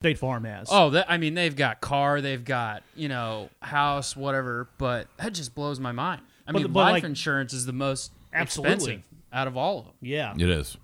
State 0.00 0.16
Farm 0.16 0.44
has. 0.44 0.68
Oh, 0.70 0.88
that, 0.90 1.10
I 1.10 1.18
mean, 1.18 1.34
they've 1.34 1.54
got 1.54 1.82
car, 1.82 2.22
they've 2.22 2.42
got 2.42 2.82
you 2.96 3.08
know 3.08 3.50
house, 3.60 4.16
whatever. 4.16 4.66
But 4.78 5.08
that 5.18 5.34
just 5.34 5.54
blows 5.54 5.78
my 5.78 5.92
mind. 5.92 6.22
I 6.46 6.52
But- 6.52 6.62
mean, 6.62 6.72
but, 6.72 6.80
life 6.80 6.92
like- 6.92 7.04
insurance 7.04 7.52
is 7.52 7.66
the 7.66 7.74
most 7.74 8.10
Absolutely. 8.32 8.72
expensive 8.74 9.02
out 9.30 9.46
of 9.46 9.58
all 9.58 9.80
of 9.80 9.84
them, 9.84 9.94
yeah. 10.00 10.32
It 10.34 10.48
is. 10.48 10.78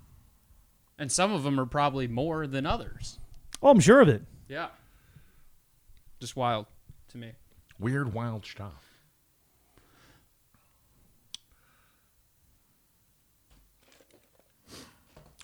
and 0.99 1.11
some 1.11 1.31
of 1.33 1.41
them 1.43 1.59
are 1.59 1.65
probably 1.65 2.07
more 2.07 2.45
than 2.47 2.65
others. 2.67 3.17
Oh, 3.61 3.69
I'm 3.69 3.79
sure 3.79 4.01
of 4.01 4.07
it. 4.07 4.21
Yeah, 4.47 4.67
just 6.19 6.35
wild 6.35 6.67
to 7.09 7.17
me. 7.17 7.31
Weird, 7.79 8.13
wild 8.13 8.45
stuff. 8.45 8.83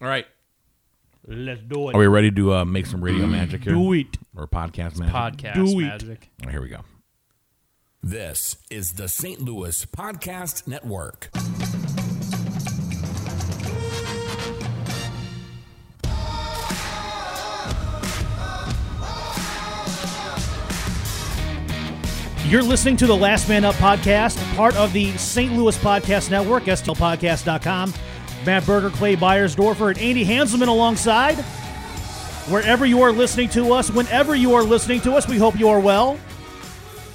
All 0.01 0.07
right. 0.07 0.25
Let's 1.25 1.61
do 1.61 1.89
it. 1.89 1.95
Are 1.95 1.99
we 1.99 2.07
ready 2.07 2.31
to 2.31 2.53
uh, 2.53 2.65
make 2.65 2.85
some 2.85 3.03
radio 3.03 3.25
magic 3.25 3.63
here? 3.63 3.73
Do 3.73 3.93
it. 3.93 4.17
Or 4.35 4.47
podcast 4.47 4.97
magic? 4.99 5.13
Podcast 5.15 5.53
Do 5.55 5.79
it. 5.79 5.83
magic. 5.83 6.29
Oh, 6.45 6.49
here 6.49 6.61
we 6.61 6.67
go. 6.69 6.81
This 8.01 8.57
is 8.69 8.93
the 8.93 9.07
St. 9.07 9.39
Louis 9.39 9.85
Podcast 9.85 10.67
Network. 10.67 11.29
You're 22.47 22.61
listening 22.61 22.97
to 22.97 23.07
the 23.07 23.15
Last 23.15 23.47
Man 23.49 23.63
Up 23.65 23.73
podcast, 23.75 24.37
part 24.55 24.75
of 24.75 24.91
the 24.93 25.11
St. 25.17 25.53
Louis 25.53 25.75
Podcast 25.77 26.29
Network, 26.29 26.65
STLPodcast.com. 26.65 27.93
Matt 28.45 28.65
Berger, 28.65 28.89
Clay 28.89 29.15
Byersdorfer, 29.15 29.89
and 29.91 29.97
Andy 29.99 30.25
Hanselman 30.25 30.67
alongside. 30.67 31.35
Wherever 32.49 32.85
you 32.85 33.01
are 33.01 33.11
listening 33.13 33.47
to 33.49 33.71
us, 33.73 33.89
whenever 33.89 34.35
you 34.35 34.53
are 34.55 34.63
listening 34.63 34.99
to 35.01 35.13
us, 35.13 35.27
we 35.29 35.37
hope 35.37 35.57
you 35.57 35.69
are 35.69 35.79
well. 35.79 36.19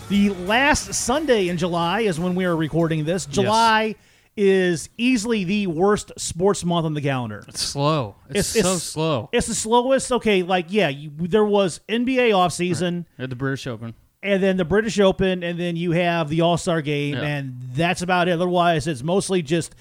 The 0.09 0.31
last 0.31 0.95
Sunday 0.95 1.49
in 1.49 1.59
July 1.59 2.01
is 2.01 2.19
when 2.19 2.35
we 2.35 2.47
are 2.47 2.57
recording 2.57 3.05
this. 3.05 3.27
July 3.27 3.95
is 4.39 4.89
easily 4.97 5.45
the 5.45 5.67
worst 5.67 6.13
sports 6.17 6.65
month 6.65 6.87
on 6.87 6.95
the 6.95 7.03
calendar. 7.03 7.45
It's 7.47 7.61
slow. 7.61 8.15
It's, 8.31 8.49
so 8.49 8.77
slow. 8.77 9.29
It's 9.33 9.49
the 9.49 9.55
slowest. 9.55 10.11
Okay, 10.13 10.43
like 10.43 10.67
yeah, 10.71 10.89
you, 10.89 11.11
there 11.19 11.45
was 11.45 11.81
NBA 11.91 12.31
offseason 12.31 13.05
At 13.19 13.29
the 13.29 13.37
British 13.37 13.67
Open. 13.67 13.93
and 14.23 14.43
then 14.43 14.57
the 14.57 14.65
British 14.65 14.99
Open, 14.99 15.43
and 15.43 15.61
then 15.61 15.77
you 15.77 15.91
have 15.93 16.31
the 16.31 16.41
All 16.41 16.57
Star 16.57 16.81
game, 16.81 17.17
Yeah. 17.17 17.23
and 17.23 17.59
that's 17.75 18.01
about 18.01 18.29
it. 18.29 18.33
Otherwise, 18.33 18.87
it's 18.87 19.03
mostly 19.03 19.43
just 19.43 19.75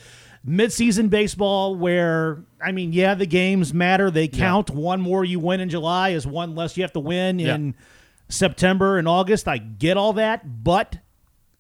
midseason 0.48 1.10
baseball 1.10 1.76
where, 1.76 2.44
I 2.64 2.72
mean, 2.72 2.94
yeah, 2.94 3.16
the 3.16 3.26
games 3.26 3.74
matter. 3.74 4.10
They 4.10 4.28
count. 4.28 4.70
One 4.70 5.02
more 5.02 5.26
you 5.26 5.40
win 5.40 5.60
in 5.60 5.70
July 5.70 6.10
is 6.10 6.26
one 6.26 6.56
less 6.56 6.78
you 6.78 6.84
have 6.84 6.94
to 6.94 7.00
win 7.00 7.40
Yeah. 7.40 7.56
in 7.56 7.76
September 8.30 8.98
and 8.98 9.08
August. 9.08 9.48
I 9.48 9.58
get 9.58 9.98
all 9.98 10.14
that, 10.14 10.64
but 10.64 11.00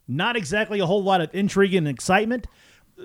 not 0.07 0.35
exactly 0.37 0.79
a 0.79 0.85
whole 0.85 1.03
lot 1.03 1.21
of 1.21 1.29
intrigue 1.33 1.75
and 1.75 1.87
excitement. 1.87 2.47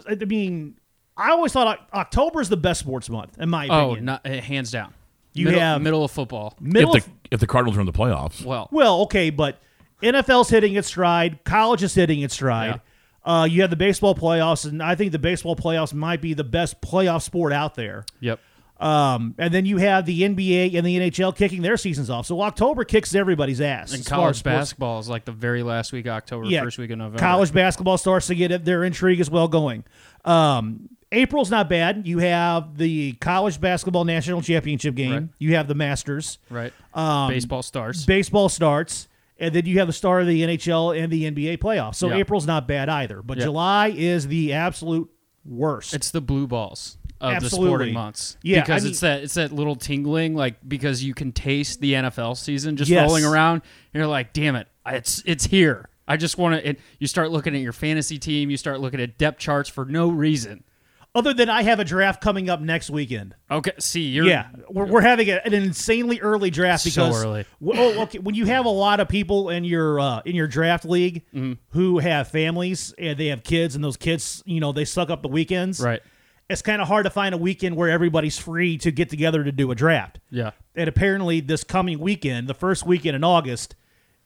I 0.08 0.14
mean, 0.14 0.76
I 1.16 1.30
always 1.30 1.52
thought 1.52 1.80
October 1.92 2.40
is 2.40 2.48
the 2.48 2.56
best 2.56 2.80
sports 2.80 3.10
month, 3.10 3.38
in 3.38 3.48
my 3.50 3.68
Oh, 3.68 3.86
opinion. 3.92 4.04
not, 4.06 4.26
uh, 4.26 4.40
hands 4.40 4.70
down. 4.70 4.94
You 5.34 5.46
middle, 5.46 5.60
have- 5.60 5.82
middle 5.82 6.04
of 6.04 6.10
football. 6.10 6.54
Middle 6.60 6.94
if 6.94 7.06
of- 7.06 7.12
the 7.12 7.18
if 7.32 7.40
the 7.40 7.46
Cardinals 7.46 7.76
are 7.76 7.80
in 7.80 7.86
the 7.86 7.92
playoffs, 7.92 8.44
Well, 8.44 8.68
Well, 8.70 9.00
okay, 9.02 9.30
but 9.30 9.58
NFL's 10.02 10.50
hitting 10.50 10.74
its 10.74 10.88
stride. 10.88 11.42
College 11.44 11.82
is 11.82 11.94
hitting 11.94 12.20
its 12.20 12.34
stride. 12.34 12.80
Uh, 13.24 13.46
you 13.48 13.60
have 13.60 13.70
the 13.70 13.76
baseball 13.76 14.14
playoffs, 14.14 14.64
and 14.68 14.82
I 14.82 14.94
think 14.96 15.12
the 15.12 15.18
baseball 15.18 15.54
playoffs 15.56 15.94
might 15.94 16.20
be 16.20 16.34
the 16.34 16.44
best 16.44 16.80
playoff 16.80 17.22
sport 17.22 17.52
out 17.52 17.74
there. 17.74 18.04
yep. 18.20 18.40
Um, 18.80 19.36
and 19.38 19.54
then 19.54 19.64
you 19.64 19.76
have 19.76 20.06
the 20.06 20.22
NBA 20.22 20.74
and 20.76 20.84
the 20.84 20.98
NHL 20.98 21.36
kicking 21.36 21.62
their 21.62 21.76
seasons 21.76 22.10
off. 22.10 22.26
So 22.26 22.40
October 22.42 22.82
kicks 22.82 23.14
everybody's 23.14 23.60
ass. 23.60 23.94
And 23.94 24.04
college 24.04 24.42
basketball 24.42 24.98
is 24.98 25.08
like 25.08 25.24
the 25.24 25.30
very 25.30 25.62
last 25.62 25.92
week 25.92 26.06
of 26.06 26.14
October, 26.14 26.46
Yeah, 26.46 26.64
first 26.64 26.78
week 26.78 26.90
of 26.90 26.98
November. 26.98 27.20
College 27.20 27.52
basketball 27.52 27.96
starts 27.96 28.26
to 28.26 28.34
get 28.34 28.64
their 28.64 28.82
intrigue 28.82 29.20
as 29.20 29.30
well 29.30 29.46
going. 29.46 29.84
Um, 30.24 30.88
April's 31.12 31.48
not 31.50 31.68
bad. 31.68 32.08
You 32.08 32.18
have 32.18 32.76
the 32.76 33.12
college 33.12 33.60
basketball 33.60 34.04
national 34.04 34.42
championship 34.42 34.96
game. 34.96 35.12
Right. 35.12 35.28
You 35.38 35.54
have 35.54 35.68
the 35.68 35.74
Masters. 35.76 36.38
right? 36.50 36.72
Um, 36.92 37.28
Baseball 37.30 37.62
starts. 37.62 38.04
baseball 38.04 38.48
starts, 38.48 39.06
and 39.38 39.54
then 39.54 39.66
you 39.66 39.78
have 39.78 39.86
the 39.86 39.92
start 39.92 40.22
of 40.22 40.28
the 40.28 40.42
NHL 40.42 40.96
and 40.98 41.12
the 41.12 41.24
NBA 41.30 41.58
playoffs. 41.58 41.96
So 41.96 42.08
Yeah. 42.08 42.16
April's 42.16 42.46
not 42.46 42.68
bad 42.68 42.88
either, 42.88 43.22
but 43.22 43.38
Yeah. 43.38 43.44
July 43.44 43.88
is 43.88 44.28
the 44.28 44.52
absolute 44.52 45.10
worst. 45.44 45.94
It's 45.94 46.10
the 46.10 46.20
blue 46.20 46.46
balls 46.46 46.98
of 47.20 47.42
the 47.42 47.50
sporting 47.50 47.94
months. 47.94 48.36
Yeah, 48.42 48.58
I 48.58 48.60
because 48.62 48.82
mean- 48.84 48.90
it's 48.92 49.00
that 49.00 49.22
it's 49.22 49.34
that 49.34 49.52
little 49.52 49.76
tingling, 49.76 50.34
like 50.34 50.56
because 50.68 51.02
you 51.04 51.14
can 51.14 51.32
taste 51.32 51.80
the 51.80 51.94
NFL 51.94 52.34
season 52.36 52.76
just 52.76 52.90
Yes. 52.90 53.06
rolling 53.06 53.24
around. 53.24 53.62
You're 53.94 54.06
like, 54.06 54.32
damn 54.32 54.56
it, 54.56 54.68
it's 54.86 55.22
it's 55.26 55.46
here. 55.46 55.88
I 56.08 56.16
just 56.16 56.36
want 56.36 56.62
to. 56.64 56.74
You 56.98 57.06
start 57.06 57.30
looking 57.30 57.54
at 57.54 57.60
your 57.60 57.72
fantasy 57.72 58.18
team. 58.18 58.50
You 58.50 58.56
start 58.56 58.80
looking 58.80 59.00
at 59.00 59.18
depth 59.18 59.38
charts 59.38 59.68
for 59.68 59.84
no 59.84 60.08
reason. 60.10 60.64
Other 61.14 61.34
than 61.34 61.50
I 61.50 61.62
have 61.62 61.78
a 61.78 61.84
draft 61.84 62.22
coming 62.22 62.48
up 62.48 62.60
next 62.62 62.88
weekend. 62.88 63.34
Okay, 63.50 63.72
see, 63.78 64.00
you're 64.00 64.24
Yeah, 64.24 64.48
we're, 64.70 64.86
we're 64.86 65.00
having 65.02 65.28
a, 65.28 65.40
an 65.44 65.52
insanely 65.52 66.20
early 66.20 66.48
draft 66.50 66.84
So 66.84 66.88
because 66.90 67.22
early. 67.24 67.44
Well, 67.60 67.78
oh, 67.98 68.02
okay, 68.04 68.18
when 68.18 68.34
you 68.34 68.46
have 68.46 68.64
a 68.64 68.70
lot 68.70 68.98
of 68.98 69.08
people 69.08 69.50
in 69.50 69.62
your 69.64 70.00
uh, 70.00 70.22
in 70.24 70.34
your 70.34 70.46
draft 70.46 70.86
league 70.86 71.22
Mm-hmm. 71.34 71.52
who 71.78 71.98
have 71.98 72.28
families 72.28 72.94
and 72.98 73.18
they 73.18 73.26
have 73.26 73.42
kids, 73.44 73.74
and 73.74 73.84
those 73.84 73.98
kids, 73.98 74.42
you 74.46 74.58
know, 74.60 74.72
they 74.72 74.86
suck 74.86 75.10
up 75.10 75.20
the 75.22 75.28
weekends. 75.28 75.80
right. 75.80 76.00
It's 76.48 76.62
kind 76.62 76.82
of 76.82 76.88
hard 76.88 77.04
to 77.04 77.10
find 77.10 77.34
a 77.34 77.38
weekend 77.38 77.76
where 77.76 77.88
everybody's 77.88 78.36
free 78.38 78.76
to 78.78 78.90
get 78.90 79.08
together 79.08 79.42
to 79.44 79.52
do 79.52 79.70
a 79.70 79.74
draft. 79.74 80.18
Yeah, 80.30 80.50
And 80.74 80.86
apparently, 80.88 81.40
this 81.40 81.62
coming 81.64 81.98
weekend, 81.98 82.46
the 82.48 82.52
first 82.54 82.84
weekend 82.84 83.16
in 83.16 83.24
August, 83.24 83.74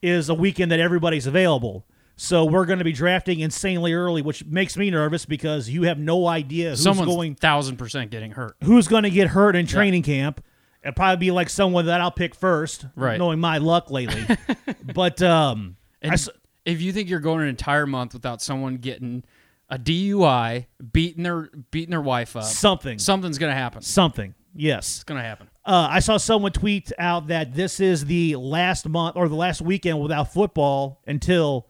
is 0.01 0.27
a 0.27 0.33
weekend 0.33 0.71
that 0.71 0.79
everybody's 0.79 1.25
available. 1.27 1.85
So 2.19 2.45
we're 2.45 2.65
going 2.65 2.79
to 2.79 2.85
be 2.85 2.93
drafting 2.93 3.39
insanely 3.39 3.93
early, 3.93 4.21
which 4.23 4.43
makes 4.45 4.75
me 4.75 4.89
nervous 4.89 5.25
because 5.25 5.69
you 5.69 5.83
have 5.83 5.99
no 5.99 6.27
idea 6.27 6.71
who's 6.71 6.81
someone's 6.83 7.09
going 7.13 7.35
thousand 7.35 7.77
percent 7.77 8.09
getting 8.11 8.31
hurt. 8.31 8.55
who's 8.63 8.87
going 8.87 9.03
to 9.03 9.09
get 9.11 9.27
hurt 9.27 9.55
in 9.55 9.67
training 9.67 10.01
camp. 10.03 10.43
It'll 10.83 10.93
probably 10.95 11.17
be 11.27 11.31
like 11.31 11.49
someone 11.49 11.85
that 11.85 12.01
I'll 12.01 12.11
pick 12.11 12.33
first, 12.35 12.85
Right. 12.95 13.17
knowing 13.19 13.39
my 13.39 13.57
luck 13.59 13.91
lately. 13.91 14.25
but 14.95 15.21
um, 15.21 15.77
I 16.03 16.17
if 16.65 16.81
you 16.81 16.91
think 16.91 17.07
you're 17.09 17.19
going 17.19 17.41
an 17.43 17.47
entire 17.49 17.85
month 17.85 18.13
without 18.13 18.41
someone 18.41 18.77
getting 18.77 19.23
a 19.69 19.77
DUI, 19.77 20.65
beating 20.93 21.23
their 21.23 21.49
beating 21.71 21.91
their 21.91 22.01
wife 22.01 22.35
up, 22.35 22.43
something, 22.45 22.99
something's 22.99 23.37
gonna 23.37 23.53
happen. 23.53 23.81
Something, 23.81 24.33
yes. 24.55 24.95
It's 24.97 25.03
gonna 25.03 25.21
happen. 25.23 25.49
Uh, 25.65 25.87
I 25.91 25.99
saw 25.99 26.17
someone 26.17 26.51
tweet 26.51 26.91
out 26.97 27.27
that 27.27 27.53
this 27.53 27.79
is 27.79 28.05
the 28.05 28.35
last 28.37 28.87
month 28.87 29.17
or 29.17 29.27
the 29.27 29.35
last 29.35 29.61
weekend 29.61 29.99
without 30.01 30.31
football 30.33 31.01
until 31.05 31.67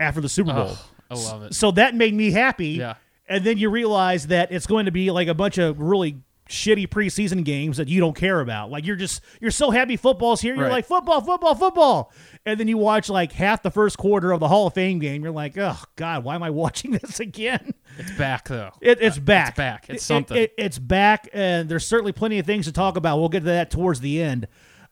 after 0.00 0.20
the 0.20 0.28
Super 0.28 0.52
Bowl. 0.52 0.70
Oh, 0.70 0.86
I 1.10 1.14
love 1.14 1.42
it. 1.44 1.54
So 1.54 1.70
that 1.72 1.94
made 1.94 2.14
me 2.14 2.30
happy. 2.30 2.68
Yeah. 2.70 2.94
And 3.28 3.44
then 3.44 3.56
you 3.58 3.70
realize 3.70 4.26
that 4.28 4.52
it's 4.52 4.66
going 4.66 4.86
to 4.86 4.92
be 4.92 5.10
like 5.10 5.28
a 5.28 5.34
bunch 5.34 5.58
of 5.58 5.80
really 5.80 6.18
shitty 6.46 6.86
preseason 6.88 7.42
games 7.42 7.78
that 7.78 7.88
you 7.88 7.98
don't 8.00 8.14
care 8.14 8.40
about. 8.40 8.70
Like 8.70 8.84
you're 8.86 8.96
just 8.96 9.22
you're 9.40 9.50
so 9.50 9.70
happy 9.70 9.96
football's 9.96 10.42
here. 10.42 10.54
You're 10.54 10.64
Right. 10.64 10.72
like 10.72 10.86
football, 10.86 11.22
football, 11.22 11.54
football. 11.54 12.12
And 12.44 12.60
then 12.60 12.68
you 12.68 12.76
watch 12.76 13.08
like 13.08 13.32
half 13.32 13.62
the 13.62 13.70
first 13.70 13.96
quarter 13.96 14.30
of 14.30 14.40
the 14.40 14.48
Hall 14.48 14.66
of 14.66 14.74
Fame 14.74 14.98
game. 14.98 15.22
You're 15.22 15.32
like, 15.32 15.56
oh 15.56 15.78
God, 15.96 16.22
why 16.22 16.34
am 16.34 16.42
I 16.42 16.50
watching 16.64 16.90
this 16.90 17.18
again? 17.18 17.72
It's 17.98 18.10
back 18.18 18.46
though. 18.48 18.72
It, 18.82 18.98
it's 19.00 19.18
back. 19.18 19.50
It's 19.50 19.56
back. 19.56 19.86
It's 19.88 20.02
It- 20.02 20.06
something. 20.06 20.36
it- 20.36 20.52
it's 20.58 20.78
back, 20.78 21.28
and 21.32 21.66
there's 21.68 21.86
certainly 21.86 22.12
plenty 22.12 22.38
of 22.38 22.44
things 22.44 22.66
to 22.66 22.72
talk 22.72 22.98
about. 22.98 23.18
We'll 23.20 23.30
get 23.30 23.40
to 23.40 23.46
that 23.46 23.70
towards 23.70 24.00
the 24.00 24.20
end. 24.20 24.46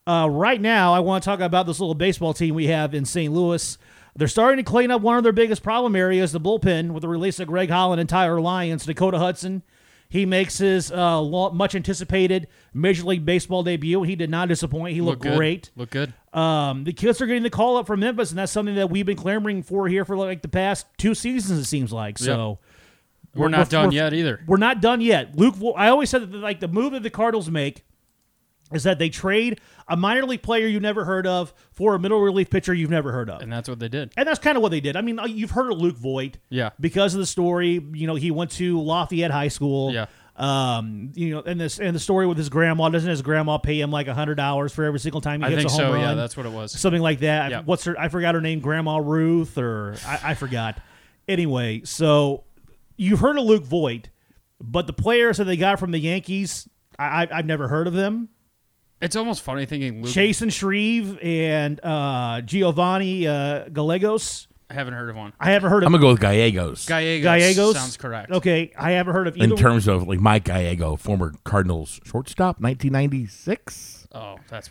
Uh, 0.07 0.29
right 0.31 0.61
now, 0.61 0.95
I 0.95 1.01
want 1.01 1.23
to 1.23 1.29
talk 1.29 1.41
about 1.41 1.67
this 1.67 1.79
little 1.81 1.95
baseball 1.95 2.33
team 2.33 2.55
we 2.55 2.69
have 2.69 2.95
in 2.95 3.05
St. 3.05 3.31
Louis. 3.33 3.77
They're 4.15 4.29
starting 4.29 4.63
to 4.63 4.71
clean 4.71 4.91
up 4.91 5.01
one 5.01 5.17
of 5.17 5.23
their 5.23 5.33
biggest 5.33 5.63
problem 5.63 5.97
areas, 5.97 6.33
the 6.33 6.41
bullpen, 6.41 6.91
with 6.91 7.01
the 7.01 7.09
release 7.09 7.41
of 7.41 7.49
Greg 7.49 7.71
Holland 7.71 8.01
and 8.01 8.09
Tyler 8.09 8.41
Lyons. 8.41 8.85
Dakota 8.85 9.19
Hudson, 9.19 9.63
he 10.09 10.27
makes 10.27 10.59
his 10.59 10.93
uh, 10.93 11.23
much 11.53 11.75
anticipated 11.75 12.47
Major 12.75 13.05
League 13.05 13.25
Baseball 13.25 13.63
debut. 13.63 14.03
He 14.03 14.15
did 14.15 14.29
not 14.29 14.49
disappoint. 14.49 14.95
He 14.95 15.01
looked 15.01 15.23
good. 15.23 15.37
great. 15.37 15.71
Look 15.77 15.91
good. 15.91 16.13
Um, 16.35 16.85
the 16.85 16.93
kids 16.93 17.23
are 17.23 17.27
getting 17.27 17.43
the 17.43 17.51
call 17.51 17.79
up 17.79 17.87
from 17.87 18.01
Memphis, 18.01 18.31
and 18.31 18.39
that's 18.39 18.53
something 18.53 18.75
that 18.75 18.91
we've 18.91 19.07
been 19.07 19.17
clamoring 19.17 19.63
for 19.63 19.89
here 19.89 20.05
for 20.05 20.17
like 20.17 20.43
the 20.43 20.49
past 20.49 20.87
two 20.99 21.15
seasons. 21.15 21.59
It 21.59 21.65
seems 21.65 21.93
like 21.93 22.19
so. 22.19 22.59
We're, 23.35 23.49
not 23.49 23.71
done 23.71 23.93
yet 23.93 24.13
either. 24.13 24.43
We're 24.47 24.59
not 24.59 24.83
done 24.83 25.01
yet. 25.01 25.35
Luke, 25.37 25.55
I 25.77 25.89
always 25.89 26.11
said 26.11 26.31
that 26.31 26.37
like 26.39 26.61
the 26.61 26.69
move 26.69 26.93
that 26.93 27.03
the 27.03 27.09
Cardinals 27.09 27.51
make 27.51 27.83
is 28.75 28.85
that 28.85 28.99
they 28.99 29.09
trade 29.09 29.61
a 29.89 29.97
minor 29.97 30.25
league 30.25 30.43
player 30.43 30.67
you've 30.67 30.83
never 30.83 31.05
heard 31.05 31.27
of 31.27 31.53
for 31.73 31.95
a 31.95 31.99
middle 31.99 32.21
relief 32.21 32.51
pitcher 32.51 32.73
you've 32.73 32.91
never 32.91 33.13
heard 33.13 33.31
of. 33.31 33.41
And 33.43 33.53
that's 33.53 33.69
what 33.69 33.79
they 33.79 33.89
did. 33.89 34.13
And 34.17 34.27
that's 34.27 34.39
kind 34.39 34.57
of 34.57 34.63
what 34.63 34.71
they 34.71 34.81
did. 34.81 34.97
I 34.97 35.01
mean, 35.01 35.19
uh, 35.19 35.27
you've 35.27 35.51
heard 35.51 35.71
of 35.73 35.79
Luke 35.79 35.97
Voit. 35.97 36.39
Yeah. 36.49 36.71
Because 36.81 37.15
of 37.15 37.21
the 37.21 37.27
story, 37.27 37.85
you 37.93 38.07
know, 38.07 38.15
he 38.15 38.31
went 38.31 38.53
to 38.53 38.81
Lafayette 38.81 39.31
High 39.31 39.49
School. 39.49 39.93
Yeah. 39.93 40.07
Um, 40.35 41.13
you 41.15 41.35
know, 41.35 41.43
and 41.43 41.61
this 41.61 41.79
and 41.79 41.95
the 41.95 42.01
story 42.01 42.27
with 42.27 42.39
his 42.39 42.49
grandma 42.49 42.89
doesn't 42.89 43.09
his 43.09 43.21
grandma 43.21 43.59
pay 43.59 43.79
him 43.79 43.91
like 43.91 44.07
a 44.07 44.15
hundred 44.15 44.37
dollars 44.37 44.73
for 44.73 44.85
every 44.85 44.99
single 44.99 45.21
time 45.21 45.41
he 45.41 45.47
I 45.47 45.51
hits 45.51 45.67
a 45.67 45.69
home 45.69 45.77
so. 45.77 45.93
run? 45.93 46.01
Yeah, 46.01 46.15
that's 46.15 46.39
what 46.39 46.47
it 46.47 46.53
was. 46.53 46.73
something 46.73 47.03
like 47.03 47.21
that. 47.21 47.51
Yeah. 47.51 47.63
What's 47.63 47.85
her? 47.85 47.95
I 48.01 48.09
forgot 48.09 48.35
her 48.35 48.41
name. 48.41 48.61
Grandma 48.61 48.97
Ruth, 48.97 49.59
or 49.59 49.95
I, 50.07 50.21
I 50.31 50.35
forgot. 50.35 50.81
Anyway, 51.29 51.83
so 51.85 52.45
you've 52.97 53.21
heard 53.21 53.37
of 53.37 53.45
Luke 53.45 53.65
Voit, 53.65 54.09
but 54.59 54.87
the 54.87 54.93
players 54.95 55.37
that 55.37 55.45
they 55.45 55.57
got 55.57 55.79
from 55.79 55.91
the 55.91 55.99
Yankees, 55.99 56.67
I, 56.99 57.25
I, 57.25 57.39
I've 57.39 57.47
never 57.47 57.69
heard 57.69 57.87
of 57.87 57.93
them. 57.93 58.31
It's 59.03 59.17
almost 59.17 59.43
funny 59.43 59.67
thinking 59.67 60.03
Luke. 60.03 60.13
Chasen 60.13 60.53
Shreve 60.53 61.19
and 61.21 61.81
uh, 61.83 62.41
Giovanny 62.43 63.27
uh, 63.27 63.69
Gallegos. 63.69 64.47
I 64.71 64.75
haven't 64.75 64.95
heard 64.95 65.11
of 65.11 65.17
one. 65.17 65.33
I 65.41 65.51
haven't 65.51 65.71
heard 65.71 65.83
of 65.83 65.89
I'm 65.89 65.93
gonna 65.93 66.01
go 66.01 66.11
with 66.11 66.21
Gallegos. 66.21 66.87
Gallegos, 66.87 67.25
Gallegos. 67.25 67.75
sounds 67.75 67.97
correct. 67.97 68.31
Okay, 68.31 68.73
I 68.79 68.93
haven't 68.93 69.13
heard 69.13 69.27
of 69.27 69.37
in 69.37 69.43
either. 69.53 69.57
terms 69.57 69.89
of 69.89 70.07
like 70.07 70.21
Mike 70.21 70.45
Gallego, 70.45 70.97
former 70.97 71.35
Cardinals 71.45 72.01
shortstop, 72.05 72.61
1996. 72.61 74.07
Oh, 74.13 74.37
that's 74.49 74.71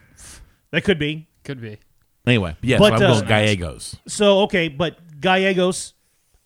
that 0.71 0.85
could 0.85 0.97
be. 0.97 1.27
could 1.43 1.61
be. 1.61 1.77
Anyway, 2.25 2.55
yes, 2.61 2.79
But, 2.79 2.89
so 2.89 2.93
I'm 2.95 3.01
uh, 3.03 3.07
going 3.07 3.19
with 3.19 3.27
Gallegos. 3.27 3.95
So 4.07 4.39
okay, 4.43 4.69
but 4.69 4.97
Gallegos, 5.19 5.93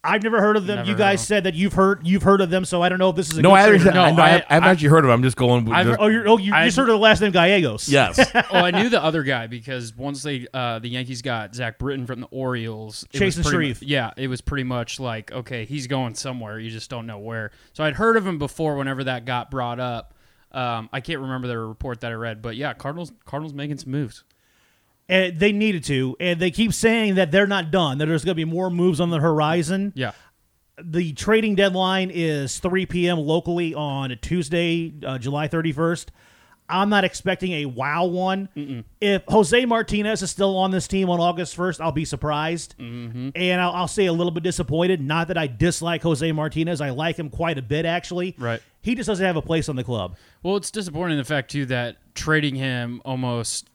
I've 0.05 0.23
never 0.23 0.39
heard 0.39 0.57
of 0.57 0.67
them. 0.67 0.77
Never 0.77 0.89
you 0.89 0.95
guys 0.95 1.21
of 1.21 1.27
said 1.27 1.43
that 1.45 1.53
you've 1.55 1.73
heard 1.73 2.05
you've 2.07 2.23
heard 2.23 2.41
of 2.41 2.49
them, 2.49 2.65
so 2.65 2.81
I 2.81 2.89
don't 2.89 2.99
know 2.99 3.09
if 3.09 3.15
this 3.15 3.31
is 3.31 3.37
a 3.37 3.41
No, 3.41 3.49
good 3.49 3.55
I 3.55 3.61
haven't. 3.61 3.93
No, 3.93 4.01
I, 4.03 4.11
no, 4.11 4.23
I, 4.23 4.29
have 4.29 4.63
I, 4.63 4.69
actually 4.71 4.89
heard 4.89 4.99
of 5.03 5.09
him. 5.09 5.11
I'm 5.11 5.23
just 5.23 5.37
going. 5.37 5.65
With 5.65 5.73
I've- 5.73 5.89
just- 5.89 5.99
Oh, 5.99 6.07
you're 6.07 6.27
oh 6.27 6.37
you 6.37 6.53
I- 6.53 6.65
just 6.65 6.77
heard 6.77 6.89
of 6.89 6.93
the 6.93 6.99
last 6.99 7.21
name 7.21 7.31
Gallegos. 7.31 7.89
yes. 7.89 8.19
oh, 8.35 8.41
I 8.51 8.71
knew 8.71 8.89
the 8.89 9.03
other 9.03 9.23
guy 9.23 9.47
because 9.47 9.95
once 9.95 10.23
they 10.23 10.47
uh, 10.53 10.79
the 10.79 10.89
Yankees 10.89 11.21
got 11.21 11.55
Zach 11.55 11.79
Britton 11.79 12.05
from 12.05 12.21
the 12.21 12.27
Orioles, 12.27 13.05
Chase 13.13 13.35
and 13.37 13.45
pretty 13.45 13.73
Shreve. 13.73 13.83
yeah, 13.83 14.11
it 14.17 14.27
was 14.27 14.41
pretty 14.41 14.63
much 14.63 14.99
like 14.99 15.31
okay, 15.31 15.65
he's 15.65 15.87
going 15.87 16.15
somewhere. 16.15 16.59
You 16.59 16.69
just 16.69 16.89
don't 16.89 17.07
know 17.07 17.19
where. 17.19 17.51
So 17.73 17.83
I'd 17.83 17.95
heard 17.95 18.17
of 18.17 18.25
him 18.25 18.37
before. 18.37 18.75
Whenever 18.77 19.03
that 19.05 19.25
got 19.25 19.49
brought 19.51 19.79
up, 19.79 20.13
um, 20.51 20.89
I 20.93 21.01
can't 21.01 21.19
remember 21.19 21.47
the 21.47 21.57
report 21.57 22.01
that 22.01 22.11
I 22.11 22.15
read, 22.15 22.41
but 22.41 22.55
yeah, 22.55 22.73
Cardinals 22.73 23.11
Cardinals 23.25 23.53
making 23.53 23.77
some 23.77 23.91
moves. 23.91 24.23
And 25.07 25.39
they 25.39 25.51
needed 25.51 25.83
to, 25.85 26.15
and 26.19 26.39
they 26.39 26.51
keep 26.51 26.73
saying 26.73 27.15
that 27.15 27.31
they're 27.31 27.47
not 27.47 27.71
done. 27.71 27.97
That 27.99 28.07
there's 28.07 28.25
going 28.25 28.35
to 28.35 28.45
be 28.45 28.45
more 28.45 28.69
moves 28.69 28.99
on 28.99 29.09
the 29.09 29.19
horizon. 29.19 29.93
Yeah, 29.95 30.11
The 30.81 31.13
trading 31.13 31.55
deadline 31.55 32.11
is 32.13 32.59
3 32.59 32.85
p.m. 32.87 33.19
locally 33.19 33.73
on 33.73 34.17
Tuesday, 34.21 34.93
uh, 35.05 35.17
July 35.17 35.47
31st. 35.47 36.07
I'm 36.67 36.89
not 36.89 37.03
expecting 37.03 37.51
a 37.51 37.65
wow 37.67 38.05
one. 38.05 38.83
If 38.99 39.21
Jose 39.27 39.65
Martinez 39.65 40.23
is 40.23 40.31
still 40.31 40.57
on 40.57 40.71
this 40.71 40.87
team 40.87 41.11
on 41.11 41.19
August 41.19 41.55
1st, 41.55 41.79
I'll 41.79 41.91
be 41.91 42.05
surprised. 42.05 42.73
Mm-hmm. 42.79 43.29
And 43.35 43.61
I'll, 43.61 43.71
I'll 43.71 43.87
say 43.87 44.07
a 44.07 44.13
little 44.13 44.31
bit 44.31 44.41
disappointed. 44.41 44.99
Not 44.99 45.27
that 45.27 45.37
I 45.37 45.45
dislike 45.45 46.01
Jose 46.01 46.31
Martinez. 46.31 46.81
I 46.81 46.89
like 46.89 47.17
him 47.17 47.29
quite 47.29 47.59
a 47.59 47.61
bit, 47.61 47.85
actually. 47.85 48.33
Right. 48.39 48.63
He 48.81 48.95
just 48.95 49.05
doesn't 49.05 49.23
have 49.23 49.35
a 49.35 49.43
place 49.43 49.69
on 49.69 49.75
the 49.75 49.83
club. 49.83 50.15
Well, 50.41 50.55
it's 50.57 50.71
disappointing 50.71 51.17
the 51.19 51.23
fact 51.23 51.51
too 51.51 51.67
that 51.67 51.97
trading 52.15 52.55
him 52.55 52.99
almost. 53.05 53.69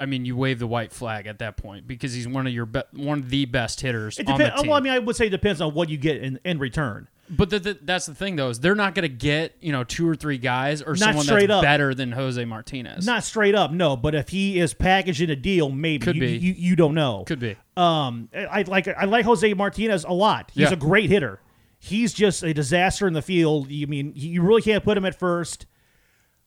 I 0.00 0.06
mean, 0.06 0.24
you 0.24 0.36
wave 0.36 0.58
the 0.58 0.66
white 0.66 0.92
flag 0.92 1.26
at 1.26 1.38
that 1.40 1.56
point 1.56 1.86
because 1.86 2.12
he's 2.14 2.28
one 2.28 2.46
of 2.46 2.52
your 2.52 2.66
be- 2.66 2.82
one 2.92 3.18
of 3.18 3.30
the 3.30 3.44
best 3.46 3.80
hitters 3.80 4.18
It 4.18 4.28
on 4.28 4.38
the 4.38 4.44
depends. 4.44 4.62
team. 4.62 4.70
Well, 4.70 4.78
I 4.78 4.80
mean, 4.80 4.92
I 4.92 4.98
would 5.00 5.16
say 5.16 5.26
it 5.26 5.30
depends 5.30 5.60
on 5.60 5.74
what 5.74 5.88
you 5.88 5.96
get 5.96 6.22
in, 6.22 6.38
in 6.44 6.58
return. 6.58 7.08
But 7.30 7.50
the, 7.50 7.58
the, 7.58 7.78
that's 7.82 8.06
the 8.06 8.14
thing, 8.14 8.36
though, 8.36 8.48
is 8.48 8.60
they're 8.60 8.74
not 8.74 8.94
going 8.94 9.02
to 9.02 9.08
get 9.14 9.54
you 9.60 9.70
know 9.72 9.84
two 9.84 10.08
or 10.08 10.14
three 10.14 10.38
guys 10.38 10.80
or 10.80 10.92
Not 10.94 10.98
someone 11.16 11.26
that's 11.26 11.50
up. 11.50 11.62
better 11.62 11.94
than 11.94 12.12
Jose 12.12 12.42
Martinez. 12.44 13.04
Not 13.04 13.22
straight 13.22 13.54
up, 13.54 13.70
no. 13.70 13.96
But 13.96 14.14
if 14.14 14.30
he 14.30 14.58
is 14.58 14.72
packaged 14.72 15.20
in 15.20 15.28
a 15.28 15.36
deal, 15.36 15.68
maybe 15.68 16.04
Could 16.06 16.14
you, 16.16 16.20
be. 16.22 16.36
You, 16.38 16.54
you 16.56 16.76
don't 16.76 16.94
know. 16.94 17.24
Could 17.26 17.40
be. 17.40 17.56
Um, 17.76 18.30
I 18.34 18.46
I 18.46 18.62
like 18.62 18.88
I 18.88 19.04
like 19.04 19.26
Jose 19.26 19.52
Martinez 19.52 20.04
a 20.04 20.12
lot. 20.12 20.50
He's 20.54 20.62
Yeah. 20.68 20.72
a 20.72 20.76
great 20.76 21.10
hitter. 21.10 21.40
He's 21.78 22.12
just 22.14 22.42
a 22.42 22.54
disaster 22.54 23.06
in 23.06 23.12
the 23.12 23.20
field. 23.22 23.70
You 23.70 23.86
mean 23.88 24.12
you 24.16 24.40
really 24.42 24.62
can't 24.62 24.82
put 24.82 24.96
him 24.96 25.04
at 25.04 25.14
first. 25.18 25.66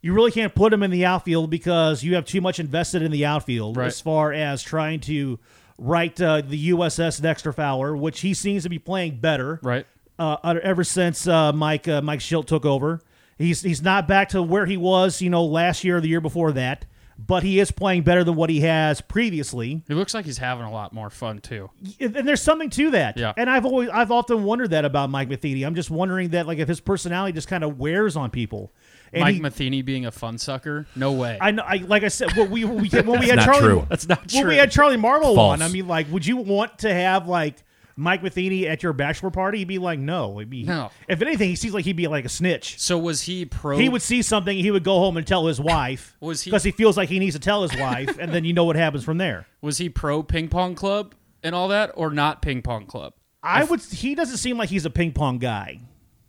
You 0.01 0.13
really 0.13 0.31
can't 0.31 0.53
put 0.55 0.73
him 0.73 0.81
in 0.83 0.89
the 0.91 1.05
outfield 1.05 1.49
because 1.49 2.03
you 2.03 2.15
have 2.15 2.25
too 2.25 2.41
much 2.41 2.59
invested 2.59 3.01
in 3.03 3.11
the 3.11 3.25
outfield 3.25 3.77
Right. 3.77 3.87
as 3.87 4.01
far 4.01 4.33
as 4.33 4.63
trying 4.63 4.99
to 5.01 5.39
right 5.77 6.19
uh, 6.21 6.41
the 6.41 6.69
USS 6.71 7.21
Dexter 7.21 7.51
Fowler, 7.53 7.95
which 7.95 8.21
he 8.21 8.33
seems 8.33 8.63
to 8.63 8.69
be 8.69 8.79
playing 8.79 9.19
better 9.19 9.59
Right. 9.61 9.85
uh, 10.19 10.37
ever 10.63 10.83
since 10.83 11.27
uh, 11.27 11.53
Mike 11.53 11.87
uh, 11.87 12.01
Mike 12.01 12.19
Shildt 12.19 12.47
took 12.47 12.65
over. 12.65 13.01
He's 13.37 13.61
he's 13.61 13.81
not 13.81 14.07
back 14.07 14.29
to 14.29 14.41
where 14.43 14.65
he 14.65 14.77
was, 14.77 15.21
you 15.21 15.29
know, 15.29 15.43
last 15.43 15.83
year 15.83 15.97
or 15.97 16.01
the 16.01 16.07
year 16.09 16.21
before 16.21 16.51
that, 16.51 16.85
but 17.17 17.41
he 17.41 17.59
is 17.59 17.71
playing 17.71 18.03
better 18.03 18.23
than 18.23 18.35
what 18.35 18.51
he 18.51 18.61
has 18.61 19.01
previously. 19.01 19.81
He 19.87 19.93
looks 19.95 20.13
like 20.13 20.25
he's 20.25 20.37
having 20.37 20.65
a 20.65 20.71
lot 20.71 20.93
more 20.93 21.09
fun 21.09 21.39
too. 21.39 21.69
And 21.99 22.13
there's 22.27 22.41
something 22.43 22.69
to 22.71 22.91
that. 22.91 23.17
Yeah. 23.17 23.33
And 23.37 23.49
I've 23.49 23.65
always 23.65 23.89
I've 23.89 24.11
often 24.11 24.43
wondered 24.43 24.71
that 24.71 24.85
about 24.85 25.09
Mike 25.09 25.29
Matheny. 25.29 25.63
I'm 25.63 25.73
just 25.75 25.89
wondering 25.89 26.29
that 26.29 26.45
like 26.45 26.59
if 26.59 26.67
his 26.67 26.79
personality 26.79 27.33
just 27.33 27.47
kind 27.47 27.63
of 27.63 27.79
wears 27.79 28.15
on 28.15 28.29
people. 28.29 28.71
And 29.13 29.21
Mike 29.21 29.35
he- 29.35 29.41
Matheny 29.41 29.81
being 29.81 30.05
a 30.05 30.11
fun 30.11 30.37
sucker? 30.37 30.87
No 30.95 31.11
way. 31.11 31.37
I 31.41 31.51
know. 31.51 31.63
I 31.63 31.77
like 31.77 32.03
I 32.03 32.07
said. 32.07 32.35
Well, 32.37 32.47
we 32.47 32.63
we 32.65 32.87
when 32.89 33.19
we 33.19 33.27
had 33.27 33.37
not 33.37 33.45
Charlie. 33.45 33.61
true. 33.61 33.85
That's 33.89 34.07
not 34.07 34.31
When 34.31 34.43
true. 34.43 34.49
we 34.51 34.57
had 34.57 34.71
Charlie 34.71 34.97
Marlowe 34.97 35.35
False. 35.35 35.53
on, 35.53 35.61
I 35.61 35.67
mean, 35.67 35.87
like, 35.87 36.09
would 36.11 36.25
you 36.25 36.37
want 36.37 36.79
to 36.79 36.93
have 36.93 37.27
like 37.27 37.55
Mike 37.97 38.23
Matheny 38.23 38.67
at 38.67 38.83
your 38.83 38.93
bachelor 38.93 39.29
party? 39.29 39.59
He'd 39.59 39.67
be 39.67 39.77
like, 39.79 39.99
no. 39.99 40.37
He'd 40.39 40.49
be, 40.49 40.63
No. 40.63 40.91
If 41.09 41.21
anything, 41.21 41.49
he 41.49 41.55
seems 41.57 41.73
like 41.73 41.83
he'd 41.83 41.97
be 41.97 42.07
like 42.07 42.23
a 42.23 42.29
snitch. 42.29 42.79
so 42.79 42.97
was 42.97 43.23
he 43.23 43.43
pro? 43.45 43.77
He 43.77 43.89
would 43.89 44.01
see 44.01 44.21
something, 44.21 44.57
he 44.57 44.71
would 44.71 44.85
go 44.85 44.97
home 44.99 45.17
and 45.17 45.27
tell 45.27 45.45
his 45.45 45.59
wife. 45.59 46.15
Was 46.21 46.41
he- 46.43 46.49
Because 46.49 46.63
he 46.63 46.71
feels 46.71 46.95
like 46.95 47.09
he 47.09 47.19
needs 47.19 47.35
to 47.35 47.39
tell 47.41 47.61
his 47.63 47.77
wife, 47.77 48.17
and 48.17 48.33
then 48.33 48.45
you 48.45 48.53
know 48.53 48.63
what 48.63 48.77
happens 48.77 49.03
from 49.03 49.17
there. 49.17 49.45
was 49.61 49.77
he 49.77 49.89
pro 49.89 50.23
ping 50.23 50.47
pong 50.47 50.73
club 50.73 51.13
and 51.43 51.53
all 51.53 51.67
that, 51.67 51.91
or 51.95 52.11
not 52.11 52.41
ping 52.41 52.61
pong 52.61 52.85
club? 52.85 53.13
I 53.43 53.63
would. 53.65 53.81
He 53.81 54.15
doesn't 54.15 54.37
seem 54.37 54.57
like 54.57 54.69
he's 54.69 54.85
a 54.85 54.89
ping 54.89 55.11
pong 55.11 55.37
guy. 55.39 55.81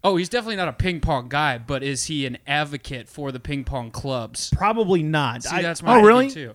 Oh, 0.04 0.16
he's 0.16 0.28
definitely 0.28 0.56
not 0.56 0.68
a 0.68 0.72
ping 0.72 1.00
pong 1.00 1.28
guy, 1.28 1.58
but 1.58 1.82
is 1.82 2.04
he 2.06 2.26
an 2.26 2.38
advocate 2.46 3.08
for 3.08 3.30
the 3.30 3.38
ping 3.40 3.64
pong 3.64 3.90
clubs? 3.90 4.50
Probably 4.50 5.02
not. 5.02 5.44
See, 5.44 5.54
I, 5.56 5.62
that's 5.62 5.82
Oh, 5.82 5.86
my 5.86 6.00
really? 6.00 6.24
thinking, 6.28 6.48
too. 6.50 6.54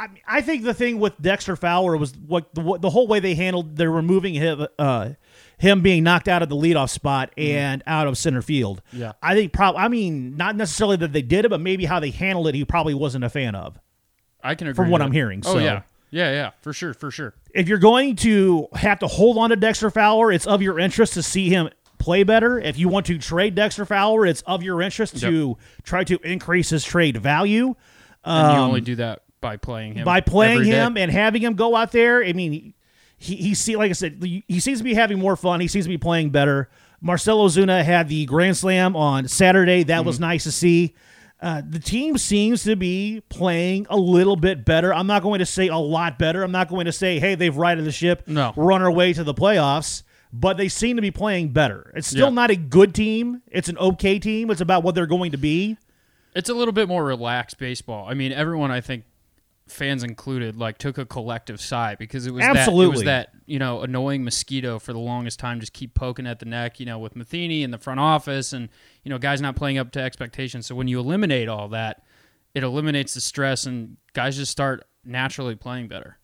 I, 0.00 0.06
mean, 0.08 0.22
I 0.26 0.40
think 0.40 0.62
the 0.64 0.74
thing 0.74 0.98
with 1.00 1.20
Dexter 1.20 1.56
Fowler 1.56 1.96
was 1.96 2.14
what 2.16 2.54
the, 2.54 2.60
what 2.60 2.80
the 2.82 2.90
whole 2.90 3.06
way 3.08 3.18
they 3.20 3.34
handled. 3.34 3.76
They're 3.76 3.90
removing 3.90 4.34
him, 4.34 4.66
uh, 4.78 5.10
him 5.58 5.80
being 5.82 6.04
knocked 6.04 6.28
out 6.28 6.40
of 6.42 6.48
the 6.48 6.54
leadoff 6.56 6.90
spot 6.90 7.32
and 7.36 7.82
out 7.86 8.06
of 8.06 8.16
center 8.16 8.42
field. 8.42 8.80
Mm-hmm. 8.88 9.00
Yeah. 9.00 9.12
I 9.22 9.34
think 9.34 9.52
probably. 9.52 9.80
I 9.80 9.88
mean, 9.88 10.36
not 10.36 10.54
necessarily 10.56 10.96
that 10.98 11.12
they 11.12 11.22
did 11.22 11.44
it, 11.44 11.48
but 11.48 11.60
maybe 11.60 11.84
how 11.84 11.98
they 11.98 12.10
handled 12.10 12.46
it. 12.46 12.54
He 12.54 12.64
probably 12.64 12.94
wasn't 12.94 13.24
a 13.24 13.28
fan 13.28 13.54
of. 13.56 13.76
I 14.42 14.54
can 14.54 14.68
agree 14.68 14.84
From 14.84 14.90
what 14.90 15.02
I'm 15.02 15.10
hearing, 15.10 15.42
Oh 15.44 15.54
so- 15.54 15.58
yeah, 15.58 15.82
yeah, 16.12 16.30
yeah, 16.30 16.50
for 16.62 16.72
sure, 16.72 16.94
for 16.94 17.10
sure. 17.10 17.34
if 17.52 17.66
you're 17.66 17.78
going 17.78 18.14
to 18.16 18.68
have 18.74 19.00
to 19.00 19.08
hold 19.08 19.36
on 19.36 19.50
to 19.50 19.56
Dexter 19.56 19.90
Fowler, 19.90 20.30
it's 20.30 20.46
of 20.46 20.62
your 20.62 20.78
interest 20.78 21.14
to 21.14 21.24
see 21.24 21.48
him 21.48 21.70
play 22.08 22.22
better. 22.22 22.58
If 22.58 22.78
you 22.78 22.88
want 22.88 23.04
to 23.06 23.18
trade 23.18 23.54
Dexter 23.54 23.84
Fowler, 23.84 24.24
it's 24.24 24.40
of 24.46 24.62
your 24.62 24.80
interest 24.80 25.20
to 25.20 25.58
try 25.82 26.04
to 26.04 26.18
increase 26.24 26.70
his 26.70 26.82
trade 26.84 27.16
value 27.18 27.74
And 28.24 28.52
you 28.56 28.58
only 28.60 28.80
do 28.80 28.94
that 28.96 29.22
by 29.42 29.56
playing 29.58 29.92
him. 29.92 30.00
Um, 30.00 30.04
by 30.04 30.20
playing 30.22 30.60
every 30.60 30.70
day. 30.70 30.76
him 30.84 30.96
and 30.96 31.10
having 31.12 31.42
him 31.42 31.54
go 31.54 31.76
out 31.76 31.92
there. 31.92 32.24
I 32.24 32.32
mean, 32.32 32.72
he 33.18 33.36
he 33.36 33.54
see 33.54 33.76
like 33.76 33.90
I 33.90 33.92
said, 33.92 34.22
he 34.22 34.60
seems 34.60 34.78
to 34.78 34.84
be 34.84 34.94
having 34.94 35.18
more 35.18 35.36
fun. 35.36 35.60
He 35.60 35.68
seems 35.68 35.84
to 35.84 35.88
be 35.90 35.98
playing 35.98 36.30
better. 36.30 36.68
Marcell 37.00 37.46
Ozuna 37.46 37.84
had 37.84 38.08
the 38.08 38.24
grand 38.26 38.56
slam 38.56 38.96
on 38.96 39.28
Saturday. 39.28 39.82
That 39.84 39.98
Mm-hmm. 39.98 40.06
was 40.06 40.18
nice 40.18 40.44
to 40.44 40.52
see. 40.52 40.94
Uh, 41.40 41.62
the 41.68 41.78
team 41.78 42.16
seems 42.18 42.64
to 42.64 42.74
be 42.74 43.22
playing 43.28 43.86
a 43.90 43.96
little 43.96 44.34
bit 44.34 44.64
better. 44.64 44.92
I'm 44.92 45.06
not 45.06 45.22
going 45.22 45.38
to 45.40 45.46
say 45.46 45.68
a 45.68 45.76
lot 45.76 46.18
better. 46.18 46.42
I'm 46.42 46.50
not 46.52 46.68
going 46.68 46.86
to 46.86 46.92
say, 46.92 47.20
hey, 47.20 47.36
they've 47.36 47.56
righted 47.56 47.84
the 47.84 47.92
ship. 47.92 48.24
No. 48.26 48.52
We're 48.56 48.72
on 48.72 48.82
our 48.82 48.90
way 48.90 49.12
to 49.12 49.22
the 49.22 49.34
playoffs. 49.34 50.02
But 50.32 50.56
they 50.58 50.68
seem 50.68 50.96
to 50.96 51.02
be 51.02 51.10
playing 51.10 51.50
better. 51.50 51.90
It's 51.96 52.08
still 52.08 52.28
Yeah. 52.28 52.34
not 52.34 52.50
a 52.50 52.56
good 52.56 52.94
team. 52.94 53.42
It's 53.50 53.68
an 53.68 53.78
okay 53.78 54.18
team. 54.18 54.50
It's 54.50 54.60
about 54.60 54.82
what 54.82 54.94
they're 54.94 55.06
going 55.06 55.32
to 55.32 55.38
be. 55.38 55.78
It's 56.34 56.50
a 56.50 56.54
little 56.54 56.72
bit 56.72 56.86
more 56.88 57.04
relaxed 57.04 57.58
baseball. 57.58 58.06
I 58.08 58.14
mean, 58.14 58.32
everyone 58.32 58.70
I 58.70 58.80
think 58.82 59.04
fans 59.66 60.02
included 60.02 60.56
like 60.56 60.78
took 60.78 60.96
a 60.98 61.04
collective 61.04 61.60
sigh 61.60 61.94
because 61.94 62.26
it 62.26 62.32
was 62.32 62.42
that 62.42 62.56
it 62.56 62.58
Absolutely. 62.60 62.96
was 62.96 63.04
that, 63.04 63.30
you 63.46 63.58
know, 63.58 63.82
annoying 63.82 64.24
mosquito 64.24 64.78
for 64.78 64.92
the 64.92 64.98
longest 64.98 65.38
time 65.38 65.60
just 65.60 65.72
keep 65.72 65.94
poking 65.94 66.26
at 66.26 66.38
the 66.38 66.46
neck, 66.46 66.80
you 66.80 66.86
know, 66.86 66.98
with 66.98 67.14
Matheny 67.16 67.62
in 67.62 67.70
the 67.70 67.78
front 67.78 68.00
office 68.00 68.52
and, 68.52 68.68
you 69.04 69.10
know, 69.10 69.18
guys 69.18 69.40
not 69.40 69.56
playing 69.56 69.76
up 69.78 69.90
to 69.92 70.00
expectations. 70.00 70.66
So 70.66 70.74
when 70.74 70.88
you 70.88 70.98
eliminate 70.98 71.48
all 71.48 71.68
that, 71.68 72.02
it 72.54 72.62
eliminates 72.62 73.14
the 73.14 73.20
stress 73.20 73.66
and 73.66 73.96
guys 74.14 74.36
just 74.36 74.52
start 74.52 74.84
naturally 75.04 75.54
playing 75.54 75.88
better. 75.88 76.18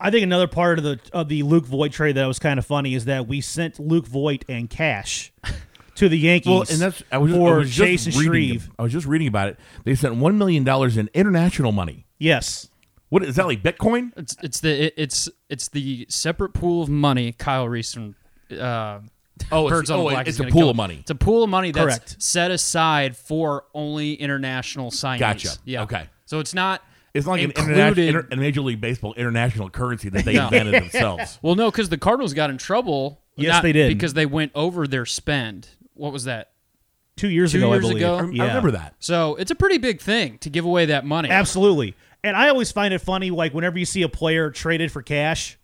I 0.00 0.10
think 0.10 0.22
another 0.24 0.48
part 0.48 0.78
of 0.78 0.84
the 0.84 0.98
of 1.12 1.28
the 1.28 1.42
Luke 1.42 1.66
Voit 1.66 1.92
trade 1.92 2.16
that 2.16 2.26
was 2.26 2.38
kind 2.38 2.58
of 2.58 2.66
funny 2.66 2.94
is 2.94 3.04
that 3.06 3.26
we 3.26 3.40
sent 3.40 3.78
Luke 3.78 4.06
Voit 4.06 4.44
and 4.48 4.68
cash 4.68 5.32
to 5.96 6.08
the 6.08 6.18
Yankees. 6.18 6.50
Well, 6.50 6.64
and 6.68 6.80
that's 6.80 7.02
I 7.10 7.18
was, 7.18 7.30
just, 7.30 7.40
I 7.40 7.44
for 7.44 7.58
was 7.58 7.70
just 7.70 8.04
Chase 8.04 8.16
reading. 8.16 8.30
Shreve. 8.58 8.70
I 8.78 8.82
was 8.82 8.92
just 8.92 9.06
reading 9.06 9.28
about 9.28 9.48
it. 9.48 9.58
They 9.84 9.94
sent 9.94 10.16
one 10.16 10.36
million 10.38 10.64
dollars 10.64 10.96
in 10.96 11.08
international 11.14 11.72
money. 11.72 12.06
Yes, 12.18 12.68
What 13.08 13.22
is 13.24 13.36
that 13.36 13.46
like 13.46 13.62
Bitcoin? 13.62 14.12
It's 14.16 14.36
it's 14.42 14.60
the 14.60 14.86
it, 14.86 14.94
it's 14.96 15.28
it's 15.48 15.68
the 15.68 16.06
separate 16.08 16.54
pool 16.54 16.82
of 16.82 16.88
money 16.88 17.32
Kyle 17.32 17.68
Reis 17.68 17.92
from 17.94 18.14
uh, 18.58 19.00
Oh, 19.50 19.68
Birds 19.68 19.82
it's, 19.82 19.90
on 19.90 19.98
oh, 20.00 20.02
Black 20.10 20.28
it's 20.28 20.38
is 20.38 20.46
a 20.46 20.50
pool 20.50 20.62
go. 20.62 20.70
of 20.70 20.76
money. 20.76 20.98
It's 21.00 21.10
a 21.10 21.14
pool 21.16 21.42
of 21.42 21.50
money 21.50 21.72
that's 21.72 21.84
Correct. 21.84 22.22
set 22.22 22.50
aside 22.52 23.16
for 23.16 23.64
only 23.74 24.14
international 24.14 24.90
signings. 24.90 25.18
Gotcha. 25.18 25.48
Yeah. 25.64 25.82
Okay. 25.82 26.08
So 26.24 26.38
it's 26.38 26.54
not. 26.54 26.82
It's 27.14 27.26
not 27.26 27.32
like 27.32 27.42
an 27.42 27.50
included. 27.50 27.72
international, 27.72 28.06
inter, 28.08 28.28
a 28.32 28.36
Major 28.36 28.60
League 28.60 28.80
Baseball 28.80 29.14
international 29.14 29.70
currency 29.70 30.08
that 30.10 30.24
they 30.24 30.34
No. 30.34 30.44
invented 30.46 30.74
themselves. 30.82 31.38
well, 31.42 31.54
no, 31.54 31.70
because 31.70 31.88
the 31.88 31.98
Cardinals 31.98 32.34
got 32.34 32.50
in 32.50 32.58
trouble. 32.58 33.20
Yes, 33.36 33.52
not 33.54 33.62
they 33.62 33.72
did. 33.72 33.88
because 33.88 34.14
they 34.14 34.26
went 34.26 34.52
over 34.54 34.86
their 34.86 35.06
spend. 35.06 35.68
What 35.94 36.12
was 36.12 36.24
that? 36.24 36.50
two 37.16 37.28
years 37.28 37.52
Two 37.52 37.58
ago. 37.58 37.72
years 37.72 37.84
I 37.84 37.88
believe. 37.88 37.96
ago? 37.98 38.16
I, 38.16 38.30
Yeah. 38.32 38.42
I 38.42 38.46
remember 38.48 38.72
that. 38.72 38.94
So 38.98 39.36
it's 39.36 39.52
a 39.52 39.54
pretty 39.54 39.78
big 39.78 40.00
thing 40.00 40.38
to 40.38 40.50
give 40.50 40.64
away 40.64 40.86
that 40.86 41.04
money. 41.04 41.30
Absolutely. 41.30 41.94
And 42.24 42.36
I 42.36 42.48
always 42.48 42.72
find 42.72 42.92
it 42.92 42.98
funny, 42.98 43.30
like 43.30 43.54
whenever 43.54 43.78
you 43.78 43.84
see 43.84 44.02
a 44.02 44.08
player 44.08 44.50
traded 44.50 44.90
for 44.90 45.00
cash, 45.00 45.56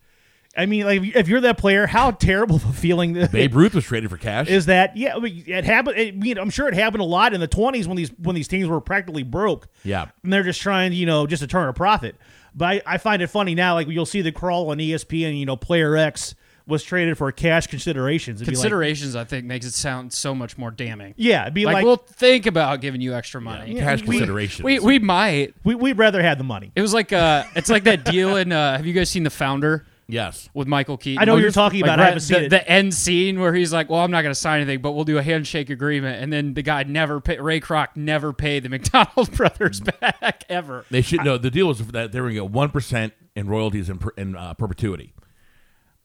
I 0.57 0.65
mean, 0.65 0.85
like 0.85 1.01
if 1.15 1.27
you're 1.29 1.41
that 1.41 1.57
player, 1.57 1.87
how 1.87 2.11
terrible 2.11 2.57
of 2.57 2.65
a 2.65 2.73
feeling 2.73 3.13
Babe 3.31 3.55
Ruth 3.55 3.73
was 3.73 3.85
traded 3.85 4.09
for 4.09 4.17
cash. 4.17 4.49
is 4.49 4.65
that? 4.65 4.97
Yeah, 4.97 5.15
I 5.15 5.19
mean, 5.19 5.43
it 5.47 5.63
happened. 5.63 5.97
I 5.97 6.11
mean, 6.11 6.37
I'm 6.37 6.49
sure 6.49 6.67
it 6.67 6.73
happened 6.73 7.01
a 7.01 7.05
lot 7.05 7.33
in 7.33 7.39
the 7.39 7.47
20s 7.47 7.87
when 7.87 7.95
these 7.95 8.11
when 8.17 8.35
these 8.35 8.47
teams 8.49 8.67
were 8.67 8.81
practically 8.81 9.23
broke. 9.23 9.67
Yeah. 9.83 10.07
and 10.23 10.33
they're 10.33 10.43
just 10.43 10.59
trying, 10.61 10.91
you 10.93 11.05
know, 11.05 11.25
just 11.25 11.41
to 11.41 11.47
turn 11.47 11.69
a 11.69 11.73
profit. 11.73 12.15
But 12.53 12.65
I, 12.65 12.81
I 12.85 12.97
find 12.97 13.21
it 13.21 13.27
funny 13.27 13.55
now. 13.55 13.75
Like 13.75 13.87
you'll 13.87 14.05
see 14.05 14.21
the 14.21 14.33
crawl 14.33 14.71
on 14.71 14.77
ESPN. 14.79 15.39
You 15.39 15.45
know, 15.45 15.55
player 15.55 15.95
X 15.95 16.35
was 16.67 16.83
traded 16.83 17.17
for 17.17 17.31
cash 17.31 17.67
considerations. 17.67 18.41
It'd 18.41 18.51
be 18.51 18.55
like- 18.55 18.61
Considerations, 18.61 19.15
I 19.15 19.23
think, 19.23 19.45
makes 19.45 19.65
it 19.65 19.73
sound 19.73 20.13
so 20.13 20.35
much 20.35 20.57
more 20.57 20.69
damning. 20.69 21.13
yeah, 21.17 21.41
it'd 21.43 21.53
be 21.53 21.65
Like, 21.65 21.75
like, 21.75 21.85
we'll 21.85 21.97
think 21.97 22.45
about 22.45 22.81
giving 22.81 23.01
you 23.01 23.13
extra 23.13 23.41
money. 23.41 23.75
cash 23.75 24.01
we- 24.01 24.17
considerations. 24.17 24.63
We 24.63 24.79
we 24.79 24.99
might. 24.99 25.53
we, 25.63 25.75
we'd 25.75 25.97
rather 25.97 26.21
have 26.21 26.37
the 26.37 26.43
money. 26.43 26.71
It 26.75 26.81
was 26.81 26.93
like 26.93 27.13
uh, 27.13 27.45
it's 27.55 27.69
like 27.69 27.85
that 27.85 28.03
deal 28.03 28.35
in. 28.35 28.51
Uh, 28.51 28.75
have 28.75 28.85
you 28.85 28.93
guys 28.93 29.09
seen 29.09 29.23
the 29.23 29.29
Founder? 29.29 29.85
Yes. 30.07 30.49
with 30.53 30.67
Michael 30.67 30.97
Keaton. 30.97 31.21
I 31.21 31.25
know 31.25 31.33
what 31.33 31.41
you're 31.41 31.51
talking 31.51 31.81
like, 31.81 31.87
about. 31.87 31.99
I 31.99 32.05
haven't 32.05 32.21
seen 32.21 32.39
the, 32.39 32.45
it. 32.45 32.49
the 32.49 32.69
end 32.69 32.93
scene 32.93 33.39
where 33.39 33.53
he's 33.53 33.73
like, 33.73 33.89
"Well, 33.89 33.99
I'm 33.99 34.11
not 34.11 34.21
going 34.21 34.33
to 34.33 34.39
sign 34.39 34.61
anything, 34.61 34.81
but 34.81 34.91
we'll 34.91 35.05
do 35.05 35.17
a 35.17 35.23
handshake 35.23 35.69
agreement." 35.69 36.21
And 36.21 36.31
then 36.31 36.53
the 36.53 36.61
guy 36.61 36.83
never 36.83 37.21
pay, 37.21 37.39
Ray 37.39 37.59
Kroc 37.59 37.89
never 37.95 38.33
paid 38.33 38.63
the 38.63 38.69
McDonald 38.69 39.31
brothers 39.31 39.79
back 39.79 40.43
ever. 40.49 40.85
They 40.89 41.01
should 41.01 41.23
know. 41.23 41.37
The 41.37 41.51
deal 41.51 41.67
was 41.67 41.79
that 41.87 42.11
they 42.11 42.19
were 42.19 42.27
going 42.27 42.35
to 42.35 42.43
get 42.43 42.51
one 42.51 42.69
percent 42.69 43.13
in 43.35 43.47
royalties 43.47 43.89
in, 43.89 43.97
per, 43.97 44.11
in 44.17 44.35
uh, 44.35 44.53
perpetuity, 44.53 45.13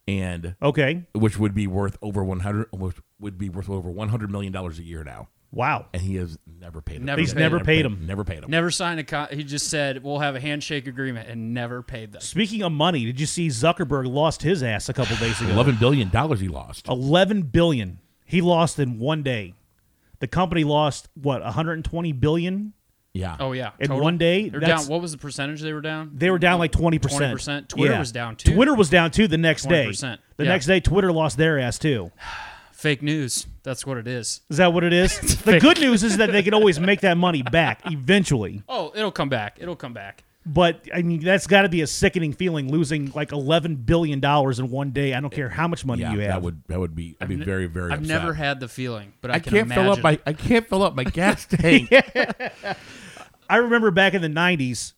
and 0.06 0.56
Okay, 0.62 1.04
which 1.14 1.38
would 1.38 1.54
be 1.54 1.66
worth 1.66 1.98
over 2.02 2.24
one 2.24 2.40
hundred. 2.40 2.68
Would 3.18 3.38
be 3.38 3.48
worth 3.48 3.70
over 3.70 3.90
one 3.90 4.08
hundred 4.08 4.30
million 4.30 4.52
dollars 4.52 4.78
a 4.78 4.84
year 4.84 5.04
now. 5.04 5.28
Wow. 5.56 5.86
And 5.92 6.00
he 6.02 6.14
has 6.16 6.38
never 6.60 6.80
paid 6.80 6.96
him. 6.98 7.04
Never 7.06 7.20
He's 7.20 7.32
paid 7.34 7.40
never 7.40 7.56
him. 7.58 7.66
paid 7.66 7.84
him. 7.86 8.06
Never 8.06 8.22
paid 8.24 8.44
him. 8.44 8.50
Never 8.50 8.70
signed 8.70 9.00
a. 9.00 9.04
Con- 9.04 9.28
he 9.32 9.42
just 9.42 9.68
said, 9.68 10.02
"We'll 10.04 10.18
have 10.20 10.36
a 10.36 10.40
handshake 10.40 10.86
agreement," 10.86 11.28
and 11.28 11.52
never 11.54 11.82
paid 11.82 12.12
them. 12.12 12.20
Speaking 12.20 12.62
of 12.62 12.70
money, 12.72 13.04
did 13.04 13.18
you 13.18 13.26
see 13.26 13.48
Zuckerberg 13.48 14.06
lost 14.06 14.42
his 14.42 14.62
ass 14.62 14.88
a 14.88 14.92
couple 14.92 15.16
days 15.16 15.40
ago? 15.40 15.50
Eleven 15.50 15.76
billion 15.76 16.08
dollars 16.10 16.40
he 16.40 16.48
lost. 16.48 16.86
11 16.88 17.42
billion 17.42 17.98
he 18.24 18.40
lost 18.40 18.78
in 18.78 18.98
one 18.98 19.22
day. 19.22 19.54
The 20.20 20.26
company 20.26 20.64
lost 20.64 21.08
what 21.14 21.42
120 21.42 22.12
billion. 22.12 22.72
Yeah. 23.12 23.36
Oh 23.40 23.52
yeah, 23.52 23.70
In 23.80 23.88
total? 23.88 24.02
one 24.02 24.18
day? 24.18 24.50
They're 24.50 24.60
down. 24.60 24.84
What 24.88 25.00
was 25.00 25.12
the 25.12 25.16
percentage 25.18 25.62
they 25.62 25.72
were 25.72 25.80
down? 25.80 26.10
They 26.14 26.30
were 26.30 26.38
down 26.38 26.58
like 26.58 26.72
20 26.72 26.98
percent. 26.98 27.38
20%. 27.38 27.68
Twitter 27.68 27.98
was 27.98 28.12
down, 28.12 28.36
too. 28.36 28.54
Twitter 28.54 28.74
was 28.74 28.90
down 28.90 29.10
too 29.10 29.26
the 29.26 29.38
next 29.38 29.66
day. 29.68 29.86
20%. 29.86 30.18
The 30.36 30.44
Yeah. 30.44 30.50
next 30.50 30.66
day, 30.66 30.80
Twitter 30.80 31.10
lost 31.12 31.38
their 31.38 31.58
ass 31.58 31.78
too. 31.78 32.10
Fake 32.76 33.02
news. 33.02 33.46
That's 33.62 33.86
what 33.86 33.96
it 33.96 34.06
is. 34.06 34.42
Is 34.50 34.58
that 34.58 34.72
what 34.74 34.84
it 34.84 34.92
is? 34.92 35.18
the 35.20 35.28
fake. 35.52 35.62
good 35.62 35.80
news 35.80 36.02
is 36.04 36.18
that 36.18 36.30
they 36.30 36.42
can 36.44 36.52
always 36.52 36.78
make 36.78 37.00
that 37.00 37.16
money 37.16 37.42
back 37.42 37.80
eventually. 37.86 38.62
Oh, 38.68 38.92
it'll 38.94 39.10
come 39.10 39.30
back. 39.30 39.56
It'll 39.58 39.76
come 39.76 39.94
back. 39.94 40.24
But 40.44 40.82
I 40.94 41.00
mean, 41.02 41.24
that's 41.24 41.46
got 41.46 41.62
to 41.62 41.68
be 41.70 41.80
a 41.80 41.86
sickening 41.86 42.32
feeling 42.34 42.70
losing 42.70 43.10
like 43.14 43.32
11 43.32 43.76
billion 43.76 44.20
dollars 44.20 44.60
in 44.60 44.70
one 44.70 44.90
day. 44.90 45.14
I 45.14 45.20
don't 45.20 45.32
care 45.32 45.48
how 45.48 45.66
much 45.66 45.84
money 45.86 46.02
Yeah, 46.02 46.12
you 46.12 46.20
have. 46.20 46.28
that 46.28 46.42
would 46.42 46.62
that 46.68 46.78
would 46.78 46.94
be 46.94 47.16
I'd 47.20 47.28
be 47.28 47.36
very 47.36 47.66
very. 47.66 47.90
I've 47.92 48.02
upset. 48.02 48.20
never 48.20 48.34
had 48.34 48.60
the 48.60 48.68
feeling, 48.68 49.14
but 49.22 49.30
I, 49.30 49.34
I 49.34 49.38
can 49.40 49.52
can't 49.54 49.68
fill 49.72 49.90
up 49.90 49.98
imagine. 49.98 50.20
my 50.24 50.30
I 50.30 50.32
can't 50.34 50.68
fill 50.68 50.82
up 50.82 50.94
my 50.94 51.04
gas 51.20 51.46
tank. 51.46 51.88
I 53.48 53.56
remember 53.56 53.90
back 53.90 54.14
in 54.14 54.22
the 54.22 54.28
'90s 54.28 54.92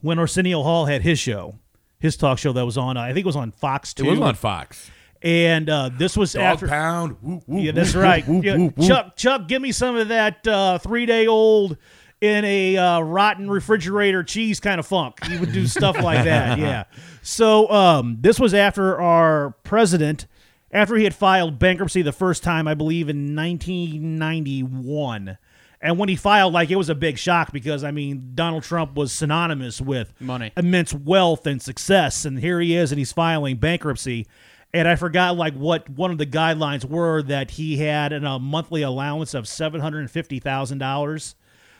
when 0.00 0.18
Arsenio 0.18 0.62
Hall 0.62 0.86
had 0.86 1.02
his 1.02 1.18
show, 1.18 1.56
his 1.98 2.16
talk 2.16 2.38
show 2.38 2.52
that 2.52 2.64
was 2.64 2.78
on. 2.78 2.96
Uh, 2.96 3.02
I 3.02 3.08
think 3.12 3.24
it 3.24 3.26
was 3.26 3.36
on 3.36 3.50
Fox 3.50 3.92
It 3.98 4.04
was 4.04 4.20
on 4.20 4.34
Fox. 4.36 4.90
And 5.22 5.68
uh, 5.70 5.90
this 5.96 6.16
was 6.16 6.32
Dog 6.32 6.42
after. 6.42 6.68
pound. 6.68 7.16
Woo, 7.22 7.40
woo, 7.46 7.60
Yeah, 7.60 7.72
that's 7.72 7.94
woo, 7.94 8.02
right. 8.02 8.26
woo, 8.26 8.40
Yeah, 8.42 8.56
woo, 8.56 8.72
woo. 8.76 8.86
Chuck, 8.86 9.16
Chuck, 9.16 9.48
give 9.48 9.62
me 9.62 9.72
some 9.72 9.96
of 9.96 10.08
that 10.08 10.46
uh, 10.46 10.78
three-day-old 10.78 11.76
in 12.20 12.44
a 12.46 12.76
uh, 12.76 13.00
rotten 13.00 13.50
refrigerator 13.50 14.22
cheese 14.24 14.58
kind 14.60 14.78
of 14.80 14.86
funk. 14.86 15.24
He 15.26 15.38
would 15.38 15.52
do 15.52 15.66
stuff 15.66 16.00
like 16.00 16.24
that. 16.24 16.58
Yeah. 16.66 16.84
So 17.22 17.68
um, 17.70 18.18
this 18.20 18.38
was 18.40 18.54
after 18.54 19.00
our 19.00 19.50
president, 19.64 20.26
after 20.72 20.96
he 20.96 21.04
had 21.04 21.14
filed 21.14 21.58
bankruptcy 21.58 22.02
the 22.02 22.12
first 22.12 22.42
time, 22.42 22.66
I 22.68 22.74
believe, 22.74 23.08
in 23.08 23.34
1991. 23.36 25.38
And 25.80 25.98
when 25.98 26.08
he 26.08 26.16
filed, 26.16 26.52
like 26.54 26.70
it 26.70 26.76
was 26.76 26.88
a 26.88 26.94
big 26.94 27.18
shock 27.18 27.52
because 27.52 27.84
I 27.84 27.90
mean 27.90 28.32
Donald 28.34 28.62
Trump 28.62 28.94
was 28.94 29.12
synonymous 29.12 29.80
with 29.80 30.12
Money. 30.20 30.52
immense 30.56 30.94
wealth 30.94 31.46
and 31.46 31.60
success, 31.60 32.24
and 32.24 32.38
here 32.40 32.60
he 32.60 32.74
is, 32.74 32.92
and 32.92 32.98
he's 32.98 33.12
filing 33.12 33.56
bankruptcy. 33.56 34.26
And 34.74 34.86
I 34.86 34.96
forgot 34.96 35.36
like 35.36 35.54
what 35.54 35.88
one 35.88 36.10
of 36.10 36.18
the 36.18 36.26
guidelines 36.26 36.84
were 36.84 37.22
that 37.22 37.52
he 37.52 37.78
had 37.78 38.12
in 38.12 38.24
a 38.24 38.38
monthly 38.38 38.82
allowance 38.82 39.32
of 39.32 39.48
seven 39.48 39.80
hundred 39.80 40.00
and 40.00 40.10
fifty 40.10 40.38
thousand 40.38 40.78
dollars. 40.78 41.34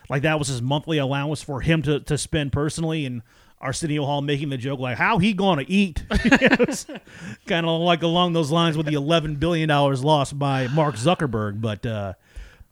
Like 0.08 0.22
that 0.22 0.38
was 0.38 0.48
his 0.48 0.62
monthly 0.62 0.98
allowance 0.98 1.42
for 1.42 1.60
him 1.60 1.82
to, 1.82 2.00
to 2.00 2.16
spend 2.16 2.52
personally. 2.52 3.04
And 3.04 3.22
Arsenio 3.60 4.04
Hall 4.04 4.22
making 4.22 4.48
the 4.50 4.56
joke 4.56 4.78
like, 4.80 4.96
"How 4.96 5.18
he 5.18 5.32
gonna 5.34 5.64
eat?" 5.66 6.04
kind 7.46 7.66
of 7.66 7.80
like 7.80 8.02
along 8.02 8.32
those 8.32 8.50
lines 8.50 8.76
with 8.76 8.86
the 8.86 8.94
eleven 8.94 9.34
billion 9.36 9.68
dollars 9.68 10.02
lost 10.04 10.38
by 10.38 10.68
Mark 10.68 10.94
Zuckerberg. 10.96 11.60
But 11.60 11.84
uh, 11.84 12.14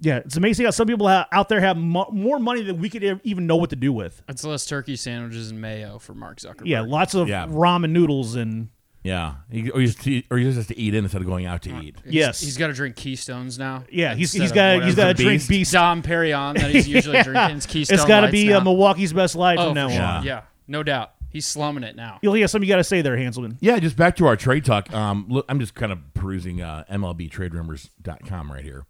yeah, 0.00 0.18
it's 0.18 0.37
amazing 0.37 0.64
how 0.64 0.71
some 0.71 0.87
people 0.87 1.09
ha- 1.09 1.26
out 1.33 1.49
there 1.49 1.61
have 1.61 1.76
mo- 1.76 2.09
more 2.12 2.38
money 2.38 2.62
than 2.62 2.78
we 2.80 2.88
could 2.90 3.21
even 3.25 3.47
know 3.47 3.56
what 3.56 3.71
to 3.71 3.76
do 3.76 3.92
with. 3.92 4.23
It's 4.28 4.44
less 4.44 4.66
turkey 4.66 4.97
sandwiches 4.97 5.50
and 5.50 5.61
mayo 5.61 5.99
for 5.99 6.14
Mark 6.14 6.38
Zuckerberg. 6.38 6.66
Yeah, 6.66 6.83
lots 6.83 7.14
of 7.14 7.28
Yeah. 7.28 7.47
ramen 7.47 7.90
noodles 7.90 8.35
and 8.37 8.68
Yeah, 9.05 9.35
he, 9.51 9.71
or, 9.71 9.81
he 9.81 9.87
just, 9.87 10.01
or 10.31 10.39
he 10.39 10.45
just 10.45 10.57
has 10.57 10.67
to 10.69 10.79
eat 10.79 10.95
in 10.95 11.05
instead 11.05 11.21
of 11.21 11.27
going 11.27 11.45
out 11.45 11.61
to 11.63 11.71
eat. 11.81 11.97
He's- 12.05 12.15
yes. 12.15 12.41
he's 12.41 12.57
got 12.57 12.69
to 12.69 12.73
drink 12.73 12.97
Keystones 12.97 13.59
now. 13.59 13.85
yeah, 13.93 14.15
he's 14.15 14.35
instead 14.35 14.41
he's 14.43 14.51
of 14.51 14.55
got 14.55 14.85
he's 14.87 14.95
got 14.95 15.07
to 15.09 15.15
drink 15.15 15.41
Beast. 15.41 15.49
beast. 15.51 15.73
Dom 15.75 16.03
Perignon 16.03 16.57
that 16.59 16.71
he's 16.71 16.89
usually 16.89 17.23
drinking. 17.23 17.59
It's 17.59 17.67
Keystone. 17.67 17.95
It's 17.99 18.05
got 18.07 18.21
to 18.21 18.27
Lights 18.29 18.33
be 18.33 18.49
now. 18.49 18.59
uh, 18.61 18.65
Milwaukee's 18.65 19.13
best 19.13 19.37
light 19.37 19.59
Oh, 19.59 19.67
from 19.67 19.75
now 19.75 19.89
for 19.91 20.01
on. 20.03 20.23
sure. 20.23 20.27
Yeah, 20.29 20.43
no 20.67 20.83
doubt. 20.83 21.13
He's 21.29 21.47
slumming 21.47 21.83
it 21.85 21.97
now. 21.97 22.19
You'll 22.23 22.33
hear 22.35 22.49
something 22.49 22.67
you 22.67 22.73
got 22.73 22.79
to 22.79 22.85
say 22.85 23.03
there, 23.03 23.17
Hanselman. 23.17 23.57
Yeah, 23.61 23.79
just 23.79 23.97
back 23.97 24.17
to 24.17 24.27
our 24.27 24.37
trade 24.37 24.65
talk. 24.65 24.91
Um, 24.95 25.27
look, 25.29 25.45
I'm 25.51 25.59
just 25.61 25.75
kind 25.75 25.91
of 25.93 25.99
perusing 26.15 26.63
uh, 26.63 26.85
MLBTradeRumors.com 26.91 28.53
right 28.53 28.65
here, 28.65 28.87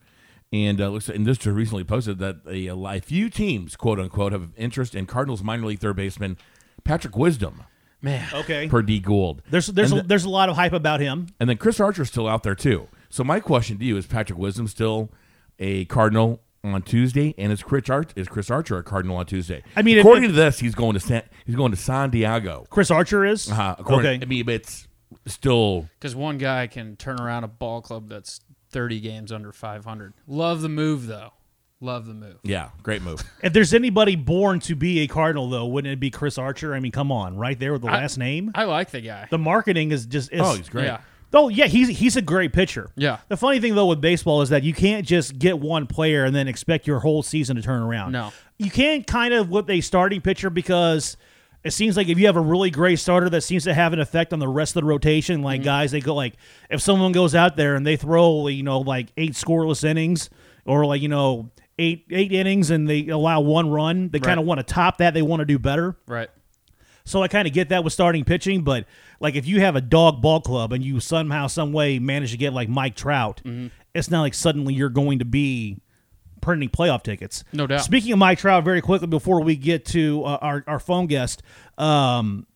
and 0.52 0.80
uh, 0.80 0.88
looks 0.90 1.08
and 1.08 1.26
this 1.26 1.38
just 1.38 1.46
recently 1.56 1.84
posted 1.84 2.18
that 2.18 2.36
a, 2.48 2.68
a 2.68 3.00
few 3.00 3.30
teams, 3.30 3.76
quote 3.76 3.98
unquote, 3.98 4.32
have 4.32 4.50
interest 4.56 4.94
in 4.94 5.06
Cardinals 5.06 5.42
minor 5.42 5.66
league 5.66 5.80
third 5.80 5.96
baseman 5.96 6.36
Patrick 6.84 7.16
Wisdom 7.16 7.64
Man, 8.04 8.28
Okay. 8.34 8.68
per 8.68 8.82
D 8.82 9.00
Goold. 9.00 9.40
There's 9.50 9.66
there's 9.68 9.92
a, 9.92 9.96
the- 9.96 10.02
there's 10.02 10.24
a 10.24 10.28
lot 10.30 10.48
of 10.48 10.56
hype 10.56 10.72
about 10.74 11.00
him. 11.00 11.26
and 11.40 11.48
then 11.48 11.56
Chris 11.56 11.80
Archer's 11.80 12.08
still 12.08 12.28
out 12.28 12.42
there 12.42 12.54
too. 12.54 12.86
So 13.08 13.24
my 13.24 13.40
question 13.40 13.78
to 13.78 13.84
you 13.84 13.96
is: 13.96 14.06
Patrick 14.06 14.38
Wisdom 14.38 14.68
still 14.68 15.10
a 15.58 15.84
Cardinal 15.86 16.40
on 16.62 16.82
Tuesday, 16.82 17.34
and 17.38 17.52
is 17.52 17.62
Chris 17.62 17.88
Archer 17.90 18.12
is 18.16 18.28
Chris 18.28 18.50
Archer 18.50 18.76
a 18.78 18.82
Cardinal 18.82 19.16
on 19.16 19.26
Tuesday? 19.26 19.62
I 19.76 19.82
mean, 19.82 19.96
if- 19.98 20.02
according 20.04 20.24
if- 20.24 20.30
to 20.30 20.36
this, 20.36 20.58
he's 20.60 20.74
going 20.74 20.94
to 20.94 21.00
San, 21.00 21.22
he's 21.46 21.54
going 21.56 21.70
to 21.72 21.76
San 21.78 22.10
Diego. 22.10 22.66
Chris 22.70 22.90
Archer 22.90 23.24
is. 23.24 23.50
Uh, 23.50 23.74
according, 23.78 24.10
okay. 24.16 24.18
I 24.22 24.26
mean, 24.26 24.48
it's 24.48 24.86
still 25.26 25.88
because 25.98 26.14
one 26.14 26.38
guy 26.38 26.66
can 26.66 26.96
turn 26.96 27.20
around 27.20 27.44
a 27.44 27.48
ball 27.48 27.80
club 27.80 28.08
that's 28.08 28.40
30 28.70 29.00
games 29.00 29.30
under 29.32 29.52
500. 29.52 30.12
Love 30.26 30.60
the 30.62 30.68
move 30.68 31.06
though. 31.06 31.32
Love 31.84 32.06
the 32.06 32.14
move. 32.14 32.36
yeah, 32.42 32.70
great 32.82 33.02
move. 33.02 33.22
If 33.42 33.52
there's 33.52 33.74
anybody 33.74 34.16
born 34.16 34.60
to 34.60 34.74
be 34.74 35.00
a 35.00 35.06
Cardinal, 35.06 35.48
though, 35.50 35.66
wouldn't 35.66 35.92
it 35.92 36.00
be 36.00 36.10
Chris 36.10 36.38
Archer? 36.38 36.74
I 36.74 36.80
mean, 36.80 36.92
come 36.92 37.12
on, 37.12 37.36
right 37.36 37.58
there 37.58 37.72
with 37.72 37.82
the 37.82 37.88
I- 37.88 37.98
last 38.00 38.16
name. 38.18 38.50
I 38.54 38.64
like 38.64 38.90
the 38.90 39.00
guy. 39.00 39.26
the 39.30 39.38
marketing 39.38 39.92
is 39.92 40.06
just. 40.06 40.32
Is, 40.32 40.40
Oh, 40.42 40.54
he's 40.54 40.68
great. 40.68 40.86
Yeah. 40.86 41.00
Oh 41.36 41.48
yeah, 41.48 41.66
he's 41.66 41.88
he's 41.88 42.16
a 42.16 42.22
great 42.22 42.52
pitcher. 42.52 42.90
Yeah. 42.96 43.18
The 43.28 43.36
funny 43.36 43.58
thing 43.60 43.74
though 43.74 43.86
with 43.86 44.00
baseball 44.00 44.40
is 44.42 44.50
that 44.50 44.62
you 44.62 44.72
can't 44.72 45.04
just 45.04 45.36
get 45.38 45.58
one 45.58 45.86
player 45.88 46.24
and 46.24 46.34
then 46.34 46.46
expect 46.46 46.86
your 46.86 47.00
whole 47.00 47.24
season 47.24 47.56
to 47.56 47.62
turn 47.62 47.82
around. 47.82 48.12
No. 48.12 48.32
You 48.56 48.70
can 48.70 49.02
kind 49.02 49.34
of 49.34 49.50
with 49.50 49.68
a 49.68 49.80
starting 49.80 50.20
pitcher 50.20 50.48
because 50.48 51.16
it 51.64 51.72
seems 51.72 51.96
like 51.96 52.08
if 52.08 52.18
you 52.18 52.26
have 52.26 52.36
a 52.36 52.40
really 52.40 52.70
great 52.70 53.00
starter 53.00 53.28
that 53.30 53.40
seems 53.40 53.64
to 53.64 53.74
have 53.74 53.92
an 53.92 53.98
effect 53.98 54.32
on 54.32 54.38
the 54.38 54.46
rest 54.46 54.76
of 54.76 54.82
the 54.82 54.86
rotation, 54.86 55.42
like 55.42 55.62
Mm-hmm. 55.62 55.64
guys, 55.64 55.90
they 55.90 56.00
go 56.00 56.14
like 56.14 56.34
if 56.70 56.80
someone 56.80 57.10
goes 57.10 57.34
out 57.34 57.56
there 57.56 57.74
and 57.74 57.84
they 57.84 57.96
throw 57.96 58.46
you 58.46 58.62
know 58.62 58.78
like 58.78 59.08
eight 59.16 59.32
scoreless 59.32 59.82
innings 59.82 60.30
or 60.64 60.86
like 60.86 61.02
you 61.02 61.08
know 61.08 61.50
eight 61.78 62.06
eight 62.10 62.32
innings 62.32 62.70
and 62.70 62.88
they 62.88 63.08
allow 63.08 63.40
one 63.40 63.70
run, 63.70 64.08
they 64.10 64.20
kind 64.20 64.38
of 64.40 64.46
want 64.46 64.58
to 64.58 64.64
top 64.64 64.98
that. 64.98 65.14
They 65.14 65.22
want 65.22 65.40
to 65.40 65.44
do 65.46 65.58
better. 65.58 65.96
Right. 66.06 66.28
So 67.06 67.22
I 67.22 67.28
kind 67.28 67.46
of 67.46 67.52
get 67.52 67.68
that 67.68 67.84
with 67.84 67.92
starting 67.92 68.24
pitching, 68.24 68.62
but 68.62 68.86
like 69.20 69.34
if 69.34 69.46
you 69.46 69.60
have 69.60 69.76
a 69.76 69.80
dog 69.82 70.22
ball 70.22 70.40
club 70.40 70.72
and 70.72 70.82
you 70.82 71.00
somehow, 71.00 71.48
some 71.48 71.72
way 71.72 71.98
manage 71.98 72.30
to 72.30 72.36
get 72.38 72.52
like 72.54 72.68
Mike 72.68 72.96
Trout, 72.96 73.42
Mm-hmm. 73.44 73.66
it's 73.92 74.10
not 74.10 74.22
like 74.22 74.32
suddenly 74.34 74.72
you're 74.72 74.88
going 74.88 75.18
to 75.18 75.24
be 75.26 75.80
printing 76.40 76.68
playoff 76.70 77.02
tickets. 77.02 77.44
No 77.52 77.66
doubt. 77.66 77.82
Speaking 77.82 78.12
of 78.12 78.18
Mike 78.18 78.38
Trout, 78.38 78.64
very 78.64 78.80
quickly 78.80 79.06
before 79.06 79.42
we 79.42 79.54
get 79.56 79.84
to 79.86 80.24
uh, 80.24 80.38
our 80.40 80.64
our 80.66 80.78
phone 80.78 81.06
guest, 81.06 81.42
um, 81.76 82.46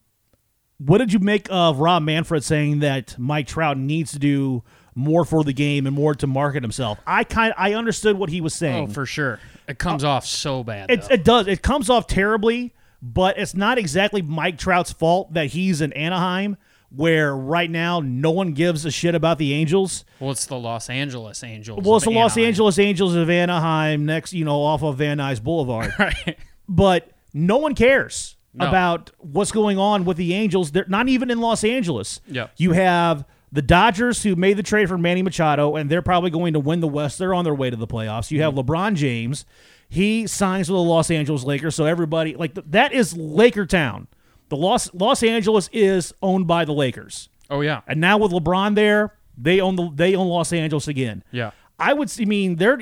what 0.79 0.99
did 0.99 1.13
you 1.13 1.19
make 1.19 1.47
of 1.51 1.79
Rob 1.81 2.03
Manfred 2.05 2.43
saying 2.45 2.79
that 2.81 3.19
Mike 3.19 3.49
Trout 3.49 3.77
needs 3.77 4.13
to 4.13 4.19
do 4.19 4.63
more 4.99 5.25
for 5.25 5.45
the 5.45 5.53
game 5.53 5.87
and 5.87 5.95
more 5.95 6.15
to 6.17 6.27
market 6.27 6.63
himself? 6.63 6.99
I 7.07 7.25
kind 7.25 7.55
I 7.57 7.75
understood 7.75 8.19
what 8.19 8.31
he 8.31 8.41
was 8.41 8.55
oh, 8.55 8.59
saying. 8.59 8.89
Oh, 8.91 8.93
for 8.93 9.07
sure. 9.07 9.41
It 9.67 9.79
comes 9.79 10.05
uh, 10.05 10.11
off 10.11 10.27
so 10.27 10.65
bad. 10.65 10.91
It, 10.91 11.07
it 11.11 11.25
does. 11.25 11.47
It 11.47 11.63
comes 11.63 11.89
off 11.89 12.07
terribly, 12.07 12.75
but 13.01 13.39
it's 13.39 13.55
not 13.55 13.79
exactly 13.79 14.23
Mike 14.23 14.59
Trout's 14.59 14.93
fault 14.93 15.35
that 15.35 15.47
he's 15.47 15.81
in 15.81 15.93
Anaheim, 15.93 16.57
where 16.91 17.37
right 17.37 17.71
now 17.71 18.01
no 18.01 18.31
one 18.31 18.53
gives 18.53 18.85
a 18.85 18.91
shit 18.91 19.15
about 19.15 19.39
the 19.39 19.53
Angels. 19.55 20.05
well, 20.21 20.31
it's 20.31 20.47
the 20.47 20.59
Los 20.59 20.91
Angeles 20.91 21.45
Angels. 21.45 21.85
Well, 21.85 21.97
it's 21.97 22.05
the 22.05 22.11
Los 22.11 22.37
Angeles 22.37 22.79
Angels 22.79 23.15
of 23.15 23.31
Anaheim, 23.31 24.05
next, 24.07 24.33
you 24.33 24.45
know, 24.45 24.63
off 24.63 24.83
of 24.83 24.97
Van 24.97 25.19
Nuys 25.19 25.43
Boulevard. 25.43 25.93
Right. 25.99 26.39
but 26.69 27.11
no 27.33 27.59
one 27.59 27.75
cares. 27.75 28.37
No. 28.55 28.67
about 28.67 29.11
what's 29.19 29.53
going 29.53 29.79
on 29.79 30.05
with 30.05 30.17
the 30.17 30.35
Angels. 30.35 30.73
They're 30.73 30.87
not 30.89 31.09
even 31.09 31.31
in 31.31 31.39
Los 31.39 31.63
Angeles. 31.63 32.21
Yeah. 32.27 32.49
You 32.57 32.73
have 32.73 33.25
the 33.53 33.63
Dodgers 33.63 34.23
who 34.23 34.37
made 34.37 34.57
the 34.57 34.63
trade 34.63 34.89
for 34.89 34.99
Manny 34.99 35.23
Machado, 35.23 35.77
and 35.77 35.89
they're 35.91 36.03
probably 36.03 36.31
going 36.31 36.53
to 36.53 36.61
win 36.61 36.81
the 36.81 36.89
West. 36.89 37.19
They're 37.19 37.35
on 37.35 37.45
their 37.45 37.55
way 37.55 37.71
to 37.71 37.77
the 37.77 37.87
playoffs. 37.87 38.31
You 38.31 38.43
have 38.43 38.55
mm-hmm. 38.55 38.71
LeBron 38.71 38.95
James. 38.95 39.45
He 39.89 40.27
signs 40.27 40.69
with 40.71 40.77
the 40.77 40.83
Los 40.83 41.11
Angeles 41.11 41.45
Lakers, 41.45 41.75
so 41.75 41.87
everybody 41.87 42.35
like 42.35 42.55
th- 42.55 42.67
that 42.71 42.93
is 42.93 43.17
Laker 43.17 43.65
town. 43.65 44.07
The 44.51 44.57
Los 44.57 44.93
Los 44.93 45.23
Angeles 45.23 45.71
is 45.73 46.13
owned 46.23 46.47
by 46.47 46.65
the 46.65 46.73
Lakers, 46.73 47.31
Oh 47.49 47.63
yeah. 47.63 47.81
and 47.87 48.01
now 48.01 48.19
with 48.19 48.33
LeBron 48.33 48.75
there, 48.75 49.15
they 49.37 49.61
own 49.61 49.77
the 49.77 49.91
they 49.95 50.15
own 50.15 50.29
Los 50.29 50.53
Angeles 50.53 50.89
again. 50.89 51.25
Yeah. 51.31 51.53
I 51.79 51.93
would. 51.95 52.11
I 52.21 52.25
mean, 52.25 52.57
they're 52.57 52.79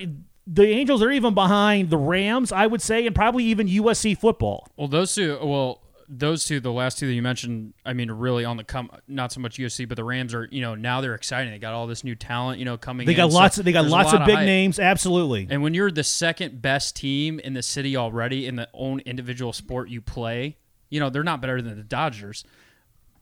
the 0.46 0.66
Angels 0.66 1.02
are 1.02 1.10
even 1.10 1.34
behind 1.34 1.90
the 1.90 1.96
Rams. 1.96 2.50
I 2.50 2.66
would 2.66 2.80
say, 2.80 3.06
and 3.06 3.14
probably 3.14 3.44
even 3.44 3.66
USC 3.68 4.16
football. 4.16 4.68
Well, 4.76 4.88
those 4.88 5.14
two. 5.14 5.38
Well, 5.42 5.82
those 6.08 6.44
two, 6.44 6.60
the 6.60 6.72
last 6.72 6.98
two 6.98 7.06
that 7.06 7.12
you 7.12 7.22
mentioned, 7.22 7.74
I 7.84 7.92
mean, 7.92 8.10
really 8.10 8.44
on 8.44 8.56
the 8.56 8.64
come. 8.64 8.90
Not 9.08 9.32
so 9.32 9.40
much 9.40 9.58
UFC, 9.58 9.88
but 9.88 9.96
the 9.96 10.04
Rams 10.04 10.34
are. 10.34 10.48
You 10.50 10.60
know, 10.60 10.74
now 10.74 11.00
they're 11.00 11.14
exciting. 11.14 11.52
They 11.52 11.58
got 11.58 11.74
all 11.74 11.86
this 11.86 12.04
new 12.04 12.14
talent. 12.14 12.58
You 12.58 12.64
know, 12.64 12.76
coming. 12.76 13.06
They 13.06 13.12
in. 13.12 13.16
got 13.16 13.30
So 13.32 13.36
lots. 13.38 13.58
Of, 13.58 13.64
they 13.64 13.72
got 13.72 13.86
lots 13.86 14.12
lot 14.12 14.22
of 14.22 14.26
big 14.26 14.36
hype. 14.36 14.46
names. 14.46 14.78
Absolutely. 14.78 15.46
And 15.50 15.62
when 15.62 15.74
you're 15.74 15.90
the 15.90 16.04
second 16.04 16.62
best 16.62 16.96
team 16.96 17.38
in 17.40 17.54
the 17.54 17.62
city 17.62 17.96
already 17.96 18.46
in 18.46 18.56
the 18.56 18.68
own 18.74 19.00
individual 19.00 19.52
sport 19.52 19.88
you 19.88 20.00
play, 20.00 20.56
you 20.90 21.00
know 21.00 21.10
they're 21.10 21.24
not 21.24 21.40
better 21.40 21.60
than 21.60 21.76
the 21.76 21.82
Dodgers. 21.84 22.44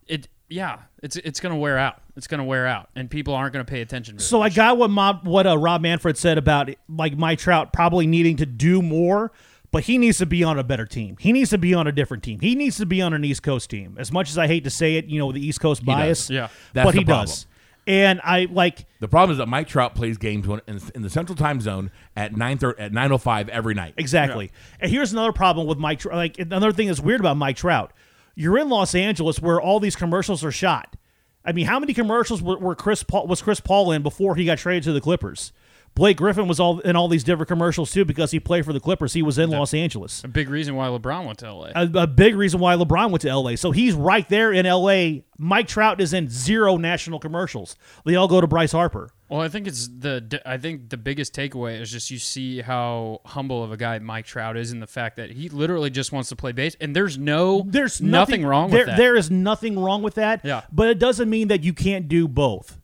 It. 0.07 0.29
Yeah, 0.50 0.81
it's 1.03 1.17
it's 1.17 1.41
gonna 1.41 1.57
wear 1.57 1.79
out. 1.79 2.03
It's 2.17 2.26
gonna 2.26 2.45
wear 2.45 2.67
out, 2.67 2.91
and 2.95 3.11
people 3.11 3.33
aren't 3.35 3.55
gonna 3.55 3.64
pay 3.64 3.81
attention. 3.81 4.19
To 4.19 4.23
So 4.23 4.43
it. 4.43 4.47
I 4.47 4.49
got 4.50 4.76
what 4.76 4.91
Mob, 4.91 5.26
what 5.26 5.47
uh, 5.47 5.57
Rob 5.57 5.81
Manfred 5.81 6.19
said 6.19 6.37
about 6.37 6.69
like 6.87 7.17
Mike 7.17 7.38
Trout 7.38 7.73
probably 7.73 8.07
needing 8.07 8.37
to 8.37 8.47
do 8.47 8.83
more, 8.83 9.33
but 9.75 9.83
he 9.83 9.99
needs 9.99 10.19
to 10.19 10.26
be 10.26 10.45
on 10.45 10.57
a 10.57 10.62
better 10.62 10.87
team. 10.87 11.16
He 11.19 11.33
needs 11.33 11.50
to 11.50 11.59
be 11.59 11.75
on 11.75 11.88
a 11.88 11.93
different 11.93 12.23
team. 12.23 12.38
He 12.38 12.54
needs 12.54 12.76
to 12.76 12.87
be 12.87 13.02
on 13.02 13.12
an 13.12 13.25
East 13.25 13.43
Coast 13.43 13.69
team. 13.69 13.97
As 13.99 14.12
much 14.12 14.31
as 14.31 14.38
I 14.38 14.47
hate 14.47 14.62
to 14.62 14.71
say 14.71 14.95
it, 14.95 15.07
you 15.07 15.19
know, 15.19 15.33
the 15.33 15.45
East 15.45 15.61
Coast 15.61 15.85
bias. 15.85 16.31
Yeah. 16.31 16.47
That's 16.73 16.87
but 16.87 16.93
the 16.93 17.00
he 17.00 17.04
problem. 17.04 17.26
does. 17.26 17.47
And 17.88 18.21
I 18.23 18.47
like 18.49 18.87
The 19.00 19.09
problem 19.09 19.33
is 19.33 19.38
that 19.38 19.47
Mike 19.49 19.66
Trout 19.66 19.97
plays 19.97 20.16
games 20.16 20.47
when, 20.47 20.61
in, 20.69 20.81
in 20.95 21.02
the 21.02 21.11
Central 21.11 21.35
Time 21.35 21.61
Zone 21.61 21.90
at 22.16 22.37
nine 22.37 22.57
thirty 22.57 22.81
at 22.81 22.93
nine 22.93 23.11
oh 23.11 23.19
five 23.19 23.49
every 23.49 23.75
night. 23.75 23.95
Exactly. 23.97 24.52
And 24.78 24.93
here's 24.93 25.12
another 25.12 25.33
problem 25.33 25.66
with 25.66 25.78
Mike. 25.78 25.99
Tr- 25.99 26.14
Like 26.14 26.38
another 26.38 26.71
thing 26.71 26.87
that's 26.87 27.00
weird 27.00 27.19
about 27.19 27.37
Mike 27.37 27.57
Trout. 27.57 27.93
You're 28.37 28.59
in 28.59 28.69
Los 28.69 28.95
Angeles 28.95 29.43
where 29.43 29.61
all 29.61 29.81
these 29.81 29.97
commercials 29.97 30.45
are 30.45 30.52
shot. 30.52 30.97
I 31.45 31.50
mean, 31.50 31.66
how 31.66 31.81
many 31.81 31.95
commercials 31.95 32.40
were, 32.40 32.59
were 32.59 32.76
Chris 32.76 33.02
Paul 33.02 33.26
was 33.26 33.43
Chris 33.43 33.59
Paul 33.59 33.90
in 33.90 34.04
before 34.04 34.37
he 34.37 34.45
got 34.45 34.59
traded 34.59 34.85
to 34.85 34.93
the 34.93 35.00
Clippers? 35.00 35.52
Blake 35.95 36.17
Griffin 36.17 36.49
was 36.49 36.59
all 36.59 36.81
in 36.81 36.97
all 36.97 37.07
these 37.07 37.23
different 37.23 37.49
commercials 37.49 37.93
too 37.93 38.05
because 38.05 38.33
he 38.33 38.41
played 38.41 38.65
for 38.65 38.73
the 38.73 38.81
Clippers. 38.81 39.13
He 39.13 39.23
was 39.23 39.39
in 39.39 39.51
Los 39.51 39.73
Angeles. 39.73 40.25
a 40.25 40.29
big 40.29 40.49
reason 40.49 40.75
why 40.75 40.89
LeBron 40.89 41.25
went 41.25 41.39
to 41.39 41.53
LA. 41.53 41.71
A, 41.75 41.89
a 41.95 42.07
big 42.07 42.35
reason 42.35 42.59
why 42.59 42.75
LeBron 42.75 43.11
went 43.11 43.23
to 43.23 43.35
LA. 43.35 43.55
So 43.55 43.71
he's 43.71 43.95
right 43.95 44.29
there 44.29 44.53
in 44.53 44.67
LA. 44.67 45.23
Mike 45.39 45.69
Trout 45.69 46.01
is 46.01 46.13
in 46.13 46.29
zero 46.29 46.77
national 46.77 47.21
commercials. 47.21 47.77
They 48.05 48.17
all 48.17 48.27
go 48.27 48.41
to 48.41 48.47
Bryce 48.47 48.73
Harper. 48.73 49.11
Well, 49.29 49.41
I 49.41 49.49
think 49.49 49.67
it's 49.67 49.89
the. 49.89 50.41
I 50.45 50.59
think 50.59 50.91
the 50.91 50.97
biggest 50.97 51.35
takeaway 51.35 51.81
is 51.81 51.91
just 51.91 52.11
you 52.11 52.19
see 52.19 52.61
how 52.61 53.21
humble 53.25 53.65
of 53.65 53.73
a 53.73 53.77
guy 53.77 53.99
Mike 53.99 54.27
Trout 54.27 54.57
is, 54.57 54.71
and 54.71 54.83
the 54.83 54.87
fact 54.87 55.17
that 55.17 55.31
he 55.31 55.49
literally 55.49 55.91
just 55.91 56.13
wants 56.13 56.29
to 56.29 56.37
play 56.37 56.53
base, 56.53 56.77
and 56.81 56.95
there's 56.95 57.17
no, 57.17 57.65
There's 57.67 58.01
nothing, 58.01 58.43
nothing, 58.43 58.47
wrong 58.47 58.71
there, 58.71 58.81
with 58.81 58.87
that. 58.89 58.97
There 58.97 59.17
is 59.17 59.31
nothing 59.31 59.79
wrong 59.79 60.03
with 60.03 60.15
that. 60.17 60.45
Yeah. 60.45 60.63
But 60.71 60.89
it 60.89 60.99
doesn't 60.99 61.31
mean 61.31 61.49
that 61.49 61.65
you 61.65 61.73
can't 61.73 62.07
do 62.07 62.29
both. 62.29 62.79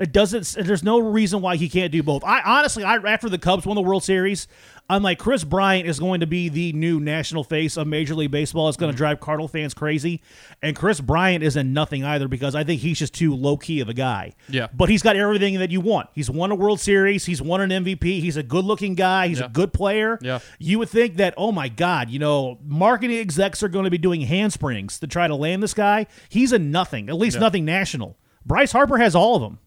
It 0.00 0.12
doesn't. 0.12 0.56
There's 0.66 0.82
no 0.82 0.98
reason 0.98 1.42
why 1.42 1.56
he 1.56 1.68
can't 1.68 1.92
do 1.92 2.02
both. 2.02 2.24
I 2.24 2.40
honestly, 2.40 2.82
I 2.82 2.96
after 2.96 3.28
the 3.28 3.38
Cubs 3.38 3.66
won 3.66 3.74
the 3.76 3.82
World 3.82 4.02
Series, 4.02 4.48
I'm 4.88 5.02
like 5.02 5.18
Kris 5.18 5.44
Bryant 5.44 5.86
is 5.86 6.00
going 6.00 6.20
to 6.20 6.26
be 6.26 6.48
the 6.48 6.72
new 6.72 6.98
national 6.98 7.44
face 7.44 7.76
of 7.76 7.86
Major 7.86 8.14
League 8.14 8.30
Baseball. 8.30 8.68
It's 8.68 8.76
Mm-hmm. 8.76 8.84
going 8.84 8.92
to 8.94 8.96
drive 8.96 9.20
Cardinal 9.20 9.46
fans 9.46 9.74
crazy, 9.74 10.22
and 10.62 10.74
Kris 10.74 11.00
Bryant 11.02 11.44
isn't 11.44 11.70
nothing 11.70 12.02
either 12.02 12.28
because 12.28 12.54
I 12.54 12.64
think 12.64 12.80
he's 12.80 12.98
just 12.98 13.12
too 13.12 13.34
low 13.36 13.58
key 13.58 13.80
of 13.80 13.90
a 13.90 13.94
guy. 13.94 14.32
Yeah. 14.48 14.68
But 14.74 14.88
he's 14.88 15.02
got 15.02 15.16
everything 15.16 15.58
that 15.58 15.70
you 15.70 15.80
want. 15.80 16.08
He's 16.14 16.30
won 16.30 16.50
a 16.50 16.54
World 16.54 16.80
Series. 16.80 17.26
He's 17.26 17.42
won 17.42 17.60
an 17.60 17.84
MVP. 17.84 18.20
He's 18.20 18.38
a 18.38 18.42
good 18.42 18.64
looking 18.64 18.94
guy. 18.94 19.28
He's 19.28 19.40
Yeah. 19.40 19.46
a 19.46 19.48
good 19.50 19.74
player. 19.74 20.18
Yeah. 20.22 20.38
You 20.58 20.78
would 20.78 20.88
think 20.88 21.16
that, 21.16 21.34
oh 21.36 21.52
my 21.52 21.68
God, 21.68 22.08
you 22.08 22.18
know, 22.18 22.58
marketing 22.64 23.18
execs 23.18 23.62
are 23.62 23.68
going 23.68 23.84
to 23.84 23.90
be 23.90 23.98
doing 23.98 24.22
handsprings 24.22 24.98
to 25.00 25.06
try 25.06 25.28
to 25.28 25.34
land 25.34 25.62
this 25.62 25.74
guy. 25.74 26.06
He's 26.30 26.52
a 26.52 26.58
nothing, 26.58 27.10
at 27.10 27.16
least 27.16 27.38
nothing 27.38 27.66
national. 27.66 28.16
Bryce 28.46 28.72
Harper 28.72 28.96
has 28.96 29.14
all 29.14 29.36
of 29.36 29.42
them. 29.42 29.58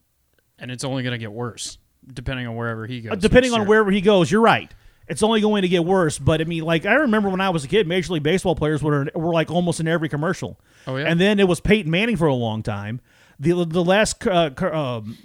And 0.58 0.70
it's 0.70 0.84
only 0.84 1.02
going 1.02 1.12
to 1.12 1.18
get 1.18 1.32
worse 1.32 1.78
depending 2.12 2.46
on 2.46 2.56
wherever 2.56 2.86
he 2.86 3.00
goes. 3.00 3.12
Uh, 3.12 3.16
Depending 3.16 3.52
on 3.52 3.60
year. 3.60 3.68
wherever 3.68 3.90
he 3.90 4.00
goes, 4.00 4.30
you're 4.30 4.42
right. 4.42 4.70
It's 5.06 5.22
only 5.22 5.40
going 5.40 5.62
to 5.62 5.68
get 5.68 5.84
worse. 5.84 6.18
But 6.18 6.40
I 6.40 6.44
mean, 6.44 6.64
like 6.64 6.86
I 6.86 6.94
remember 6.94 7.28
when 7.28 7.40
I 7.40 7.50
was 7.50 7.64
a 7.64 7.68
kid, 7.68 7.86
Major 7.86 8.14
League 8.14 8.22
Baseball 8.22 8.54
players 8.54 8.82
were 8.82 9.06
were 9.14 9.32
like 9.32 9.50
almost 9.50 9.80
in 9.80 9.88
every 9.88 10.08
commercial. 10.08 10.58
Oh, 10.86 10.96
yeah? 10.96 11.06
And 11.06 11.20
then 11.20 11.38
it 11.40 11.48
was 11.48 11.60
Peyton 11.60 11.90
Manning 11.90 12.16
for 12.16 12.26
a 12.26 12.34
long 12.34 12.62
time. 12.62 13.00
The 13.38 13.64
the 13.66 13.84
last 13.84 14.26
uh, 14.26 14.50
um, 14.72 15.18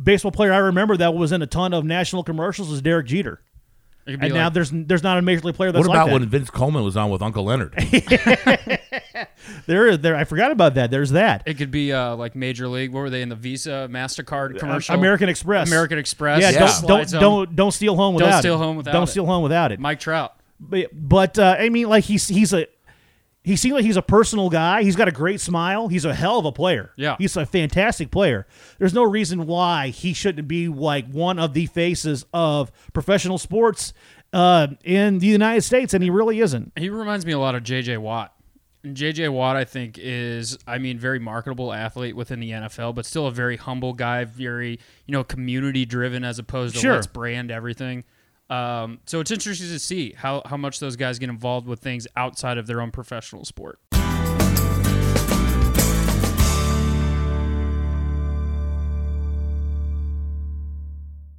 baseball 0.00 0.32
player 0.32 0.52
I 0.52 0.58
remember 0.58 0.96
that 0.96 1.14
was 1.14 1.30
in 1.30 1.42
a 1.42 1.46
ton 1.46 1.72
of 1.72 1.84
national 1.84 2.24
commercials 2.24 2.70
was 2.70 2.82
Derek 2.82 3.06
Jeter. 3.06 3.40
It 4.06 4.10
could 4.12 4.20
be 4.20 4.26
And 4.26 4.34
now 4.34 4.50
there's 4.50 4.70
there's 4.72 5.02
not 5.02 5.16
a 5.18 5.22
major 5.22 5.42
league 5.42 5.54
player 5.54 5.72
that's 5.72 5.86
What 5.88 5.94
about 5.94 6.06
like 6.08 6.14
that. 6.14 6.20
when 6.20 6.28
Vince 6.28 6.50
Coleman 6.50 6.84
was 6.84 6.96
on 6.96 7.10
with 7.10 7.22
Uncle 7.22 7.44
Leonard? 7.44 7.74
There, 9.66 9.96
there. 9.96 10.16
I 10.16 10.24
forgot 10.24 10.50
about 10.50 10.74
that. 10.74 10.90
There's 10.90 11.10
that. 11.12 11.42
it 11.46 11.54
could 11.54 11.70
be 11.70 11.92
uh, 11.92 12.16
like 12.16 12.34
Major 12.34 12.68
League. 12.68 12.92
What 12.92 13.00
were 13.00 13.10
they 13.10 13.22
in 13.22 13.28
the 13.30 13.34
Visa 13.36 13.88
Mastercard 13.90 14.58
commercial? 14.58 14.94
Uh, 14.94 14.98
American 14.98 15.28
Express. 15.28 15.68
American 15.68 15.98
Express. 15.98 16.40
Yeah, 16.42 16.50
Yeah. 16.50 16.80
don't 16.80 16.86
don't, 17.10 17.20
don't 17.20 17.56
don't 17.56 17.72
steal 17.72 17.96
home 17.96 18.14
without. 18.14 18.26
Don't 18.26 18.28
without 18.28 18.40
steal 18.40 18.54
it. 18.54 18.58
home 18.58 18.76
without 18.76 18.92
don't 18.92 19.02
it. 19.04 19.06
steal 19.08 19.26
home 19.26 19.42
without 19.42 19.72
it. 19.72 19.80
Mike 19.80 20.00
Trout. 20.00 20.34
But, 20.60 20.88
but 20.92 21.38
uh, 21.38 21.56
I 21.58 21.68
mean, 21.68 21.88
like 21.88 22.04
he's 22.04 22.26
he's 22.28 22.52
a 22.52 22.66
he 23.44 23.54
seems 23.56 23.74
like 23.74 23.84
he's 23.84 23.96
a 23.96 24.02
personal 24.02 24.48
guy. 24.50 24.82
He's 24.82 24.96
got 24.96 25.06
a 25.06 25.12
great 25.12 25.40
smile. 25.40 25.86
He's 25.88 26.04
a 26.04 26.14
hell 26.14 26.38
of 26.40 26.46
a 26.46 26.52
player. 26.52 26.92
Yeah. 26.96 27.16
he's 27.18 27.36
a 27.36 27.44
fantastic 27.46 28.10
player. 28.10 28.46
There's 28.78 28.94
no 28.94 29.04
reason 29.04 29.46
why 29.46 29.88
he 29.88 30.12
shouldn't 30.14 30.48
be 30.48 30.66
like 30.68 31.06
one 31.10 31.38
of 31.38 31.52
the 31.54 31.66
faces 31.66 32.24
of 32.32 32.72
professional 32.92 33.38
sports 33.38 33.92
uh, 34.32 34.68
in 34.82 35.18
the 35.20 35.26
United 35.28 35.60
States, 35.62 35.94
and 35.94 36.02
he 36.02 36.10
really 36.10 36.40
isn't. 36.40 36.72
He 36.76 36.88
reminds 36.88 37.24
me 37.24 37.32
a 37.32 37.38
lot 37.38 37.54
of 37.54 37.62
J.J. 37.62 37.98
Watt. 37.98 38.32
And 38.82 38.96
J.J. 38.96 39.28
Watt, 39.28 39.56
I 39.56 39.64
think, 39.64 39.98
is 40.00 40.58
I 40.66 40.78
mean, 40.78 40.98
very 40.98 41.18
marketable 41.18 41.72
athlete 41.72 42.16
within 42.16 42.40
the 42.40 42.50
NFL, 42.50 42.94
but 42.94 43.06
still 43.06 43.26
a 43.26 43.30
very 43.30 43.56
humble 43.56 43.92
guy, 43.92 44.24
very 44.24 44.78
you 45.06 45.12
know 45.12 45.22
community 45.24 45.84
driven 45.86 46.24
as 46.24 46.38
opposed 46.38 46.74
to 46.74 46.80
Sure. 46.80 46.94
let's 46.94 47.06
brand 47.06 47.50
everything. 47.50 48.04
Um, 48.50 49.00
so 49.06 49.20
it's 49.20 49.30
interesting 49.30 49.68
to 49.68 49.78
see 49.78 50.12
how 50.16 50.42
how 50.44 50.56
much 50.56 50.78
those 50.80 50.96
guys 50.96 51.18
get 51.18 51.30
involved 51.30 51.66
with 51.66 51.80
things 51.80 52.06
outside 52.16 52.58
of 52.58 52.66
their 52.66 52.80
own 52.80 52.90
professional 52.90 53.44
sport. 53.44 53.78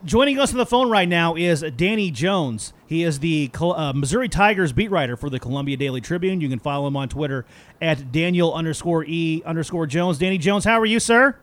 Joining 0.06 0.38
us 0.38 0.52
on 0.52 0.60
the 0.60 0.68
phone 0.68 0.91
right 0.91 1.10
now 1.10 1.34
is 1.34 1.65
Danny 1.78 2.12
Jones. 2.12 2.74
He 2.86 3.02
is 3.02 3.20
the 3.20 3.50
uh, 3.60 3.91
Missouri 3.96 4.30
Tigers 4.30 4.72
beat 4.72 4.91
writer 4.91 5.18
for 5.18 5.32
the 5.32 5.39
Columbia 5.39 5.78
Daily 5.78 6.00
Tribune. 6.00 6.41
You 6.41 6.50
can 6.50 6.60
follow 6.60 6.86
him 6.86 6.96
on 6.96 7.10
Twitter 7.10 7.44
at 7.82 8.12
Daniel 8.12 8.54
underscore 8.54 9.04
E 9.06 9.41
underscore 9.48 9.88
Jones. 9.88 10.20
Danny 10.20 10.38
Jones, 10.38 10.63
how 10.63 10.80
are 10.80 10.86
you, 10.86 11.00
sir? 11.00 11.39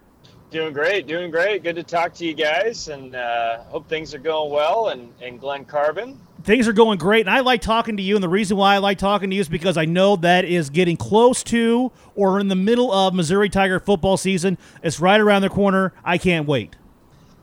Doing 0.53 0.75
great, 0.75 1.07
doing 1.07 1.31
great. 1.31 1.63
Good 1.63 1.77
to 1.77 1.83
talk 1.83 2.13
to 2.15 2.27
you 2.27 2.35
guys, 2.35 2.89
and 2.89 3.17
uh, 3.17 3.63
hope 3.65 3.89
things 3.89 4.15
are 4.15 4.19
going 4.19 4.53
well. 4.53 4.89
And, 4.89 5.11
and 5.23 5.41
Glen 5.41 5.65
Carbon, 5.65 6.21
Things 6.45 6.69
are 6.69 6.75
going 6.75 6.99
great, 6.99 7.21
and 7.21 7.31
I 7.31 7.41
like 7.41 7.63
talking 7.63 7.97
to 7.97 8.03
you. 8.03 8.17
And 8.17 8.23
the 8.23 8.29
reason 8.29 8.57
why 8.59 8.75
I 8.75 8.79
like 8.79 8.99
talking 8.99 9.31
to 9.31 9.37
you 9.37 9.41
is 9.41 9.49
because 9.49 9.79
I 9.79 9.87
know 9.87 10.17
that 10.17 10.45
is 10.45 10.69
getting 10.71 10.97
close 10.99 11.43
to 11.45 11.91
or 12.17 12.39
in 12.39 12.49
the 12.49 12.57
middle 12.57 12.93
of 12.93 13.15
Missouri 13.15 13.49
Tiger 13.49 13.81
football 13.81 14.17
season. 14.19 14.59
It's 14.83 15.01
right 15.01 15.21
around 15.21 15.41
the 15.43 15.49
corner. 15.49 15.95
I 16.05 16.19
can't 16.19 16.47
wait. 16.47 16.77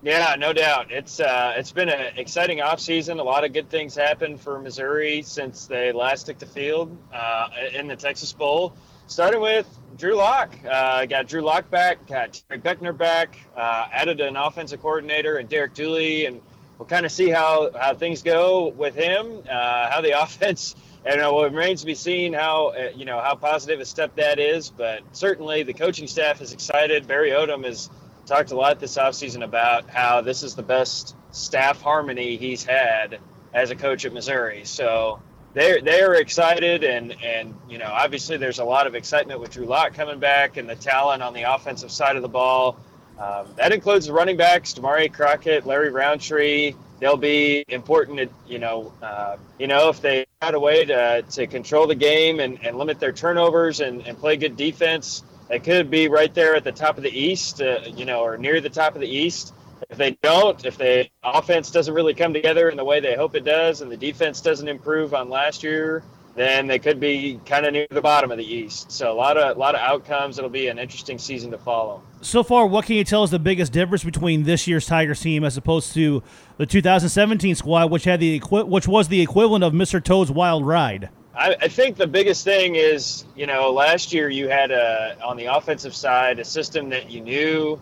yeah, 0.04 0.36
no 0.38 0.54
doubt. 0.54 0.92
It's 0.92 1.20
uh, 1.20 1.54
it's 1.58 1.72
been 1.72 1.90
an 1.90 2.16
exciting 2.18 2.62
off 2.62 2.80
season. 2.80 3.20
A 3.20 3.24
lot 3.24 3.44
of 3.44 3.54
good 3.54 3.70
things 3.70 3.96
happened 3.96 4.40
for 4.40 4.60
Missouri 4.60 5.24
since 5.24 5.66
they 5.66 5.92
last 5.94 6.26
took 6.28 6.38
the 6.38 6.46
field 6.46 6.96
uh, 7.12 7.48
in 7.74 7.88
the 7.88 7.96
Texas 7.96 8.34
Bowl. 8.34 8.76
Starting 9.10 9.42
with 9.42 9.68
Drew 9.98 10.14
Lock, 10.14 10.56
uh, 10.70 11.04
got 11.08 11.28
Drew 11.28 11.42
Lock 11.42 11.72
back, 11.72 12.06
got 12.06 12.40
Terry 12.48 12.62
Beckner 12.62 12.96
back, 12.96 13.40
uh, 13.58 13.88
added 13.92 14.22
an 14.22 14.36
offensive 14.36 14.84
coordinator 14.84 15.38
and 15.38 15.50
Derek 15.50 15.74
Dooley, 15.74 16.28
and 16.28 16.40
we'll 16.78 16.86
kind 16.86 17.08
of 17.08 17.12
see 17.12 17.28
how, 17.28 17.72
how 17.76 17.96
things 17.96 18.22
go 18.22 18.68
with 18.68 18.94
him, 18.94 19.42
uh, 19.50 19.90
how 19.90 20.02
the 20.02 20.12
offense. 20.22 20.76
And 21.04 21.20
it 21.20 21.26
remains 21.26 21.80
to 21.80 21.88
be 21.88 21.96
seen 21.96 22.34
how 22.34 22.68
uh, 22.68 22.92
you 22.96 23.06
know 23.06 23.20
how 23.20 23.34
positive 23.34 23.80
a 23.80 23.86
step 23.86 24.16
that 24.18 24.38
is, 24.38 24.70
but 24.70 25.02
certainly 25.12 25.64
the 25.64 25.74
coaching 25.74 26.06
staff 26.06 26.40
is 26.40 26.54
excited. 26.54 27.08
Barry 27.08 27.32
Odom 27.32 27.66
has 27.66 27.90
talked 28.28 28.52
a 28.52 28.56
lot 28.56 28.80
this 28.80 28.96
offseason 28.96 29.44
about 29.44 29.90
how 29.90 30.22
this 30.22 30.44
is 30.44 30.54
the 30.54 30.62
best 30.62 31.16
staff 31.32 31.82
harmony 31.82 32.38
he's 32.38 32.64
had 32.64 33.18
as 33.56 33.72
a 33.72 33.76
coach 33.76 34.06
at 34.06 34.14
Missouri. 34.14 34.66
So 34.66 35.20
they're 35.54 35.82
they're 35.82 36.14
excited, 36.16 36.84
and 36.84 37.16
and 37.24 37.56
you 37.70 37.78
know 37.78 37.90
obviously 37.90 38.38
there's 38.38 38.60
a 38.60 38.64
lot 38.64 38.88
of 38.88 38.96
excitement 38.96 39.40
with 39.40 39.52
Drew 39.52 39.66
Lock 39.66 39.94
coming 39.94 40.20
back 40.20 40.58
and 40.58 40.70
the 40.70 40.76
talent 40.76 41.24
on 41.24 41.34
the 41.34 41.44
offensive 41.44 41.92
side 41.92 42.16
of 42.16 42.22
the 42.22 42.30
ball. 42.30 42.78
Um, 43.20 43.48
that 43.58 43.74
includes 43.74 44.06
the 44.06 44.14
running 44.14 44.38
backs, 44.38 44.74
Damarea 44.74 45.12
Crockett, 45.12 45.66
Larry 45.66 45.90
Rountree, 45.90 46.74
they'll 47.00 47.18
be 47.18 47.66
important. 47.68 48.32
You 48.48 48.60
know, 48.60 48.94
uh, 49.02 49.38
you 49.58 49.68
know 49.68 49.90
if 49.90 50.02
they 50.02 50.26
find 50.40 50.56
a 50.56 50.60
way 50.60 50.86
to, 50.86 51.24
to 51.24 51.48
control 51.48 51.88
the 51.88 51.96
game 51.96 52.40
and, 52.40 52.64
and 52.64 52.78
limit 52.78 53.00
their 53.00 53.12
turnovers 53.12 53.80
and, 53.80 54.06
and 54.08 54.18
play 54.18 54.38
good 54.38 54.56
defense, 54.56 55.24
they 55.48 55.60
could 55.60 55.90
be 55.90 56.08
right 56.08 56.34
there 56.34 56.56
at 56.56 56.64
the 56.64 56.72
top 56.72 56.98
of 56.98 57.04
the 57.04 57.12
East. 57.12 57.62
Uh, 57.62 57.82
you 57.96 58.06
know, 58.06 58.24
or 58.24 58.38
near 58.38 58.62
the 58.62 58.70
top 58.70 58.96
of 58.96 59.02
the 59.02 59.10
East. 59.10 59.54
If 59.90 59.98
they 59.98 60.18
don't, 60.22 60.64
if 60.66 60.78
the 60.78 61.10
offense 61.24 61.72
doesn't 61.72 61.94
really 61.94 62.14
come 62.14 62.34
together 62.34 62.70
in 62.70 62.78
the 62.78 62.86
way 62.86 63.00
they 63.00 63.16
hope 63.16 63.36
it 63.36 63.46
does, 63.46 63.82
and 63.82 63.92
the 63.92 63.98
defense 63.98 64.42
doesn't 64.42 64.68
improve 64.68 65.14
on 65.14 65.30
last 65.30 65.64
year, 65.64 66.04
then 66.36 66.68
they 66.68 66.80
could 66.80 67.00
be 67.00 67.40
kind 67.46 67.66
of 67.66 67.74
near 67.74 67.88
the 67.90 68.02
bottom 68.02 68.32
of 68.32 68.38
the 68.38 68.46
East. 68.46 68.92
So 68.92 69.12
a 69.12 69.14
lot 69.14 69.38
of 69.38 69.58
a 69.58 69.60
lot 69.60 69.76
of 69.76 69.82
outcomes. 69.82 70.38
It'll 70.38 70.50
be 70.50 70.68
an 70.68 70.80
interesting 70.80 71.18
season 71.18 71.52
to 71.52 71.58
follow. 71.58 72.02
So 72.22 72.44
far, 72.44 72.66
what 72.66 72.86
can 72.86 72.96
you 72.96 73.04
tell 73.04 73.24
is 73.24 73.32
the 73.32 73.40
biggest 73.40 73.74
difference 73.74 74.04
between 74.04 74.44
this 74.44 74.68
year's 74.68 74.86
Tigers 74.86 75.22
team 75.22 75.44
as 75.44 75.58
opposed 75.58 75.94
to 75.94 76.24
the 76.58 76.66
2017 76.66 77.56
squad, 77.56 77.92
which 77.92 78.06
had 78.06 78.20
the 78.20 78.40
which 78.40 78.88
was 78.88 79.08
the 79.08 79.22
equivalent 79.22 79.64
of 79.64 79.74
Mr. 79.74 80.04
Toad's 80.04 80.32
Wild 80.32 80.66
Ride? 80.66 81.10
I, 81.36 81.56
I 81.62 81.68
think 81.68 81.96
the 81.96 82.08
biggest 82.08 82.44
thing 82.44 82.76
is, 82.76 83.26
you 83.36 83.48
know, 83.48 83.72
last 83.72 84.14
year 84.14 84.30
you 84.30 84.50
had 84.50 84.72
a 84.72 85.18
on 85.24 85.38
the 85.38 85.46
offensive 85.46 85.96
side 85.96 86.40
a 86.40 86.46
system 86.46 86.90
that 86.90 87.12
you 87.12 87.22
knew 87.22 87.82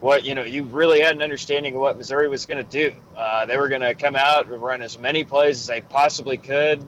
what 0.00 0.24
you 0.24 0.34
know 0.34 0.44
you 0.44 0.64
really 0.64 1.00
had 1.00 1.16
an 1.16 1.22
understanding 1.22 1.74
of 1.74 1.80
what 1.80 1.96
Missouri 1.96 2.28
was 2.28 2.46
going 2.46 2.64
to 2.64 2.70
do. 2.70 2.94
Uh, 3.16 3.46
they 3.46 3.56
were 3.56 3.68
going 3.68 3.80
to 3.80 3.94
come 3.94 4.16
out 4.16 4.46
and 4.46 4.62
run 4.62 4.82
as 4.82 4.98
many 4.98 5.24
plays 5.24 5.60
as 5.60 5.66
they 5.66 5.80
possibly 5.80 6.36
could, 6.36 6.84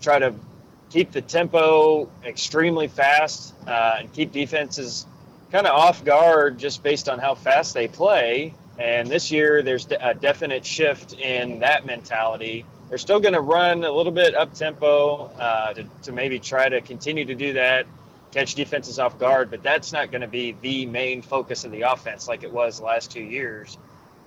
try 0.00 0.18
to 0.18 0.34
keep 0.90 1.12
the 1.12 1.22
tempo 1.22 2.08
extremely 2.24 2.88
fast, 2.88 3.54
uh, 3.66 3.96
and 4.00 4.12
keep 4.12 4.32
defenses 4.32 5.06
kind 5.52 5.66
of 5.66 5.74
off 5.74 6.04
guard 6.04 6.58
just 6.58 6.82
based 6.82 7.08
on 7.08 7.18
how 7.18 7.34
fast 7.34 7.74
they 7.74 7.88
play. 7.88 8.54
And 8.78 9.08
this 9.08 9.30
year, 9.30 9.62
there's 9.62 9.86
a 9.90 10.12
definite 10.12 10.66
shift 10.66 11.14
in 11.14 11.60
that 11.60 11.86
mentality. 11.86 12.66
They're 12.88 12.98
still 12.98 13.20
going 13.20 13.34
to 13.34 13.40
run 13.40 13.84
a 13.84 13.90
little 13.90 14.12
bit 14.12 14.34
up 14.34 14.52
tempo 14.52 15.30
uh, 15.38 15.72
to, 15.72 15.84
to 16.02 16.12
maybe 16.12 16.38
try 16.38 16.68
to 16.68 16.80
continue 16.82 17.24
to 17.24 17.34
do 17.34 17.54
that 17.54 17.86
catch 18.36 18.54
defenses 18.54 18.98
off 18.98 19.18
guard, 19.18 19.50
but 19.50 19.62
that's 19.62 19.94
not 19.94 20.10
going 20.10 20.20
to 20.20 20.28
be 20.28 20.54
the 20.60 20.84
main 20.84 21.22
focus 21.22 21.64
of 21.64 21.72
the 21.72 21.80
offense 21.80 22.28
like 22.28 22.42
it 22.42 22.52
was 22.52 22.80
the 22.80 22.84
last 22.84 23.10
two 23.10 23.22
years. 23.22 23.78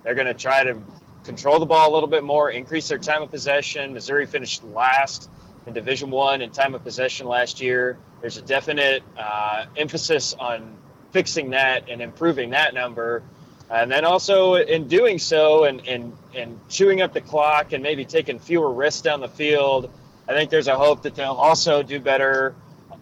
They're 0.02 0.16
going 0.16 0.26
to 0.26 0.34
try 0.34 0.64
to 0.64 0.80
control 1.22 1.60
the 1.60 1.66
ball 1.66 1.88
a 1.88 1.94
little 1.94 2.08
bit 2.08 2.24
more, 2.24 2.50
increase 2.50 2.88
their 2.88 2.98
time 2.98 3.22
of 3.22 3.30
possession. 3.30 3.92
Missouri 3.92 4.26
finished 4.26 4.64
last 4.64 5.30
in 5.64 5.74
Division 5.74 6.10
One 6.10 6.42
in 6.42 6.50
time 6.50 6.74
of 6.74 6.82
possession 6.82 7.28
last 7.28 7.60
year. 7.60 7.98
There's 8.20 8.36
a 8.36 8.42
definite 8.42 9.04
uh, 9.16 9.66
emphasis 9.76 10.34
on 10.34 10.76
fixing 11.12 11.50
that 11.50 11.88
and 11.88 12.02
improving 12.02 12.50
that 12.50 12.74
number. 12.74 13.22
And 13.70 13.88
then 13.92 14.04
also 14.04 14.54
in 14.54 14.88
doing 14.88 15.20
so 15.20 15.62
and, 15.62 15.86
and, 15.86 16.16
and 16.34 16.58
chewing 16.68 17.00
up 17.00 17.12
the 17.12 17.20
clock 17.20 17.72
and 17.72 17.80
maybe 17.80 18.04
taking 18.04 18.40
fewer 18.40 18.72
risks 18.72 19.02
down 19.02 19.20
the 19.20 19.28
field, 19.28 19.88
I 20.26 20.32
think 20.32 20.50
there's 20.50 20.66
a 20.66 20.76
hope 20.76 21.02
that 21.02 21.14
they'll 21.14 21.30
also 21.30 21.84
do 21.84 22.00
better 22.00 22.56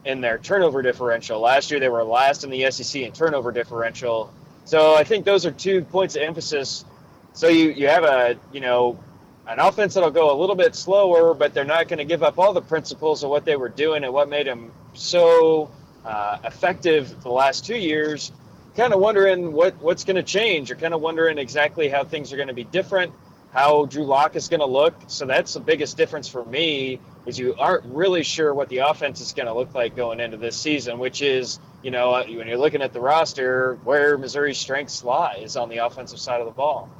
in 0.08 0.22
their 0.22 0.38
turnover 0.38 0.80
differential. 0.80 1.38
Last 1.38 1.70
year 1.70 1.78
they 1.78 1.90
were 1.90 2.02
last 2.02 2.42
in 2.42 2.50
the 2.50 2.68
SEC 2.70 3.02
in 3.02 3.12
turnover 3.12 3.52
differential. 3.52 4.32
So 4.64 4.94
I 4.94 5.04
think 5.04 5.26
those 5.26 5.44
are 5.44 5.50
two 5.52 5.82
points 5.84 6.16
of 6.16 6.22
emphasis. 6.22 6.86
So 7.34 7.48
you, 7.48 7.70
you 7.70 7.88
have 7.88 8.04
a 8.04 8.36
you 8.50 8.60
know 8.60 8.98
an 9.46 9.60
offense 9.60 9.94
that'll 9.94 10.10
go 10.10 10.34
a 10.34 10.38
little 10.38 10.56
bit 10.56 10.74
slower, 10.74 11.34
but 11.34 11.52
they're 11.52 11.64
not 11.64 11.88
going 11.88 11.98
to 11.98 12.06
give 12.06 12.22
up 12.22 12.38
all 12.38 12.54
the 12.54 12.62
principles 12.62 13.22
of 13.22 13.30
what 13.30 13.44
they 13.44 13.56
were 13.56 13.68
doing 13.68 14.02
and 14.02 14.12
what 14.12 14.28
made 14.28 14.46
them 14.46 14.72
so 14.94 15.70
uh, 16.04 16.38
effective 16.42 17.22
the 17.22 17.30
last 17.30 17.66
two 17.66 17.76
years. 17.76 18.32
Kind 18.76 18.94
of 18.94 19.00
wondering 19.00 19.52
what 19.52 19.76
what's 19.82 20.04
going 20.04 20.16
to 20.16 20.22
change. 20.22 20.70
You're 20.70 20.78
kind 20.78 20.94
of 20.94 21.02
wondering 21.02 21.36
exactly 21.36 21.90
how 21.90 22.02
things 22.02 22.32
are 22.32 22.36
going 22.36 22.48
to 22.48 22.54
be 22.54 22.64
different, 22.64 23.12
how 23.52 23.86
Drew 23.86 24.04
Lock 24.04 24.36
is 24.36 24.48
going 24.48 24.60
to 24.60 24.66
look. 24.66 24.94
So 25.06 25.26
that's 25.26 25.54
the 25.54 25.60
biggest 25.60 25.96
difference 25.96 26.28
for 26.28 26.44
me 26.44 27.00
is 27.26 27.38
you 27.38 27.54
aren't 27.58 27.84
really 27.86 28.22
sure 28.22 28.54
what 28.54 28.68
the 28.68 28.78
offense 28.78 29.20
is 29.20 29.32
going 29.32 29.46
to 29.46 29.54
look 29.54 29.74
like 29.74 29.96
going 29.96 30.20
into 30.20 30.36
this 30.36 30.56
season, 30.56 30.98
which 30.98 31.22
is, 31.22 31.58
you 31.82 31.90
know, 31.90 32.12
uh, 32.12 32.24
when 32.24 32.46
you're 32.46 32.58
looking 32.58 32.82
at 32.82 32.92
the 32.92 33.00
roster, 33.00 33.78
where 33.84 34.16
Missouri's 34.18 34.58
strengths 34.58 35.02
lie 35.04 35.36
is 35.36 35.56
on 35.56 35.68
the 35.68 35.78
offensive 35.78 36.18
side 36.18 36.40
of 36.40 36.46
the 36.46 36.52
ball. 36.52 36.90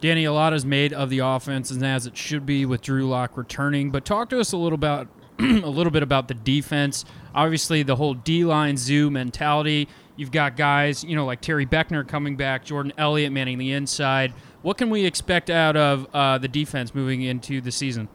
Danny, 0.00 0.24
a 0.24 0.32
lot 0.32 0.52
is 0.52 0.66
made 0.66 0.92
of 0.92 1.08
the 1.08 1.20
offense, 1.20 1.70
and 1.70 1.84
as 1.84 2.04
it 2.06 2.16
should 2.16 2.44
be 2.44 2.66
with 2.66 2.82
Drew 2.82 3.08
Lock 3.08 3.36
returning. 3.36 3.90
But 3.90 4.04
talk 4.04 4.28
to 4.30 4.40
us 4.40 4.52
a 4.52 4.56
little 4.56 4.74
about 4.74 5.08
a 5.38 5.44
little 5.44 5.90
bit 5.90 6.02
about 6.02 6.28
the 6.28 6.34
defense. 6.34 7.04
Obviously, 7.34 7.82
the 7.82 7.96
whole 7.96 8.14
D 8.14 8.44
line 8.44 8.76
zoo 8.76 9.10
mentality. 9.10 9.88
You've 10.16 10.30
got 10.30 10.56
guys, 10.56 11.02
you 11.02 11.16
know, 11.16 11.24
like 11.24 11.40
Terry 11.40 11.66
Beckner 11.66 12.06
coming 12.06 12.36
back, 12.36 12.64
Jordan 12.64 12.92
Elliott 12.96 13.32
manning 13.32 13.58
the 13.58 13.72
inside. 13.72 14.32
What 14.64 14.78
can 14.78 14.88
we 14.88 15.04
expect 15.04 15.50
out 15.50 15.76
of 15.76 16.06
uh, 16.14 16.38
the 16.38 16.48
defense 16.48 16.94
moving 16.94 17.20
into 17.20 17.60
the 17.60 17.70
season? 17.70 18.08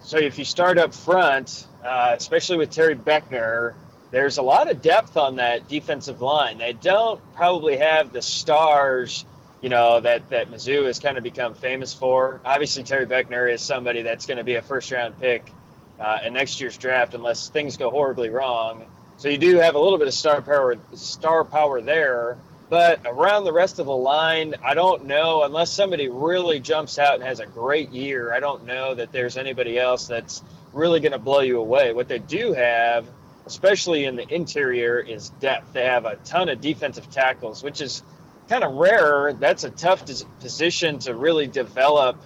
So 0.00 0.18
if 0.18 0.38
you 0.38 0.44
start 0.44 0.76
up 0.76 0.92
front, 0.92 1.66
uh, 1.82 2.14
especially 2.14 2.58
with 2.58 2.68
Terry 2.70 2.94
Beckner, 2.94 3.72
there's 4.10 4.36
a 4.36 4.42
lot 4.42 4.70
of 4.70 4.82
depth 4.82 5.16
on 5.16 5.36
that 5.36 5.68
defensive 5.68 6.20
line. 6.20 6.58
They 6.58 6.74
don't 6.74 7.18
probably 7.32 7.78
have 7.78 8.12
the 8.12 8.20
stars, 8.20 9.24
you 9.62 9.70
know, 9.70 10.00
that 10.00 10.28
that 10.28 10.50
Mizzou 10.50 10.84
has 10.84 10.98
kind 10.98 11.16
of 11.16 11.24
become 11.24 11.54
famous 11.54 11.94
for. 11.94 12.42
Obviously, 12.44 12.82
Terry 12.82 13.06
Beckner 13.06 13.50
is 13.50 13.62
somebody 13.62 14.02
that's 14.02 14.26
going 14.26 14.36
to 14.36 14.44
be 14.44 14.56
a 14.56 14.62
first 14.62 14.92
round 14.92 15.18
pick 15.18 15.50
uh, 15.98 16.18
in 16.26 16.34
next 16.34 16.60
year's 16.60 16.76
draft 16.76 17.14
unless 17.14 17.48
things 17.48 17.78
go 17.78 17.88
horribly 17.88 18.28
wrong. 18.28 18.84
So 19.16 19.30
you 19.30 19.38
do 19.38 19.56
have 19.56 19.76
a 19.76 19.80
little 19.80 19.96
bit 19.96 20.08
of 20.08 20.14
star 20.14 20.42
power, 20.42 20.76
star 20.92 21.42
power 21.42 21.80
there. 21.80 22.36
But 22.68 23.00
around 23.04 23.44
the 23.44 23.52
rest 23.52 23.78
of 23.78 23.86
the 23.86 23.96
line, 23.96 24.54
I 24.64 24.74
don't 24.74 25.04
know 25.06 25.44
unless 25.44 25.70
somebody 25.70 26.08
really 26.08 26.58
jumps 26.58 26.98
out 26.98 27.14
and 27.14 27.22
has 27.22 27.38
a 27.38 27.46
great 27.46 27.90
year. 27.90 28.32
I 28.32 28.40
don't 28.40 28.64
know 28.64 28.94
that 28.94 29.12
there's 29.12 29.36
anybody 29.36 29.78
else 29.78 30.08
that's 30.08 30.42
really 30.72 30.98
going 31.00 31.12
to 31.12 31.18
blow 31.18 31.40
you 31.40 31.60
away. 31.60 31.92
What 31.92 32.08
they 32.08 32.18
do 32.18 32.52
have, 32.54 33.06
especially 33.46 34.04
in 34.04 34.16
the 34.16 34.26
interior, 34.34 34.98
is 34.98 35.30
depth. 35.40 35.74
They 35.74 35.84
have 35.84 36.06
a 36.06 36.16
ton 36.16 36.48
of 36.48 36.60
defensive 36.60 37.08
tackles, 37.10 37.62
which 37.62 37.80
is 37.80 38.02
kind 38.48 38.64
of 38.64 38.74
rare. 38.74 39.32
That's 39.32 39.62
a 39.62 39.70
tough 39.70 40.04
position 40.40 40.98
to 41.00 41.14
really 41.14 41.46
develop 41.46 42.20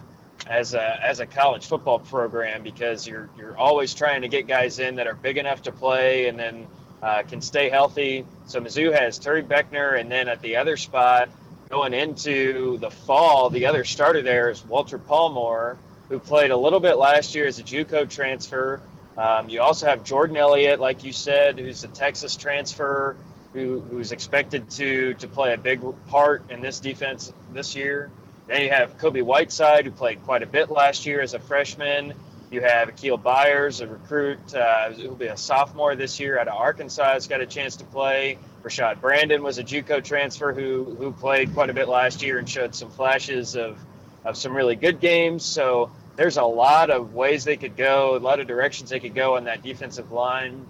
as 0.46 0.72
a 0.72 1.04
as 1.04 1.20
a 1.20 1.26
college 1.26 1.66
football 1.66 1.98
program 1.98 2.62
because 2.62 3.06
you're 3.06 3.28
you're 3.36 3.56
always 3.58 3.92
trying 3.92 4.22
to 4.22 4.28
get 4.28 4.46
guys 4.46 4.78
in 4.78 4.96
that 4.96 5.06
are 5.06 5.14
big 5.14 5.36
enough 5.36 5.62
to 5.62 5.72
play 5.72 6.28
and 6.28 6.38
then 6.38 6.66
uh, 7.02 7.22
can 7.22 7.40
stay 7.40 7.68
healthy. 7.68 8.24
So 8.46 8.60
Mizzou 8.60 8.92
has 8.92 9.18
Terry 9.18 9.42
Beckner, 9.42 9.98
and 9.98 10.10
then 10.10 10.28
at 10.28 10.42
the 10.42 10.56
other 10.56 10.76
spot, 10.76 11.28
going 11.68 11.94
into 11.94 12.78
the 12.78 12.90
fall, 12.90 13.50
the 13.50 13.66
other 13.66 13.84
starter 13.84 14.22
there 14.22 14.50
is 14.50 14.64
Walter 14.66 14.98
Palmore, 14.98 15.76
who 16.08 16.18
played 16.18 16.50
a 16.50 16.56
little 16.56 16.80
bit 16.80 16.96
last 16.96 17.34
year 17.34 17.46
as 17.46 17.58
a 17.58 17.62
JUCO 17.62 18.10
transfer. 18.10 18.80
Um, 19.16 19.48
you 19.48 19.60
also 19.60 19.86
have 19.86 20.02
Jordan 20.02 20.36
Elliott, 20.36 20.80
like 20.80 21.04
you 21.04 21.12
said, 21.12 21.58
who's 21.58 21.84
a 21.84 21.88
Texas 21.88 22.36
transfer, 22.36 23.16
who, 23.52 23.80
who's 23.80 24.12
expected 24.12 24.70
to 24.70 25.14
to 25.14 25.28
play 25.28 25.54
a 25.54 25.58
big 25.58 25.80
part 26.08 26.50
in 26.50 26.60
this 26.60 26.80
defense 26.80 27.32
this 27.52 27.74
year. 27.74 28.10
Then 28.46 28.62
you 28.62 28.70
have 28.70 28.98
Kobie 28.98 29.22
Whiteside, 29.22 29.84
who 29.84 29.90
played 29.92 30.22
quite 30.24 30.42
a 30.42 30.46
bit 30.46 30.70
last 30.70 31.06
year 31.06 31.20
as 31.20 31.34
a 31.34 31.38
freshman. 31.38 32.14
You 32.50 32.60
have 32.62 32.88
Akial 32.88 33.22
Byers, 33.22 33.80
a 33.80 33.86
recruit 33.86 34.54
uh, 34.56 34.90
who'll 34.90 35.14
be 35.14 35.26
a 35.26 35.36
sophomore 35.36 35.94
this 35.94 36.18
year 36.18 36.36
out 36.36 36.48
of 36.48 36.54
Arkansas, 36.54 37.12
has 37.12 37.28
got 37.28 37.40
a 37.40 37.46
chance 37.46 37.76
to 37.76 37.84
play. 37.84 38.38
Rashad 38.64 39.00
Brandon 39.00 39.44
was 39.44 39.58
a 39.58 39.64
JUCO 39.64 40.02
transfer 40.02 40.52
who 40.52 40.96
who 40.98 41.12
played 41.12 41.54
quite 41.54 41.70
a 41.70 41.74
bit 41.74 41.88
last 41.88 42.22
year 42.22 42.38
and 42.38 42.48
showed 42.48 42.74
some 42.74 42.90
flashes 42.90 43.54
of 43.54 43.78
of 44.24 44.36
some 44.36 44.56
really 44.56 44.74
good 44.74 44.98
games. 44.98 45.44
So 45.44 45.92
there's 46.16 46.38
a 46.38 46.44
lot 46.44 46.90
of 46.90 47.14
ways 47.14 47.44
they 47.44 47.56
could 47.56 47.76
go, 47.76 48.16
a 48.16 48.18
lot 48.18 48.40
of 48.40 48.48
directions 48.48 48.90
they 48.90 49.00
could 49.00 49.14
go 49.14 49.36
on 49.36 49.44
that 49.44 49.62
defensive 49.62 50.10
line. 50.10 50.66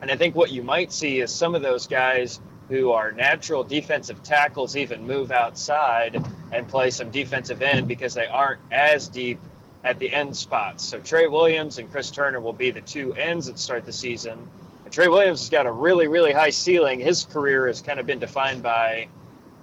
And 0.00 0.10
I 0.10 0.16
think 0.16 0.34
what 0.34 0.50
you 0.50 0.62
might 0.62 0.92
see 0.92 1.20
is 1.20 1.30
some 1.30 1.54
of 1.54 1.60
those 1.60 1.86
guys 1.86 2.40
who 2.68 2.92
are 2.92 3.12
natural 3.12 3.64
defensive 3.64 4.22
tackles 4.22 4.76
even 4.76 5.06
move 5.06 5.30
outside 5.30 6.22
and 6.52 6.66
play 6.68 6.90
some 6.90 7.10
defensive 7.10 7.60
end 7.60 7.86
because 7.86 8.14
they 8.14 8.26
aren't 8.26 8.60
as 8.70 9.08
deep 9.08 9.38
at 9.84 9.98
the 9.98 10.12
end 10.12 10.36
spots. 10.36 10.84
So 10.84 11.00
Tre 11.00 11.26
Williams 11.26 11.78
and 11.78 11.90
Chris 11.90 12.10
Turner 12.10 12.40
will 12.40 12.52
be 12.52 12.70
the 12.70 12.80
two 12.80 13.14
ends 13.14 13.46
that 13.46 13.58
start 13.58 13.84
the 13.84 13.92
season. 13.92 14.38
And 14.84 14.92
Tre 14.92 15.08
Williams 15.08 15.40
has 15.40 15.50
got 15.50 15.66
a 15.66 15.72
really, 15.72 16.08
really 16.08 16.32
high 16.32 16.50
ceiling. 16.50 17.00
His 17.00 17.24
career 17.24 17.66
has 17.66 17.80
kind 17.80 18.00
of 18.00 18.06
been 18.06 18.18
defined 18.18 18.62
by, 18.62 19.08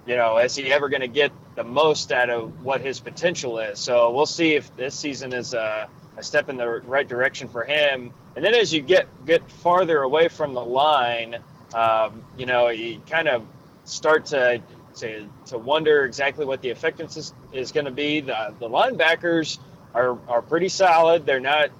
you 0.06 0.16
know, 0.16 0.38
is 0.38 0.56
he 0.56 0.72
ever 0.72 0.88
going 0.88 1.02
to 1.02 1.08
get 1.08 1.32
the 1.54 1.64
most 1.64 2.12
out 2.12 2.30
of 2.30 2.64
what 2.64 2.80
his 2.80 3.00
potential 3.00 3.58
is? 3.58 3.78
So 3.78 4.10
we'll 4.10 4.26
see 4.26 4.54
if 4.54 4.74
this 4.76 4.94
season 4.94 5.32
is 5.32 5.54
a, 5.54 5.88
a 6.16 6.22
step 6.22 6.48
in 6.48 6.56
the 6.56 6.66
right 6.66 7.06
direction 7.06 7.48
for 7.48 7.64
him. 7.64 8.12
And 8.36 8.44
then 8.44 8.54
as 8.54 8.72
you 8.72 8.82
get 8.82 9.08
get 9.26 9.50
farther 9.50 10.02
away 10.02 10.28
from 10.28 10.54
the 10.54 10.64
line, 10.64 11.36
um, 11.74 12.24
you 12.36 12.46
know, 12.46 12.68
you 12.68 13.00
kind 13.08 13.28
of 13.28 13.46
start 13.84 14.26
to 14.26 14.62
to, 14.96 15.28
to 15.46 15.58
wonder 15.58 16.04
exactly 16.04 16.46
what 16.46 16.62
the 16.62 16.70
effectiveness 16.70 17.16
is, 17.16 17.34
is 17.52 17.72
going 17.72 17.84
to 17.84 17.92
be. 17.92 18.20
The, 18.20 18.54
the 18.58 18.68
linebackers 18.68 19.58
are 19.96 20.18
are 20.28 20.42
pretty 20.42 20.68
solid. 20.68 21.26
They're 21.26 21.40
not, 21.40 21.70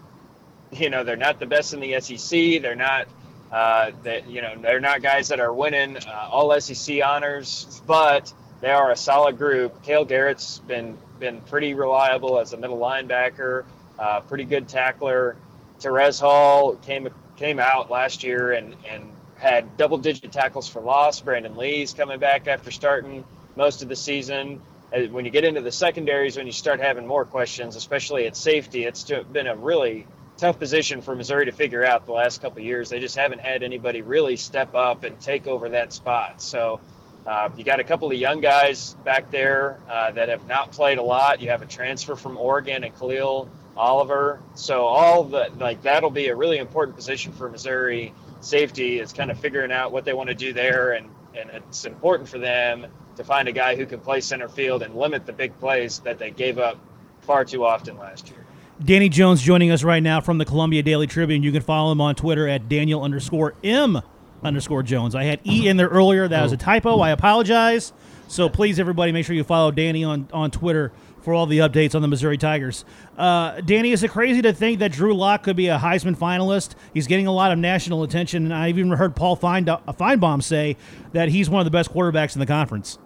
you 0.73 0.91
know, 0.91 1.05
they're 1.05 1.17
not 1.17 1.39
the 1.39 1.47
best 1.47 1.75
in 1.75 1.81
the 1.81 2.01
SEC. 2.01 2.63
They're 2.63 2.75
not, 2.75 3.07
uh, 3.53 3.93
that 4.03 4.29
you 4.29 4.43
know, 4.43 4.55
they're 4.61 4.81
not 4.81 5.03
guys 5.03 5.29
that 5.29 5.39
are 5.39 5.53
winning 5.53 5.99
uh, 5.99 6.29
all 6.31 6.59
SEC 6.61 7.03
honors, 7.05 7.81
but 7.87 8.33
they 8.61 8.71
are 8.71 8.91
a 8.91 8.97
solid 8.97 9.39
group. 9.39 9.83
Cale 9.83 10.05
Garrett's 10.05 10.59
been 10.61 10.97
been 11.21 11.41
pretty 11.43 11.75
reliable 11.75 12.39
as 12.39 12.53
a 12.53 12.57
middle 12.57 12.79
linebacker, 12.79 13.65
uh, 13.99 14.21
pretty 14.21 14.45
good 14.45 14.69
tackler. 14.69 15.37
Terez 15.79 16.21
Hall 16.21 16.77
came 16.77 17.09
came 17.37 17.59
out 17.61 17.91
last 17.91 18.25
year 18.25 18.53
and 18.53 18.75
and 18.89 19.13
had 19.37 19.77
double 19.77 19.99
digit 19.99 20.33
tackles 20.33 20.67
for 20.67 20.81
loss. 20.81 21.21
Brandon 21.21 21.55
Lee's 21.57 21.93
coming 21.93 22.19
back 22.19 22.49
after 22.49 22.71
starting 22.71 23.25
most 23.55 23.83
of 23.83 23.91
the 23.91 23.97
season. 23.97 24.63
When 25.11 25.25
you 25.25 25.31
get 25.31 25.45
into 25.45 25.61
the 25.61 25.73
secondaries, 25.73 26.37
when 26.37 26.47
you 26.47 26.53
start 26.53 26.81
having 26.81 27.07
more 27.07 27.25
questions, 27.25 27.77
especially 27.77 28.27
at 28.27 28.37
safety, 28.37 28.85
it's 28.85 29.11
been 29.33 29.47
a 29.49 29.57
really 29.57 30.07
tough 30.37 30.59
position 30.59 31.03
for 31.03 31.17
Missouri 31.17 31.47
to 31.47 31.53
figure 31.53 31.85
out 31.85 32.07
the 32.07 32.13
last 32.13 32.41
couple 32.41 32.61
years. 32.63 32.89
They 32.89 33.01
just 33.01 33.17
haven't 33.17 33.41
had 33.41 33.63
anybody 33.63 34.03
really 34.03 34.37
step 34.37 34.75
up 34.75 35.05
and 35.05 35.19
take 35.21 35.47
over 35.47 35.71
that 35.71 35.93
spot. 35.93 36.41
So 36.41 36.81
uh, 37.27 37.49
you 37.57 37.65
got 37.65 37.81
a 37.81 37.85
couple 37.85 38.09
of 38.11 38.17
young 38.17 38.41
guys 38.41 38.95
back 39.05 39.31
there 39.31 39.81
uh, 39.91 40.13
that 40.13 40.29
have 40.29 40.47
not 40.47 40.73
played 40.73 40.99
a 40.99 41.03
lot. 41.03 41.41
You 41.41 41.49
have 41.51 41.63
a 41.63 41.67
transfer 41.67 42.15
from 42.15 42.37
Oregon 42.37 42.85
and 42.85 42.97
Khalil 42.97 43.49
Oliver. 43.77 44.41
So 44.55 44.87
all 44.87 45.25
the 45.25 45.51
like 45.59 45.83
that'll 45.83 46.11
be 46.11 46.29
a 46.29 46.37
really 46.37 46.59
important 46.59 46.97
position 46.97 47.33
for 47.33 47.49
Missouri 47.51 48.15
safety 48.41 49.01
is 49.01 49.13
kind 49.13 49.31
of 49.31 49.39
figuring 49.39 49.73
out 49.73 49.91
what 49.91 50.05
they 50.05 50.13
want 50.13 50.29
to 50.29 50.35
do 50.35 50.53
there, 50.53 50.93
and 50.93 51.11
and 51.35 51.51
it's 51.51 51.85
important 51.85 52.29
for 52.29 52.39
them 52.39 52.87
to 53.17 53.25
find 53.25 53.49
a 53.49 53.53
guy 53.53 53.77
who 53.77 53.87
can 53.87 54.01
play 54.01 54.21
center 54.21 54.49
field 54.49 54.83
and 54.83 54.95
limit 54.95 55.27
the 55.27 55.33
big 55.33 55.59
plays 55.59 56.01
that 56.01 56.19
they 56.19 56.31
gave 56.31 56.59
up 56.59 56.79
far 57.23 57.45
too 57.45 57.65
often 57.65 57.99
last 57.99 58.31
year. 58.31 58.45
Danny 58.85 59.09
Jones 59.09 59.41
joining 59.41 59.71
us 59.71 59.83
right 59.83 60.03
now 60.03 60.21
from 60.21 60.39
the 60.39 60.45
Columbia 60.45 60.83
Daily 60.83 61.07
Tribune. 61.07 61.43
You 61.43 61.51
can 61.51 61.63
follow 61.63 61.93
him 61.93 62.01
on 62.01 62.15
Twitter 62.15 62.47
at 62.47 62.69
Daniel 62.69 63.03
underscore 63.03 63.55
M 63.65 64.03
underscore 64.43 64.83
Jones. 64.83 65.15
I 65.15 65.25
had 65.25 65.41
E 65.47 65.67
in 65.67 65.77
there 65.79 65.89
earlier. 65.89 66.29
That 66.29 66.43
was 66.43 66.53
a 66.53 66.59
typo. 66.59 67.01
I 67.01 67.11
apologize. 67.11 67.93
So 68.29 68.49
please, 68.49 68.79
everybody, 68.79 69.13
make 69.13 69.25
sure 69.25 69.35
you 69.35 69.45
follow 69.45 69.71
Danny 69.71 70.05
on, 70.05 70.29
on 70.33 70.51
Twitter 70.51 70.93
for 71.23 71.33
all 71.35 71.47
the 71.47 71.59
updates 71.59 71.95
on 71.95 72.03
the 72.03 72.09
Missouri 72.09 72.39
Tigers. 72.39 72.85
Uh, 73.17 73.61
Danny, 73.61 73.93
is 73.93 74.03
it 74.03 74.11
crazy 74.11 74.43
to 74.43 74.53
think 74.53 74.79
that 74.79 74.93
Drew 74.93 75.15
Lock 75.15 75.43
could 75.43 75.57
be 75.57 75.69
a 75.69 75.79
Heisman 75.79 76.17
finalist? 76.17 76.75
He's 76.95 77.07
getting 77.07 77.27
a 77.27 77.33
lot 77.33 77.51
of 77.51 77.59
national 77.59 78.03
attention, 78.05 78.45
and 78.45 78.55
I've 78.55 78.79
even 78.79 78.93
heard 78.93 79.17
Paul 79.17 79.37
Finebaum 79.37 80.43
say 80.43 80.77
that 81.13 81.29
he's 81.29 81.51
one 81.51 81.61
of 81.61 81.65
the 81.65 81.71
best 81.73 81.93
quarterbacks 81.93 82.37
in 82.37 82.41
the 82.41 82.47
conference. 82.47 82.99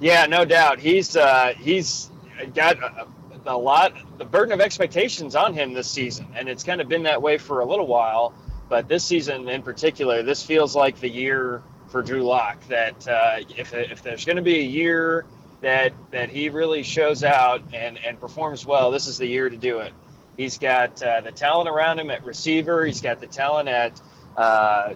Yeah, 0.00 0.26
no 0.26 0.44
doubt. 0.44 0.78
He's 0.78 1.16
uh, 1.16 1.54
he's 1.58 2.10
got 2.54 2.78
a, 2.78 3.06
a 3.46 3.56
lot, 3.56 3.94
the 4.18 4.24
burden 4.24 4.52
of 4.52 4.60
expectations 4.60 5.34
on 5.34 5.54
him 5.54 5.72
this 5.72 5.90
season, 5.90 6.26
and 6.34 6.48
it's 6.48 6.64
kind 6.64 6.80
of 6.80 6.88
been 6.88 7.04
that 7.04 7.22
way 7.22 7.38
for 7.38 7.60
a 7.60 7.64
little 7.64 7.86
while. 7.86 8.34
But 8.68 8.88
this 8.88 9.04
season 9.04 9.48
in 9.48 9.62
particular, 9.62 10.22
this 10.22 10.42
feels 10.42 10.74
like 10.74 10.98
the 11.00 11.08
year 11.08 11.62
for 11.88 12.02
Drew 12.02 12.22
Lock. 12.24 12.66
That 12.68 13.06
uh, 13.08 13.38
if, 13.56 13.72
if 13.72 14.02
there's 14.02 14.24
going 14.24 14.36
to 14.36 14.42
be 14.42 14.58
a 14.58 14.62
year 14.62 15.24
that 15.62 15.92
that 16.10 16.28
he 16.28 16.50
really 16.50 16.82
shows 16.82 17.24
out 17.24 17.62
and 17.72 17.98
and 18.04 18.20
performs 18.20 18.66
well, 18.66 18.90
this 18.90 19.06
is 19.06 19.18
the 19.18 19.26
year 19.26 19.48
to 19.48 19.56
do 19.56 19.78
it. 19.78 19.92
He's 20.36 20.58
got 20.58 21.02
uh, 21.02 21.22
the 21.22 21.32
talent 21.32 21.68
around 21.70 21.98
him 21.98 22.10
at 22.10 22.24
receiver. 22.24 22.84
He's 22.84 23.00
got 23.00 23.20
the 23.20 23.26
talent 23.26 23.70
at 23.70 23.98
uh, 24.36 24.94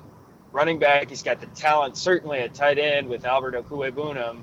running 0.52 0.78
back. 0.78 1.08
He's 1.08 1.22
got 1.22 1.40
the 1.40 1.46
talent 1.46 1.96
certainly 1.96 2.40
at 2.40 2.52
tight 2.52 2.78
end 2.78 3.08
with 3.08 3.24
Albert 3.24 3.54
Okwuegbunam. 3.54 4.42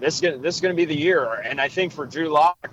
This 0.00 0.14
is 0.14 0.20
gonna, 0.20 0.38
this 0.38 0.56
is 0.56 0.60
going 0.60 0.74
to 0.74 0.76
be 0.76 0.84
the 0.84 0.98
year, 0.98 1.24
and 1.34 1.60
I 1.60 1.68
think 1.68 1.92
for 1.92 2.06
Drew 2.06 2.28
Lock, 2.28 2.70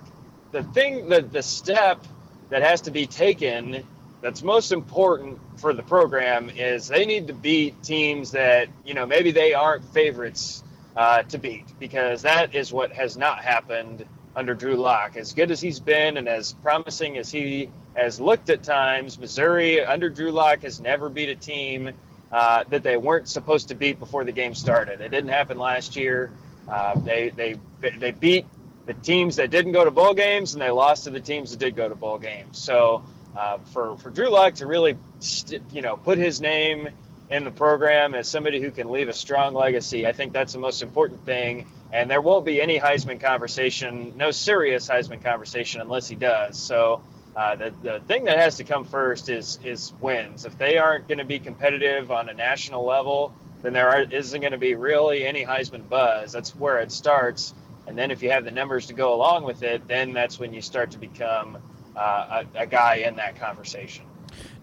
the 0.51 0.63
thing 0.63 1.09
that 1.09 1.31
the 1.31 1.41
step 1.41 2.05
that 2.49 2.61
has 2.61 2.81
to 2.81 2.91
be 2.91 3.07
taken 3.07 3.83
that's 4.21 4.43
most 4.43 4.71
important 4.71 5.39
for 5.57 5.73
the 5.73 5.83
program 5.83 6.49
is 6.49 6.87
they 6.87 7.05
need 7.05 7.27
to 7.27 7.33
beat 7.33 7.81
teams 7.83 8.31
that 8.31 8.67
you 8.85 8.93
know 8.93 9.05
maybe 9.05 9.31
they 9.31 9.53
aren't 9.53 9.83
favorites 9.93 10.63
uh, 10.95 11.23
to 11.23 11.37
beat 11.37 11.65
because 11.79 12.21
that 12.21 12.55
is 12.55 12.71
what 12.71 12.91
has 12.91 13.17
not 13.17 13.39
happened 13.39 14.05
under 14.35 14.53
Drew 14.53 14.75
Lock. 14.75 15.15
As 15.15 15.33
good 15.33 15.51
as 15.51 15.61
he's 15.61 15.79
been 15.79 16.17
and 16.17 16.27
as 16.27 16.53
promising 16.53 17.17
as 17.17 17.31
he 17.31 17.69
has 17.95 18.19
looked 18.19 18.49
at 18.49 18.63
times, 18.63 19.17
Missouri 19.17 19.83
under 19.83 20.09
Drew 20.09 20.31
Lock 20.31 20.61
has 20.63 20.79
never 20.79 21.09
beat 21.09 21.29
a 21.29 21.35
team 21.35 21.91
uh, 22.31 22.63
that 22.69 22.83
they 22.83 22.97
weren't 22.97 23.29
supposed 23.29 23.69
to 23.69 23.75
beat 23.75 23.99
before 23.99 24.23
the 24.25 24.31
game 24.31 24.53
started. 24.53 25.01
It 25.01 25.09
didn't 25.09 25.29
happen 25.29 25.57
last 25.57 25.95
year. 25.95 26.31
Uh, 26.67 26.99
they 26.99 27.29
they 27.29 27.55
they 27.99 28.11
beat 28.11 28.45
the 28.85 28.93
teams 28.93 29.37
that 29.37 29.49
didn't 29.49 29.71
go 29.71 29.83
to 29.83 29.91
bowl 29.91 30.13
games 30.13 30.53
and 30.53 30.61
they 30.61 30.69
lost 30.69 31.05
to 31.05 31.09
the 31.09 31.19
teams 31.19 31.51
that 31.51 31.59
did 31.59 31.75
go 31.75 31.89
to 31.89 31.95
bowl 31.95 32.17
games. 32.17 32.57
So 32.57 33.03
uh, 33.35 33.57
for 33.73 33.97
for 33.97 34.09
Drew 34.09 34.29
Lock 34.29 34.55
to 34.55 34.67
really, 34.67 34.97
you 35.71 35.81
know, 35.81 35.97
put 35.97 36.17
his 36.17 36.41
name 36.41 36.89
in 37.29 37.43
the 37.43 37.51
program 37.51 38.13
as 38.13 38.27
somebody 38.27 38.61
who 38.61 38.69
can 38.71 38.89
leave 38.91 39.09
a 39.09 39.13
strong 39.13 39.53
legacy, 39.53 40.05
I 40.05 40.11
think 40.11 40.33
that's 40.33 40.53
the 40.53 40.59
most 40.59 40.81
important 40.81 41.25
thing. 41.25 41.67
And 41.91 42.09
there 42.09 42.21
won't 42.21 42.45
be 42.45 42.61
any 42.61 42.79
Heisman 42.79 43.19
conversation, 43.19 44.13
no 44.15 44.31
serious 44.31 44.87
Heisman 44.87 45.23
conversation 45.23 45.81
unless 45.81 46.07
he 46.07 46.15
does. 46.15 46.57
So. 46.57 47.01
Uh, 47.35 47.53
the, 47.53 47.73
the 47.83 47.99
thing 48.07 48.23
that 48.23 48.37
has 48.37 48.55
to 48.55 48.63
come 48.63 48.85
first 48.85 49.27
is 49.27 49.59
is 49.65 49.91
wins. 49.99 50.45
If 50.45 50.57
they 50.57 50.77
aren't 50.77 51.09
going 51.09 51.17
to 51.17 51.25
be 51.25 51.37
competitive 51.37 52.09
on 52.09 52.29
a 52.29 52.33
national 52.33 52.85
level, 52.85 53.33
then 53.65 53.73
there 53.73 54.01
isn't 54.01 54.39
going 54.39 54.51
to 54.51 54.57
be 54.57 54.75
really 54.75 55.25
any 55.25 55.43
Heisman 55.43 55.87
buzz. 55.89 56.31
That's 56.31 56.55
where 56.55 56.79
it 56.79 56.91
starts. 56.91 57.53
And 57.87 57.97
then 57.97 58.11
if 58.11 58.21
you 58.21 58.31
have 58.31 58.45
the 58.45 58.51
numbers 58.51 58.87
to 58.87 58.93
go 58.93 59.13
along 59.13 59.43
with 59.43 59.63
it, 59.63 59.87
then 59.87 60.13
that's 60.13 60.39
when 60.39 60.53
you 60.53 60.61
start 60.61 60.91
to 60.91 60.97
become 60.97 61.57
uh, 61.95 62.43
a, 62.55 62.61
a, 62.61 62.65
guy 62.65 62.95
in 62.95 63.15
that 63.15 63.39
conversation. 63.39 64.05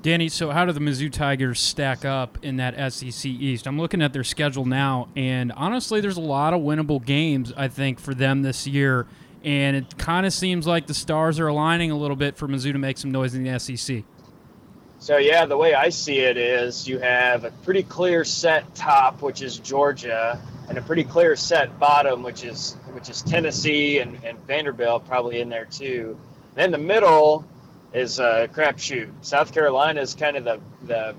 Danny, 0.03 0.29
so 0.29 0.51
how 0.51 0.65
do 0.65 0.73
the 0.73 0.81
Mizzou 0.81 1.11
Tigers 1.11 1.61
stack 1.61 2.05
up 2.05 2.37
in 2.43 2.57
that 2.57 2.93
SEC 2.93 3.25
East? 3.25 3.67
I'm 3.67 3.79
looking 3.79 4.03
at 4.03 4.12
their 4.12 4.25
schedule 4.25 4.67
now, 4.67 5.09
and 5.17 5.53
honestly, 5.53 6.01
there's 6.01 6.17
a 6.17 6.23
lot 6.23 6.53
of 6.53 6.61
winnable 6.61 7.03
games, 7.05 7.53
I 7.57 7.69
think, 7.69 8.01
for 8.01 8.12
them 8.12 8.43
this 8.43 8.67
year. 8.67 9.07
And 9.45 9.77
it 9.77 9.97
kind 9.99 10.27
of 10.27 10.33
seems 10.33 10.67
like 10.67 10.87
the 10.87 10.95
stars 10.95 11.41
are 11.41 11.47
aligning 11.47 11.91
a 11.91 11.97
little 11.97 12.17
bit 12.17 12.37
for 12.37 12.47
Mizzou 12.47 12.73
to 12.73 12.79
make 12.79 12.99
some 12.99 13.11
noise 13.11 13.35
in 13.35 13.45
the 13.45 13.59
SEC. 13.59 14.05
So, 15.03 15.17
yeah, 15.17 15.47
the 15.47 15.57
way 15.57 15.75
I 15.75 15.88
see 15.88 16.21
it 16.21 16.37
is 16.37 16.87
you 16.87 17.01
have 17.01 17.43
a 17.43 17.51
pretty 17.51 17.83
clear 17.83 18.23
set 18.23 18.73
top, 18.77 19.21
which 19.21 19.43
is 19.43 19.59
Georgia, 19.59 20.41
and 20.69 20.79
a 20.79 20.81
pretty 20.81 21.03
clear 21.03 21.35
set 21.35 21.77
bottom, 21.81 22.23
which 22.23 22.45
is 22.45 22.77
which 22.93 23.11
is 23.11 23.21
Tennessee 23.21 23.99
and, 23.99 24.17
and 24.23 24.38
Vanderbilt 24.47 25.09
probably 25.09 25.41
in 25.41 25.49
there 25.49 25.65
too. 25.65 26.17
Then 26.55 26.71
the 26.71 26.79
middle 26.79 27.45
is 27.93 28.21
a 28.21 28.49
crapshoot. 28.53 29.11
South 29.23 29.53
Carolina 29.53 30.01
is 30.01 30.15
kind 30.15 30.37
of 30.37 30.45
the 30.45 30.61
the 30.87 31.17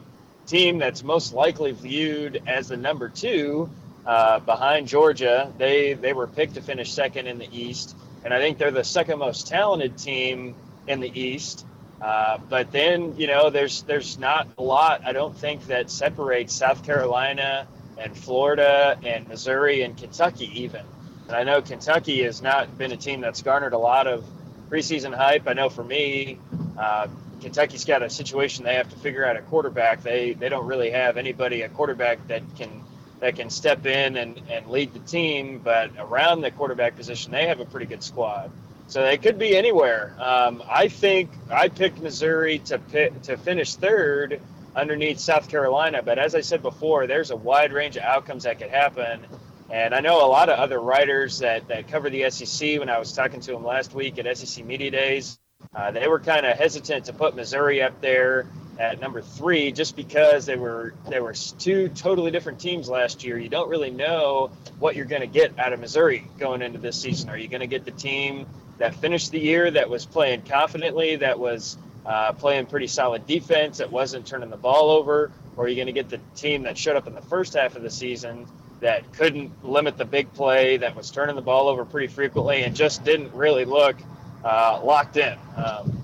team 0.47 0.77
that's 0.77 1.03
most 1.03 1.33
likely 1.33 1.73
viewed 1.73 2.41
as 2.47 2.69
the 2.69 2.77
number 2.77 3.09
two 3.09 3.69
uh, 4.05 4.39
behind 4.39 4.87
Georgia. 4.87 5.51
They 5.57 5.91
they 5.91 6.13
were 6.13 6.27
picked 6.27 6.53
to 6.53 6.61
finish 6.61 6.93
second 6.93 7.27
in 7.27 7.37
the 7.37 7.49
East, 7.51 7.97
and 8.23 8.33
I 8.33 8.39
think 8.39 8.59
they're 8.59 8.71
the 8.71 8.85
second 8.85 9.19
most 9.19 9.47
talented 9.47 9.97
team 9.97 10.55
in 10.87 11.01
the 11.01 11.19
East. 11.19 11.65
Uh, 12.03 12.37
but 12.49 12.69
then 12.73 13.15
you 13.17 13.27
know 13.27 13.49
there's 13.49 13.83
there's 13.83 14.19
not 14.19 14.45
a 14.57 14.61
lot 14.61 15.01
I 15.05 15.13
don't 15.13 15.35
think 15.35 15.67
that 15.67 15.89
separates 15.89 16.53
South 16.53 16.85
Carolina 16.85 17.65
and 17.97 18.17
Florida 18.17 18.99
and 19.03 19.25
Missouri 19.29 19.83
and 19.83 19.95
Kentucky 19.95 20.51
even. 20.63 20.85
And 21.27 21.35
I 21.37 21.43
know 21.43 21.61
Kentucky 21.61 22.23
has 22.23 22.41
not 22.41 22.77
been 22.77 22.91
a 22.91 22.97
team 22.97 23.21
that's 23.21 23.41
garnered 23.41 23.71
a 23.71 23.77
lot 23.77 24.07
of 24.07 24.25
preseason 24.69 25.15
hype. 25.15 25.47
I 25.47 25.53
know 25.53 25.69
for 25.69 25.83
me, 25.83 26.39
uh, 26.77 27.07
Kentucky's 27.39 27.85
got 27.85 28.03
a 28.03 28.09
situation 28.09 28.65
they 28.65 28.75
have 28.75 28.89
to 28.89 28.97
figure 28.97 29.25
out 29.25 29.37
a 29.37 29.41
quarterback. 29.41 30.03
They 30.03 30.33
they 30.33 30.49
don't 30.49 30.65
really 30.65 30.91
have 30.91 31.15
anybody 31.15 31.61
a 31.61 31.69
quarterback 31.69 32.27
that 32.27 32.43
can 32.57 32.83
that 33.21 33.37
can 33.37 33.49
step 33.49 33.85
in 33.85 34.17
and, 34.17 34.41
and 34.51 34.67
lead 34.67 34.93
the 34.93 34.99
team. 34.99 35.61
But 35.63 35.91
around 35.97 36.41
the 36.41 36.51
quarterback 36.51 36.97
position, 36.97 37.31
they 37.31 37.47
have 37.47 37.61
a 37.61 37.65
pretty 37.65 37.85
good 37.85 38.03
squad. 38.03 38.51
So 38.93 39.01
they 39.01 39.17
could 39.17 39.39
be 39.39 39.57
anywhere. 39.57 40.15
Um, 40.19 40.61
I 40.69 40.87
think 40.87 41.31
I 41.49 41.67
picked 41.67 41.99
Missouri 41.99 42.59
to 42.65 42.77
pick, 42.77 43.23
to 43.23 43.37
finish 43.37 43.73
third 43.73 44.39
underneath 44.75 45.17
South 45.17 45.49
Carolina. 45.49 46.03
But 46.03 46.19
as 46.19 46.35
I 46.35 46.41
said 46.41 46.61
before, 46.61 47.07
there's 47.07 47.31
a 47.31 47.35
wide 47.35 47.73
range 47.73 47.97
of 47.97 48.03
outcomes 48.03 48.43
that 48.43 48.59
could 48.59 48.69
happen. 48.69 49.25
And 49.71 49.95
I 49.95 49.99
know 50.01 50.23
a 50.23 50.29
lot 50.29 50.47
of 50.49 50.59
other 50.59 50.79
writers 50.79 51.39
that, 51.39 51.67
that 51.69 51.87
cover 51.87 52.11
the 52.11 52.29
SEC. 52.29 52.79
When 52.79 52.87
I 52.87 52.99
was 52.99 53.13
talking 53.13 53.39
to 53.39 53.51
them 53.53 53.65
last 53.65 53.95
week 53.95 54.19
at 54.19 54.37
SEC 54.37 54.63
Media 54.63 54.91
Days, 54.91 55.39
uh, 55.73 55.89
they 55.89 56.07
were 56.07 56.19
kind 56.19 56.45
of 56.45 56.55
hesitant 56.55 57.05
to 57.05 57.13
put 57.13 57.35
Missouri 57.35 57.81
up 57.81 57.99
there 57.99 58.45
at 58.77 59.01
number 59.01 59.23
three 59.23 59.71
just 59.71 59.95
because 59.95 60.45
they 60.45 60.55
were 60.55 60.93
they 61.09 61.19
were 61.19 61.33
two 61.33 61.89
totally 61.89 62.29
different 62.29 62.59
teams 62.59 62.89
last 62.89 63.23
year. 63.23 63.39
You 63.39 63.49
don't 63.49 63.69
really 63.69 63.89
know 63.89 64.51
what 64.77 64.95
you're 64.95 65.05
going 65.05 65.21
to 65.21 65.27
get 65.27 65.57
out 65.57 65.73
of 65.73 65.79
Missouri 65.79 66.27
going 66.37 66.61
into 66.61 66.77
this 66.77 67.01
season. 67.01 67.29
Are 67.29 67.37
you 67.37 67.47
going 67.47 67.61
to 67.61 67.67
get 67.67 67.85
the 67.85 67.91
team 67.91 68.45
that 68.77 68.95
finished 68.95 69.31
the 69.31 69.39
year 69.39 69.69
that 69.71 69.89
was 69.89 70.05
playing 70.05 70.43
confidently, 70.43 71.17
that 71.17 71.39
was 71.39 71.77
uh, 72.05 72.33
playing 72.33 72.65
pretty 72.65 72.87
solid 72.87 73.25
defense 73.25 73.77
that 73.77 73.91
wasn't 73.91 74.25
turning 74.25 74.49
the 74.49 74.57
ball 74.57 74.89
over, 74.89 75.31
or 75.55 75.65
are 75.65 75.67
you 75.67 75.75
going 75.75 75.87
to 75.87 75.93
get 75.93 76.09
the 76.09 76.19
team 76.35 76.63
that 76.63 76.77
showed 76.77 76.95
up 76.95 77.07
in 77.07 77.13
the 77.13 77.21
first 77.21 77.53
half 77.53 77.75
of 77.75 77.83
the 77.83 77.89
season 77.89 78.45
that 78.81 79.13
couldn't 79.13 79.63
limit 79.63 79.97
the 79.97 80.05
big 80.05 80.31
play, 80.33 80.77
that 80.77 80.95
was 80.95 81.09
turning 81.11 81.35
the 81.35 81.41
ball 81.41 81.69
over 81.69 81.85
pretty 81.85 82.07
frequently, 82.07 82.63
and 82.63 82.75
just 82.75 83.03
didn't 83.05 83.33
really 83.33 83.65
look 83.65 83.95
uh, 84.43 84.81
locked 84.83 85.17
in? 85.17 85.37
Um, 85.55 86.03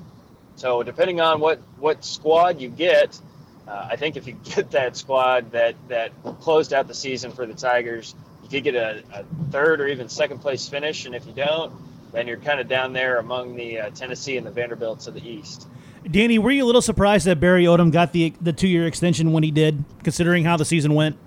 so 0.55 0.83
depending 0.83 1.19
on 1.21 1.39
what 1.39 1.59
what 1.77 2.05
squad 2.05 2.61
you 2.61 2.69
get, 2.69 3.19
uh, 3.67 3.89
I 3.91 3.95
think 3.95 4.15
if 4.15 4.27
you 4.27 4.33
get 4.43 4.71
that 4.71 4.95
squad 4.95 5.51
that 5.51 5.75
that 5.89 6.11
closed 6.41 6.73
out 6.73 6.87
the 6.87 6.93
season 6.93 7.31
for 7.31 7.45
the 7.45 7.53
Tigers, 7.53 8.15
you 8.43 8.49
could 8.49 8.63
get 8.63 8.75
a, 8.75 9.03
a 9.13 9.23
third 9.51 9.81
or 9.81 9.87
even 9.87 10.07
second 10.07 10.39
place 10.39 10.69
finish, 10.69 11.05
and 11.05 11.15
if 11.15 11.25
you 11.25 11.33
don't, 11.33 11.73
then 12.11 12.27
you're 12.27 12.37
kind 12.37 12.59
of 12.59 12.67
down 12.67 12.93
there 12.93 13.17
among 13.17 13.55
the 13.55 13.79
uh, 13.79 13.89
Tennessee 13.91 14.37
and 14.37 14.45
the 14.45 14.51
Vanderbilts 14.51 15.07
of 15.07 15.13
the 15.13 15.27
East. 15.27 15.67
Danny, 16.09 16.39
were 16.39 16.51
you 16.51 16.63
a 16.63 16.67
little 16.67 16.81
surprised 16.81 17.25
that 17.25 17.39
Barry 17.39 17.65
Odom 17.65 17.91
got 17.91 18.13
the 18.13 18.33
the 18.41 18.53
two 18.53 18.67
year 18.67 18.87
extension 18.87 19.31
when 19.31 19.43
he 19.43 19.51
did, 19.51 19.83
considering 20.03 20.45
how 20.45 20.57
the 20.57 20.65
season 20.65 20.93
went? 20.93 21.17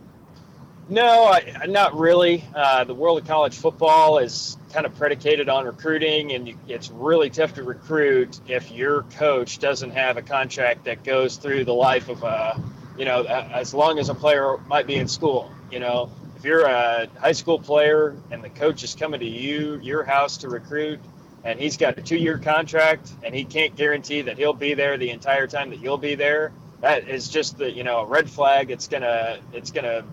No, 0.88 1.24
I, 1.26 1.66
not 1.68 1.96
really. 1.96 2.44
Uh, 2.54 2.84
the 2.84 2.94
world 2.94 3.18
of 3.18 3.26
college 3.26 3.56
football 3.56 4.18
is 4.18 4.56
kind 4.72 4.84
of 4.84 4.94
predicated 4.96 5.48
on 5.48 5.64
recruiting, 5.64 6.32
and 6.32 6.48
you, 6.48 6.58
it's 6.68 6.90
really 6.90 7.30
tough 7.30 7.54
to 7.54 7.62
recruit 7.62 8.40
if 8.48 8.70
your 8.72 9.02
coach 9.02 9.58
doesn't 9.58 9.90
have 9.90 10.16
a 10.16 10.22
contract 10.22 10.84
that 10.84 11.04
goes 11.04 11.36
through 11.36 11.64
the 11.64 11.74
life 11.74 12.08
of 12.08 12.22
a, 12.24 12.60
you 12.98 13.04
know, 13.04 13.22
as 13.24 13.72
long 13.72 13.98
as 13.98 14.08
a 14.08 14.14
player 14.14 14.58
might 14.66 14.86
be 14.86 14.96
in 14.96 15.06
school. 15.06 15.52
You 15.70 15.80
know, 15.80 16.10
if 16.42 16.46
you're 16.46 16.66
a 16.66 17.06
high 17.20 17.30
school 17.30 17.60
player 17.60 18.16
and 18.32 18.42
the 18.42 18.48
coach 18.48 18.82
is 18.82 18.96
coming 18.96 19.20
to 19.20 19.26
you, 19.26 19.78
your 19.80 20.02
house 20.02 20.38
to 20.38 20.48
recruit, 20.48 20.98
and 21.44 21.56
he's 21.56 21.76
got 21.76 21.96
a 21.96 22.02
two-year 22.02 22.36
contract, 22.36 23.12
and 23.22 23.32
he 23.32 23.44
can't 23.44 23.76
guarantee 23.76 24.22
that 24.22 24.36
he'll 24.38 24.52
be 24.52 24.74
there 24.74 24.98
the 24.98 25.10
entire 25.10 25.46
time 25.46 25.70
that 25.70 25.78
you'll 25.78 25.98
be 25.98 26.16
there, 26.16 26.50
that 26.80 27.08
is 27.08 27.28
just 27.28 27.58
the 27.58 27.70
you 27.70 27.84
know 27.84 28.00
a 28.00 28.06
red 28.06 28.28
flag. 28.28 28.72
It's 28.72 28.88
gonna 28.88 29.38
it's 29.52 29.70
gonna 29.70 30.04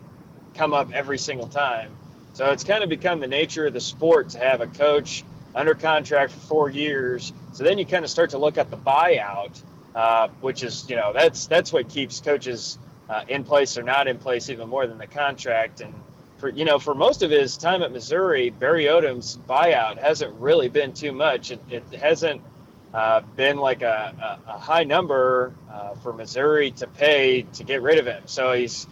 come 0.54 0.72
up 0.72 0.94
every 0.94 1.18
single 1.18 1.48
time. 1.48 1.90
So 2.34 2.52
it's 2.52 2.64
kind 2.64 2.84
of 2.84 2.90
become 2.90 3.20
the 3.22 3.28
nature 3.28 3.66
of 3.66 3.74
the 3.74 3.82
sport 3.82 4.30
to 4.30 4.38
have 4.38 4.62
a 4.62 4.68
coach 4.68 5.24
under 5.56 5.74
contract 5.74 6.32
for 6.32 6.40
four 6.42 6.70
years. 6.70 7.34
So 7.54 7.64
then 7.64 7.80
you 7.80 7.88
kind 7.88 8.06
of 8.06 8.12
start 8.12 8.30
to 8.30 8.38
look 8.38 8.60
at 8.60 8.70
the 8.70 8.78
buyout, 8.78 9.60
uh, 9.96 10.28
which 10.42 10.62
is 10.62 10.88
you 10.92 10.96
know 10.96 11.12
that's 11.12 11.48
that's 11.48 11.74
what 11.74 11.90
keeps 11.90 12.20
coaches 12.20 12.78
uh, 13.10 13.24
in 13.28 13.44
place 13.44 13.80
or 13.80 13.82
not 13.82 14.08
in 14.08 14.20
place 14.20 14.52
even 14.52 14.70
more 14.70 14.86
than 14.86 15.00
the 15.00 15.08
contract. 15.08 15.82
And 15.82 15.92
for 16.40 16.50
you 16.50 16.66
know 16.66 16.80
for 16.80 16.96
most 16.96 17.22
of 17.22 17.32
his 17.32 17.58
time 17.58 17.84
at 17.84 17.92
Missouri, 17.92 18.50
Barry 18.50 18.86
Odom's 18.86 19.38
buyout 19.48 19.98
hasn't 19.98 20.34
really 20.40 20.70
been 20.70 20.94
too 20.94 21.12
much. 21.12 21.52
It, 21.52 21.62
it 21.70 21.84
hasn't 21.94 22.42
uh, 22.94 23.22
been 23.36 23.58
like 23.58 23.82
a, 23.82 24.40
a, 24.48 24.52
a 24.52 24.58
high 24.58 24.84
number 24.84 25.54
uh, 25.72 25.96
for 25.96 26.14
Missouri 26.14 26.72
to 26.72 26.88
pay 26.88 27.44
to 27.44 27.64
get 27.64 27.82
rid 27.82 28.00
of 28.00 28.06
him. 28.06 28.24
So 28.26 28.54
he's 28.54 28.88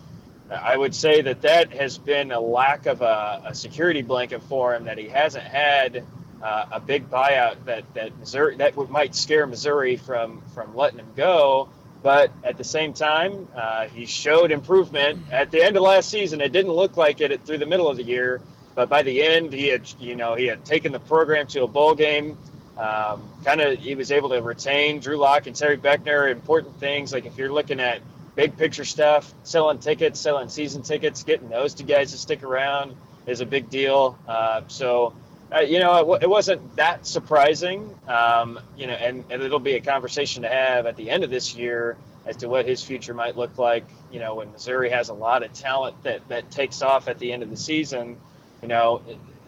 I 0.50 0.78
would 0.78 0.96
say 0.96 1.22
that 1.22 1.42
that 1.42 1.74
has 1.74 1.98
been 1.98 2.32
a 2.32 2.40
lack 2.40 2.86
of 2.86 3.02
a, 3.02 3.42
a 3.46 3.56
security 3.56 4.02
blanket 4.02 4.42
for 4.44 4.76
him 4.76 4.86
that 4.86 4.98
he 4.98 5.08
hasn't 5.08 5.44
had 5.44 6.06
uh, 6.42 6.66
a 6.72 6.80
big 6.80 7.10
buyout 7.10 7.66
that 7.66 7.84
that 7.96 8.18
Missouri 8.18 8.56
that 8.58 8.76
might 8.90 9.16
scare 9.16 9.48
Missouri 9.48 9.98
from 9.98 10.42
from 10.54 10.76
letting 10.76 11.00
him 11.00 11.12
go. 11.16 11.70
But 12.08 12.32
at 12.42 12.58
the 12.58 12.64
same 12.64 12.94
time, 12.94 13.50
uh, 13.54 13.90
he 13.90 14.06
showed 14.06 14.54
improvement 14.54 15.24
at 15.30 15.52
the 15.52 15.62
end 15.62 15.76
of 15.76 15.84
last 15.84 16.10
season. 16.10 16.40
It 16.40 16.54
didn't 16.54 16.72
look 16.72 16.96
like 16.96 17.20
it 17.20 17.46
through 17.46 17.58
the 17.58 17.66
middle 17.66 17.90
of 17.90 17.98
the 17.98 18.04
year, 18.04 18.40
but 18.76 18.88
by 18.88 19.02
the 19.02 19.22
end, 19.22 19.52
he 19.52 19.68
had 19.68 19.82
you 20.00 20.16
know 20.16 20.34
he 20.34 20.46
had 20.46 20.64
taken 20.64 20.94
the 20.94 21.02
program 21.02 21.48
to 21.48 21.64
a 21.64 21.68
bowl 21.68 21.96
game. 21.96 22.38
Um, 22.78 23.30
kind 23.44 23.60
of, 23.60 23.80
he 23.80 23.94
was 23.96 24.14
able 24.14 24.30
to 24.30 24.42
retain 24.42 25.02
Drew 25.02 25.18
Lock 25.18 25.48
and 25.48 25.56
Terry 25.58 25.76
Beckner. 25.76 26.32
Important 26.32 26.80
things 26.80 27.12
like 27.12 27.26
if 27.26 27.38
you're 27.38 27.52
looking 27.52 27.82
at 27.82 28.00
big 28.38 28.56
picture 28.56 28.86
stuff, 28.86 29.34
selling 29.44 29.80
tickets, 29.80 30.18
selling 30.18 30.48
season 30.48 30.84
tickets, 30.84 31.24
getting 31.24 31.50
those 31.50 31.74
two 31.74 31.84
guys 31.84 32.12
to 32.14 32.18
stick 32.18 32.42
around 32.42 32.96
is 33.26 33.42
a 33.42 33.46
big 33.46 33.70
deal. 33.70 34.18
Uh, 34.26 34.62
so, 34.70 35.14
uh, 35.54 35.60
you 35.60 35.80
know, 35.80 35.96
it, 35.96 36.00
w- 36.00 36.20
it, 36.22 36.30
wasn't 36.30 36.76
that 36.76 37.08
surprising, 37.08 37.94
um, 38.08 38.60
you 38.76 38.88
know, 38.88 38.94
and, 38.94 39.24
and 39.30 39.42
it'll 39.42 39.60
be 39.60 39.76
a 39.76 39.82
conversation 39.82 40.44
to 40.44 40.50
have 40.50 40.86
at 40.86 40.98
the 40.98 41.10
end 41.10 41.24
of 41.24 41.30
this 41.30 41.56
year 41.56 41.98
as 42.26 42.38
to 42.38 42.50
what 42.50 42.66
his 42.66 42.84
future 42.84 43.14
might 43.14 43.38
look 43.38 43.58
like. 43.58 43.86
You 44.12 44.20
know, 44.20 44.36
when 44.36 44.52
Missouri 44.52 44.90
has 44.90 45.10
a 45.10 45.14
lot 45.14 45.44
of 45.44 45.54
talent 45.54 46.04
that, 46.04 46.28
that 46.28 46.52
takes 46.52 46.82
off 46.82 47.08
at 47.08 47.20
the 47.20 47.32
end 47.32 47.44
of 47.44 47.50
the 47.50 47.58
season, 47.58 48.18
you 48.62 48.68
know, 48.68 49.02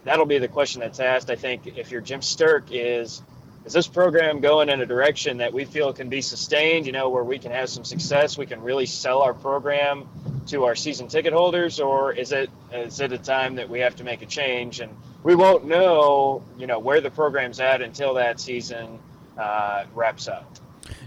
that'll 0.06 0.26
be 0.26 0.38
the 0.38 0.48
question 0.48 0.80
that's 0.80 1.00
asked. 1.00 1.30
I 1.30 1.36
think 1.36 1.68
if 1.78 1.92
you're 1.92 2.02
Jim 2.02 2.22
Sterk 2.22 2.68
is, 2.72 3.22
is 3.66 3.74
this 3.74 3.88
program 3.88 4.40
going 4.40 4.70
in 4.70 4.82
a 4.82 4.86
direction 4.86 5.38
that 5.38 5.54
we 5.54 5.66
feel 5.66 5.94
can 5.94 6.10
be 6.10 6.22
sustained, 6.22 6.86
you 6.86 6.92
know, 6.92 7.10
where 7.10 7.24
we 7.24 7.38
can 7.38 7.52
have 7.52 7.70
some 7.70 7.84
success, 7.84 8.38
we 8.38 8.46
can 8.46 8.62
really 8.62 8.86
sell 8.86 9.22
our 9.22 9.34
program 9.34 10.08
to 10.48 10.66
our 10.66 10.76
season 10.76 11.08
ticket 11.08 11.34
holders, 11.34 11.80
or 11.80 12.14
is 12.14 12.32
it 12.32 12.50
is 12.74 13.00
it 13.00 13.12
a 13.12 13.18
time 13.18 13.56
that 13.56 13.70
we 13.70 13.80
have 13.80 13.96
to 13.98 14.04
make 14.04 14.22
a 14.22 14.26
change? 14.26 14.80
And 14.80 14.96
we 15.24 15.36
won't 15.36 15.66
know, 15.66 16.44
you 16.58 16.68
know, 16.68 16.80
where 16.80 17.02
the 17.02 17.12
program's 17.12 17.60
at 17.60 17.82
until 17.82 18.14
that 18.16 18.40
season 18.40 19.00
uh, 19.38 19.86
wraps 19.94 20.28
up. 20.28 20.58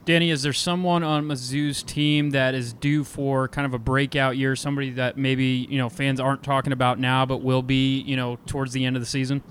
Danny, 0.05 0.31
is 0.31 0.43
there 0.43 0.53
someone 0.53 1.03
on 1.03 1.25
Mizzou's 1.25 1.83
team 1.83 2.31
that 2.31 2.55
is 2.55 2.73
due 2.73 3.05
for 3.05 3.49
kind 3.49 3.67
of 3.67 3.75
a 3.75 3.79
breakout 3.79 4.37
year? 4.37 4.55
Somebody 4.57 4.91
that 4.91 5.17
maybe 5.17 5.67
you 5.69 5.79
know 5.79 5.89
fans 5.89 6.21
aren't 6.21 6.43
talking 6.43 6.73
about 6.73 6.99
now, 6.99 7.27
but 7.27 7.39
will 7.39 7.63
be, 7.63 8.01
you 8.01 8.17
know, 8.17 8.39
towards 8.47 8.73
the 8.73 8.85
end 8.85 8.97
of 8.97 9.03
the 9.03 9.07
season? 9.07 9.43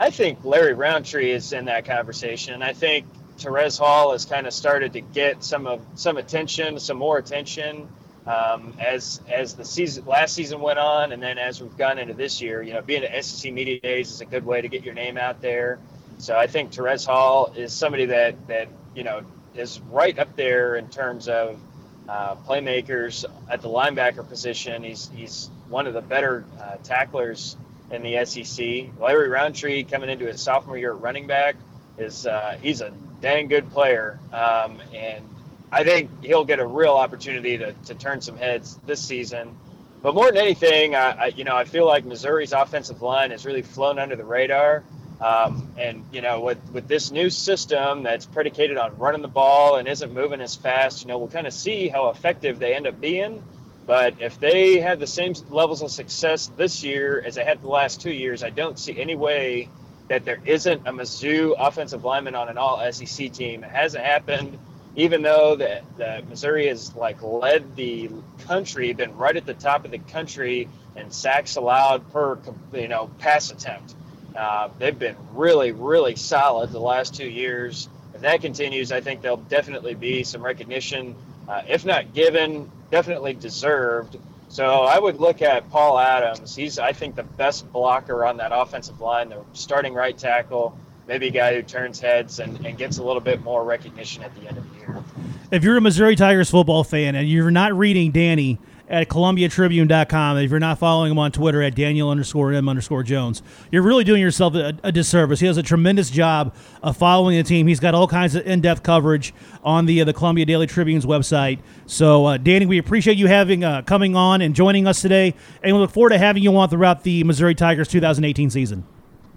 I 0.00 0.08
think 0.08 0.38
Larry 0.44 0.72
Rountree 0.72 1.30
is 1.30 1.52
in 1.52 1.66
that 1.66 1.84
conversation. 1.84 2.62
I 2.62 2.72
think 2.72 3.04
Terez 3.36 3.78
Hall 3.78 4.12
has 4.12 4.24
kind 4.24 4.46
of 4.46 4.54
started 4.54 4.94
to 4.94 5.02
get 5.02 5.44
some 5.44 5.66
of 5.66 5.84
some 5.94 6.16
attention, 6.16 6.80
some 6.80 6.96
more 6.96 7.18
attention 7.18 7.86
um, 8.26 8.72
as 8.80 9.20
as 9.28 9.54
the 9.56 9.64
season 9.64 10.06
last 10.06 10.34
season 10.34 10.62
went 10.62 10.78
on, 10.78 11.12
and 11.12 11.22
then 11.22 11.36
as 11.36 11.60
we've 11.60 11.76
gone 11.76 11.98
into 11.98 12.14
this 12.14 12.40
year. 12.40 12.62
You 12.62 12.72
know, 12.72 12.80
being 12.80 13.04
at 13.04 13.24
SEC 13.24 13.52
Media 13.52 13.78
Days 13.78 14.10
is 14.10 14.22
a 14.22 14.24
good 14.24 14.46
way 14.46 14.62
to 14.62 14.68
get 14.68 14.84
your 14.84 14.94
name 14.94 15.18
out 15.18 15.42
there. 15.42 15.78
So 16.16 16.34
I 16.34 16.46
think 16.46 16.72
Terez 16.72 17.04
Hall 17.06 17.52
is 17.54 17.74
somebody 17.74 18.06
that 18.06 18.48
that 18.48 18.68
you 18.94 19.04
know 19.04 19.20
is 19.54 19.80
right 19.90 20.18
up 20.18 20.34
there 20.34 20.76
in 20.76 20.88
terms 20.88 21.28
of 21.28 21.60
uh, 22.08 22.36
playmakers 22.36 23.26
at 23.50 23.60
the 23.60 23.68
linebacker 23.68 24.26
position. 24.26 24.82
He's 24.82 25.10
he's 25.14 25.50
one 25.68 25.86
of 25.86 25.92
the 25.92 26.00
better 26.00 26.46
uh, 26.58 26.76
tacklers 26.82 27.56
in 27.90 28.02
the 28.02 28.24
SEC. 28.24 28.86
Larry 29.00 29.28
Rountree 29.28 29.84
coming 29.84 30.10
into 30.10 30.26
his 30.26 30.40
sophomore 30.40 30.78
year 30.78 30.92
at 30.92 31.00
running 31.00 31.26
back 31.26 31.56
is 31.98 32.26
uh, 32.26 32.58
he's 32.62 32.80
a 32.80 32.92
dang 33.20 33.48
good 33.48 33.70
player, 33.70 34.18
um, 34.32 34.80
and 34.94 35.24
I 35.70 35.84
think 35.84 36.24
he'll 36.24 36.44
get 36.44 36.58
a 36.58 36.66
real 36.66 36.94
opportunity 36.94 37.58
to, 37.58 37.72
to 37.72 37.94
turn 37.94 38.20
some 38.20 38.36
heads 38.36 38.78
this 38.86 39.00
season. 39.00 39.56
But 40.02 40.14
more 40.14 40.26
than 40.26 40.38
anything, 40.38 40.94
I, 40.94 41.10
I, 41.10 41.26
you 41.26 41.44
know 41.44 41.56
I 41.56 41.64
feel 41.64 41.86
like 41.86 42.04
Missouri's 42.04 42.52
offensive 42.52 43.02
line 43.02 43.32
has 43.32 43.44
really 43.44 43.62
flown 43.62 43.98
under 43.98 44.16
the 44.16 44.24
radar. 44.24 44.82
Um, 45.20 45.70
and 45.76 46.04
you 46.12 46.22
know, 46.22 46.40
with 46.40 46.58
with 46.72 46.88
this 46.88 47.10
new 47.10 47.28
system 47.28 48.02
that's 48.02 48.24
predicated 48.24 48.78
on 48.78 48.96
running 48.96 49.20
the 49.20 49.28
ball 49.28 49.76
and 49.76 49.86
isn't 49.86 50.12
moving 50.14 50.40
as 50.40 50.56
fast, 50.56 51.02
you 51.02 51.08
know, 51.08 51.18
we'll 51.18 51.28
kind 51.28 51.46
of 51.46 51.52
see 51.52 51.88
how 51.88 52.08
effective 52.08 52.58
they 52.58 52.74
end 52.74 52.86
up 52.86 52.98
being. 53.00 53.42
But 53.86 54.14
if 54.20 54.38
they 54.38 54.80
have 54.80 55.00
the 55.00 55.06
same 55.06 55.34
levels 55.48 55.82
of 55.82 55.90
success 55.90 56.50
this 56.56 56.84
year 56.84 57.22
as 57.24 57.34
they 57.34 57.44
had 57.44 57.62
the 57.62 57.68
last 57.68 58.00
two 58.00 58.12
years, 58.12 58.42
I 58.42 58.50
don't 58.50 58.78
see 58.78 59.00
any 59.00 59.16
way 59.16 59.68
that 60.08 60.24
there 60.24 60.40
isn't 60.44 60.86
a 60.86 60.92
Mizzou 60.92 61.54
offensive 61.58 62.04
lineman 62.04 62.34
on 62.34 62.48
an 62.48 62.58
all 62.58 62.80
SEC 62.92 63.32
team. 63.32 63.64
It 63.64 63.70
hasn't 63.70 64.04
happened, 64.04 64.58
even 64.96 65.22
though 65.22 65.56
the, 65.56 65.82
the 65.96 66.22
Missouri 66.28 66.66
has 66.66 66.94
like 66.94 67.22
led 67.22 67.76
the 67.76 68.10
country, 68.40 68.92
been 68.92 69.16
right 69.16 69.36
at 69.36 69.46
the 69.46 69.54
top 69.54 69.84
of 69.84 69.92
the 69.92 69.98
country 69.98 70.68
in 70.96 71.10
sacks 71.10 71.56
allowed 71.56 72.12
per 72.12 72.38
you 72.72 72.88
know 72.88 73.10
pass 73.18 73.50
attempt. 73.50 73.94
Uh, 74.36 74.68
they've 74.78 74.98
been 74.98 75.16
really, 75.32 75.72
really 75.72 76.16
solid 76.16 76.70
the 76.70 76.80
last 76.80 77.14
two 77.14 77.28
years. 77.28 77.88
If 78.14 78.22
that 78.22 78.40
continues, 78.40 78.92
I 78.92 79.00
think 79.00 79.22
there'll 79.22 79.36
definitely 79.36 79.94
be 79.94 80.24
some 80.24 80.42
recognition, 80.42 81.14
uh, 81.48 81.62
if 81.68 81.84
not 81.84 82.14
given, 82.14 82.70
definitely 82.90 83.34
deserved. 83.34 84.16
So 84.48 84.64
I 84.64 84.98
would 84.98 85.20
look 85.20 85.42
at 85.42 85.70
Paul 85.70 85.98
Adams. 85.98 86.56
He's, 86.56 86.78
I 86.78 86.92
think, 86.92 87.14
the 87.14 87.22
best 87.22 87.72
blocker 87.72 88.24
on 88.24 88.36
that 88.38 88.50
offensive 88.52 89.00
line, 89.00 89.28
the 89.28 89.44
starting 89.52 89.94
right 89.94 90.16
tackle, 90.16 90.76
maybe 91.06 91.28
a 91.28 91.30
guy 91.30 91.54
who 91.54 91.62
turns 91.62 92.00
heads 92.00 92.40
and, 92.40 92.64
and 92.66 92.76
gets 92.76 92.98
a 92.98 93.02
little 93.02 93.20
bit 93.20 93.42
more 93.42 93.64
recognition 93.64 94.22
at 94.24 94.34
the 94.34 94.48
end 94.48 94.58
of 94.58 94.70
the 94.72 94.78
year. 94.78 95.04
If 95.50 95.64
you're 95.64 95.76
a 95.76 95.80
Missouri 95.80 96.16
Tigers 96.16 96.50
football 96.50 96.84
fan 96.84 97.14
and 97.14 97.28
you're 97.28 97.50
not 97.50 97.76
reading 97.76 98.10
Danny 98.10 98.58
at 98.90 99.08
ColumbiaTribune.com, 99.08 100.38
if 100.38 100.50
you're 100.50 100.58
not 100.58 100.78
following 100.78 101.12
him 101.12 101.18
on 101.18 101.30
Twitter 101.30 101.62
at 101.62 101.76
Daniel 101.76 102.10
underscore 102.10 102.52
M 102.52 102.68
underscore 102.68 103.04
Jones, 103.04 103.40
you're 103.70 103.82
really 103.82 104.02
doing 104.02 104.20
yourself 104.20 104.56
a, 104.56 104.76
a, 104.82 104.90
disservice. 104.90 105.38
He 105.38 105.46
does 105.46 105.56
a 105.56 105.62
tremendous 105.62 106.10
job 106.10 106.54
of 106.82 106.96
following 106.96 107.36
the 107.36 107.44
team. 107.44 107.68
He's 107.68 107.78
got 107.78 107.94
all 107.94 108.08
kinds 108.08 108.34
of 108.34 108.44
in-depth 108.44 108.82
coverage 108.82 109.32
on 109.62 109.86
the 109.86 110.00
uh, 110.00 110.04
the 110.04 110.12
Columbia 110.12 110.44
Daily 110.44 110.66
Tribune's 110.66 111.06
website. 111.06 111.60
So, 111.86 112.26
uh, 112.26 112.36
Danny, 112.36 112.66
we 112.66 112.78
appreciate 112.78 113.16
you 113.16 113.28
having 113.28 113.62
uh, 113.62 113.82
coming 113.82 114.16
on 114.16 114.42
and 114.42 114.56
joining 114.56 114.88
us 114.88 115.00
today, 115.00 115.34
and 115.62 115.76
we 115.76 115.80
look 115.80 115.92
forward 115.92 116.10
to 116.10 116.18
having 116.18 116.42
you 116.42 116.56
on 116.56 116.68
throughout 116.68 117.04
the 117.04 117.22
Missouri 117.22 117.54
Tigers 117.54 117.86
2018 117.86 118.50
season. 118.50 118.84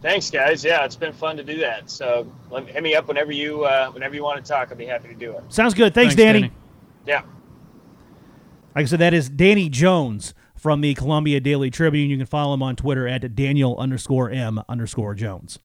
Thanks, 0.01 0.31
guys. 0.31 0.65
Yeah, 0.65 0.83
it's 0.83 0.95
been 0.95 1.13
fun 1.13 1.37
to 1.37 1.43
do 1.43 1.59
that. 1.59 1.91
So, 1.91 2.27
hit 2.65 2.81
me 2.81 2.95
up 2.95 3.07
whenever 3.07 3.31
you 3.31 3.65
uh, 3.65 3.91
whenever 3.91 4.15
you 4.15 4.23
want 4.23 4.43
to 4.43 4.51
talk. 4.51 4.69
I'll 4.71 4.77
be 4.77 4.87
happy 4.87 5.09
to 5.09 5.15
do 5.15 5.37
it. 5.37 5.43
Sounds 5.49 5.75
good. 5.75 5.93
Thanks, 5.93 6.15
Thanks 6.15 6.23
Danny. 6.23 6.41
Danny. 6.41 6.53
Yeah. 7.05 7.21
Like 8.75 8.83
I 8.83 8.85
said, 8.85 8.99
that 8.99 9.13
is 9.13 9.29
Danny 9.29 9.69
Jones 9.69 10.33
from 10.55 10.81
the 10.81 10.95
Columbia 10.95 11.39
Daily 11.39 11.69
Tribune. 11.69 12.09
You 12.09 12.17
can 12.17 12.25
follow 12.25 12.55
him 12.55 12.63
on 12.63 12.75
Twitter 12.75 13.07
at 13.07 13.35
Daniel 13.35 13.77
underscore 13.77 14.31
M 14.31 14.61
underscore 14.67 15.13
Jones. 15.13 15.59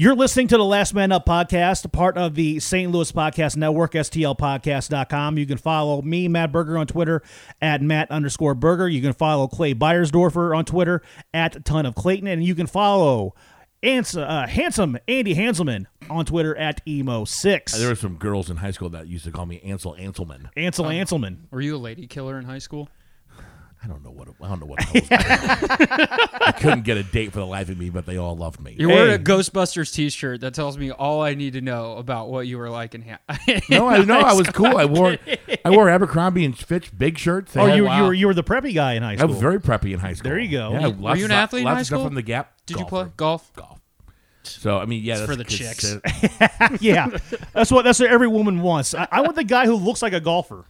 You're 0.00 0.14
listening 0.14 0.46
to 0.48 0.56
the 0.58 0.64
Last 0.64 0.94
Man 0.94 1.10
Up 1.12 1.26
podcast, 1.26 1.90
part 1.92 2.16
of 2.18 2.34
the 2.36 2.60
St. 2.60 2.92
Louis 2.92 3.10
Podcast 3.10 3.56
Network, 3.56 3.94
STLpodcast.com. 3.94 5.38
You 5.38 5.46
can 5.46 5.56
follow 5.56 6.02
me, 6.02 6.28
Matt 6.28 6.52
Berger, 6.52 6.78
on 6.78 6.86
Twitter 6.86 7.22
at 7.60 7.82
Matt 7.82 8.08
underscore 8.10 8.54
Berger. 8.54 8.86
You 8.86 9.00
can 9.00 9.12
follow 9.12 9.48
Clay 9.48 9.74
Beiersdorfer 9.74 10.56
on 10.56 10.66
Twitter 10.66 11.02
at 11.34 11.64
Ton 11.64 11.84
of 11.84 11.96
Clayton. 11.96 12.28
And 12.28 12.44
you 12.44 12.54
can 12.54 12.68
follow 12.68 13.34
Ans- 13.82 14.16
uh, 14.16 14.46
handsome 14.48 14.98
Andy 15.06 15.34
Hanselman 15.36 15.86
on 16.10 16.24
Twitter 16.24 16.56
at 16.56 16.84
Emo6. 16.84 17.78
There 17.78 17.88
were 17.88 17.94
some 17.94 18.16
girls 18.16 18.50
in 18.50 18.56
high 18.56 18.72
school 18.72 18.88
that 18.90 19.06
used 19.06 19.24
to 19.24 19.30
call 19.30 19.46
me 19.46 19.60
Ansel 19.60 19.94
Anselman. 19.94 20.48
Ansel 20.56 20.86
Anselman. 20.86 21.36
Were 21.52 21.60
you 21.60 21.76
a 21.76 21.78
lady 21.78 22.08
killer 22.08 22.38
in 22.38 22.44
high 22.44 22.58
school? 22.58 22.88
I 23.88 23.92
don't 23.92 24.04
know 24.04 24.10
what 24.10 24.28
I 24.42 24.48
don't 24.48 24.60
know 24.60 24.66
what 24.66 24.86
I 24.86 24.90
was. 24.92 26.38
I 26.42 26.52
couldn't 26.52 26.82
get 26.82 26.96
a 26.98 27.02
date 27.02 27.32
for 27.32 27.38
the 27.38 27.46
life 27.46 27.68
of 27.70 27.78
me, 27.78 27.88
but 27.90 28.04
they 28.06 28.16
all 28.18 28.36
loved 28.36 28.60
me. 28.60 28.76
You're 28.78 28.88
wearing 28.90 29.14
a 29.14 29.18
Ghostbusters 29.18 29.92
T-shirt 29.92 30.40
that 30.42 30.52
tells 30.54 30.76
me 30.76 30.90
all 30.90 31.22
I 31.22 31.34
need 31.34 31.54
to 31.54 31.60
know 31.60 31.96
about 31.96 32.28
what 32.28 32.46
you 32.46 32.58
were 32.58 32.68
like 32.70 32.94
in. 32.94 33.02
Ha- 33.02 33.60
No, 33.70 33.86
I 33.88 34.04
know 34.04 34.18
I 34.20 34.34
was 34.34 34.48
cool. 34.50 34.76
I 34.76 34.84
wore 34.84 35.16
I 35.64 35.70
wore 35.70 35.88
Abercrombie 35.88 36.44
and 36.44 36.56
Fitch 36.56 36.96
big 36.96 37.18
shirts. 37.18 37.56
Oh, 37.56 37.66
had- 37.66 37.76
you, 37.76 37.90
you, 37.90 38.02
were, 38.02 38.14
you 38.14 38.26
were 38.26 38.34
the 38.34 38.44
preppy 38.44 38.74
guy 38.74 38.92
in 38.94 39.02
high 39.02 39.16
school. 39.16 39.28
I 39.28 39.30
was 39.32 39.40
very 39.40 39.60
preppy 39.60 39.92
in 39.94 40.00
high 40.00 40.12
school. 40.12 40.30
There 40.30 40.38
you 40.38 40.50
go. 40.50 40.72
Yeah, 40.72 40.86
Were 40.88 41.16
you 41.16 41.24
an 41.24 41.30
stuff- 41.30 41.38
athlete 41.44 41.62
in 41.62 41.66
high 41.68 41.80
of 41.80 41.86
stuff 41.86 41.96
school? 41.98 42.04
from 42.06 42.14
the 42.14 42.22
Gap. 42.22 42.52
Did 42.66 42.78
you 42.80 42.84
play 42.84 43.06
golf? 43.16 43.50
golf? 43.54 43.77
So 44.48 44.78
I 44.78 44.84
mean, 44.86 45.02
yeah, 45.04 45.14
It's 45.18 45.20
that's 45.26 45.30
for 45.30 45.36
the 45.36 45.44
chicks. 45.44 46.80
yeah, 46.82 47.08
that's 47.52 47.70
what 47.70 47.84
that's 47.84 48.00
what 48.00 48.10
every 48.10 48.28
woman 48.28 48.62
wants. 48.62 48.94
I, 48.94 49.06
I 49.10 49.20
want 49.20 49.36
the 49.36 49.44
guy 49.44 49.66
who 49.66 49.74
looks 49.76 50.02
like 50.02 50.12
a 50.12 50.20
golfer. 50.20 50.64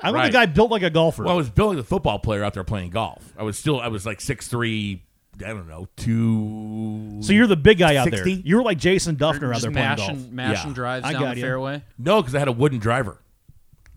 I 0.00 0.10
want 0.10 0.14
Right. 0.14 0.26
the 0.26 0.32
guy 0.32 0.46
built 0.46 0.70
like 0.70 0.82
a 0.82 0.90
golfer. 0.90 1.24
Well, 1.24 1.34
I 1.34 1.36
was 1.36 1.50
building 1.50 1.78
a 1.78 1.82
football 1.84 2.18
player 2.18 2.42
out 2.44 2.54
there 2.54 2.64
playing 2.64 2.90
golf. 2.90 3.32
I 3.38 3.42
was 3.42 3.58
still 3.58 3.80
I 3.80 3.88
was 3.88 4.04
like 4.06 4.20
six 4.20 4.48
three. 4.48 5.02
I 5.40 5.48
don't 5.48 5.68
know 5.68 5.86
two. 5.96 7.18
so 7.22 7.32
you're 7.32 7.46
the 7.46 7.56
big 7.56 7.78
guy 7.78 7.96
out 7.96 8.10
there. 8.10 8.26
You 8.26 8.56
were 8.56 8.62
like 8.62 8.78
Jason 8.78 9.16
Dufner 9.16 9.48
out 9.50 9.54
Just 9.54 9.62
there 9.62 9.70
playing 9.70 9.96
golf. 9.96 10.08
mashing, 10.08 10.34
mashing 10.34 10.70
Yeah. 10.70 10.74
drives 10.74 11.04
I 11.06 11.12
down 11.12 11.22
got 11.22 11.30
the 11.34 11.36
you. 11.40 11.42
fairway. 11.46 11.82
no, 11.98 12.20
because 12.20 12.34
I 12.34 12.38
had 12.40 12.48
a 12.48 12.52
wooden 12.52 12.78
driver. 12.78 13.18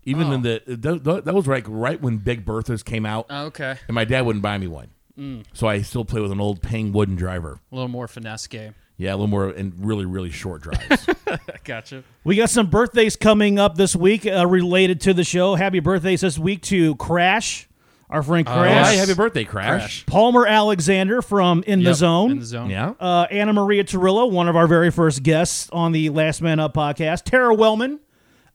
Even 0.04 0.28
Oh. 0.28 0.32
in 0.32 0.42
the 0.42 0.58
th- 0.60 0.80
th- 1.04 1.24
that 1.24 1.34
was 1.34 1.46
like 1.46 1.64
right 1.68 2.00
when 2.00 2.18
Big 2.18 2.44
Berthas 2.44 2.84
came 2.84 3.06
out, 3.06 3.26
Oh, 3.30 3.46
okay, 3.46 3.76
and 3.88 3.94
my 3.94 4.04
dad 4.04 4.22
wouldn't 4.22 4.42
buy 4.42 4.58
me 4.58 4.66
one. 4.66 4.88
Mm. 5.18 5.44
So 5.52 5.66
I 5.68 5.82
still 5.82 6.04
play 6.04 6.20
with 6.20 6.32
an 6.32 6.40
old 6.40 6.62
Ping 6.62 6.92
wooden 6.92 7.14
driver. 7.16 7.60
a 7.70 7.74
little 7.74 7.88
more 7.88 8.08
finesse 8.08 8.46
game. 8.46 8.74
Yeah, 9.02 9.10
a 9.10 9.16
little 9.16 9.26
more 9.26 9.48
and 9.48 9.72
really 9.78 10.04
really 10.04 10.30
short 10.30 10.62
drives. 10.62 11.06
Gotcha. 11.64 12.04
We 12.24 12.36
got 12.36 12.50
some 12.50 12.68
birthdays 12.68 13.16
coming 13.16 13.58
up 13.58 13.76
this 13.76 13.96
week 13.96 14.26
uh, 14.26 14.46
related 14.46 15.00
to 15.02 15.14
the 15.14 15.24
show. 15.24 15.54
Happy 15.54 15.80
birthdays 15.80 16.20
this 16.20 16.38
week 16.38 16.62
to 16.62 16.94
Crash, 16.96 17.68
our 18.10 18.22
friend 18.22 18.46
Oh, 18.48 18.52
Crash, 18.52 18.86
hi, 18.86 18.92
happy 18.94 19.14
birthday, 19.14 19.44
Crash. 19.44 19.68
Crash. 19.80 20.06
Palmer 20.06 20.46
Alexander 20.46 21.20
from 21.22 21.64
In 21.66 21.80
the 21.80 21.86
Yep, 21.90 21.96
Zone. 21.96 22.30
In 22.32 22.38
the 22.40 22.44
zone. 22.44 22.70
Yeah. 22.70 22.94
uh, 23.00 23.26
Anna 23.30 23.52
Maria 23.52 23.84
Torillo, 23.84 24.30
one 24.30 24.48
of 24.48 24.54
our 24.56 24.66
very 24.66 24.90
first 24.90 25.22
guests 25.22 25.68
on 25.72 25.92
the 25.92 26.10
Last 26.10 26.40
Man 26.42 26.60
Up 26.60 26.74
podcast. 26.74 27.24
Tara 27.24 27.54
Wellman, 27.54 27.98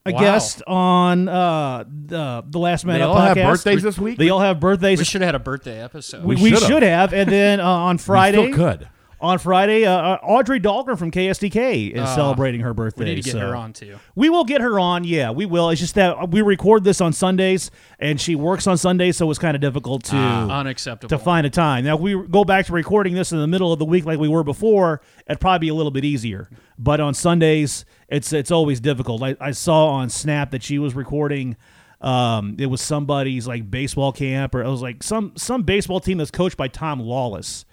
a 0.06 0.12
Wow. 0.12 0.20
guest 0.20 0.62
on 0.66 1.28
uh, 1.28 1.84
the, 1.88 2.44
the 2.48 2.58
Last 2.58 2.86
Man 2.86 2.98
They 2.98 3.02
Up 3.04 3.10
all 3.10 3.20
have 3.20 3.36
podcast. 3.36 3.50
birthdays 3.50 3.82
this 3.82 3.98
week? 3.98 4.16
They 4.18 4.30
all 4.30 4.40
have 4.40 4.60
birthdays. 4.60 4.98
We 4.98 5.04
should 5.04 5.20
have 5.20 5.28
had 5.28 5.34
a 5.34 5.38
birthday 5.40 5.82
episode. 5.82 6.24
We, 6.24 6.36
We 6.36 6.42
we 6.44 6.50
should've. 6.50 6.68
should 6.68 6.82
have. 6.84 7.12
And 7.12 7.30
then 7.30 7.60
uh, 7.60 7.66
on 7.68 7.98
Friday, 7.98 8.38
We 8.38 8.52
still 8.52 8.66
could. 8.70 8.88
On 9.20 9.38
Friday, 9.38 9.84
uh, 9.84 9.92
uh, 9.92 10.18
Audrey 10.22 10.60
Dahlgren 10.60 10.96
from 10.98 11.10
KSDK 11.10 11.88
is 11.94 12.00
Ah, 12.00 12.14
celebrating 12.14 12.60
her 12.60 12.72
birthday. 12.72 13.04
we 13.04 13.10
need 13.10 13.16
to 13.16 13.22
get 13.22 13.32
so- 13.32 13.40
her 13.40 13.56
on 13.56 13.72
too. 13.72 13.96
We 14.14 14.30
will 14.30 14.44
get 14.44 14.60
her 14.60 14.78
on. 14.78 15.04
Yeah, 15.04 15.30
we 15.32 15.44
will. 15.46 15.70
It's 15.70 15.80
just 15.80 15.94
that 15.96 16.30
we 16.30 16.40
record 16.42 16.84
this 16.84 17.00
on 17.00 17.12
Sundays, 17.12 17.70
and 17.98 18.20
she 18.20 18.34
works 18.34 18.66
on 18.66 18.76
Sundays, 18.78 19.16
so 19.16 19.28
it's 19.30 19.38
kind 19.38 19.54
of 19.54 19.60
difficult 19.60 20.04
to 20.04 20.16
Unacceptable. 20.16 21.08
to 21.08 21.18
find 21.22 21.46
a 21.46 21.50
time. 21.50 21.84
Now, 21.84 21.96
if 21.96 22.00
we 22.00 22.14
go 22.28 22.44
back 22.44 22.66
to 22.66 22.72
recording 22.72 23.14
this 23.14 23.32
in 23.32 23.38
the 23.38 23.46
middle 23.48 23.72
of 23.72 23.78
the 23.78 23.84
week 23.84 24.04
like 24.04 24.18
we 24.18 24.28
were 24.28 24.44
before, 24.44 25.00
it'd 25.26 25.40
probably 25.40 25.66
be 25.66 25.68
a 25.68 25.74
little 25.74 25.90
bit 25.92 26.04
easier. 26.04 26.48
But 26.78 27.00
on 27.00 27.12
Sundays, 27.14 27.84
it's 28.08 28.32
it's 28.32 28.50
always 28.50 28.78
difficult. 28.80 29.22
I, 29.22 29.36
I 29.40 29.50
saw 29.50 29.88
on 29.88 30.10
Snap 30.10 30.52
that 30.52 30.62
she 30.62 30.78
was 30.78 30.94
recording. 30.94 31.56
Um, 32.00 32.54
it 32.60 32.66
was 32.66 32.80
somebody's 32.80 33.48
like 33.48 33.68
baseball 33.70 34.12
camp, 34.12 34.54
or 34.54 34.62
it 34.62 34.68
was 34.70 34.80
like 34.82 35.02
some 35.02 35.32
some 35.36 35.62
baseball 35.64 35.98
team 35.98 36.18
that's 36.18 36.30
coached 36.30 36.56
by 36.56 36.68
Tom 36.68 37.00
Lawless, 37.00 37.64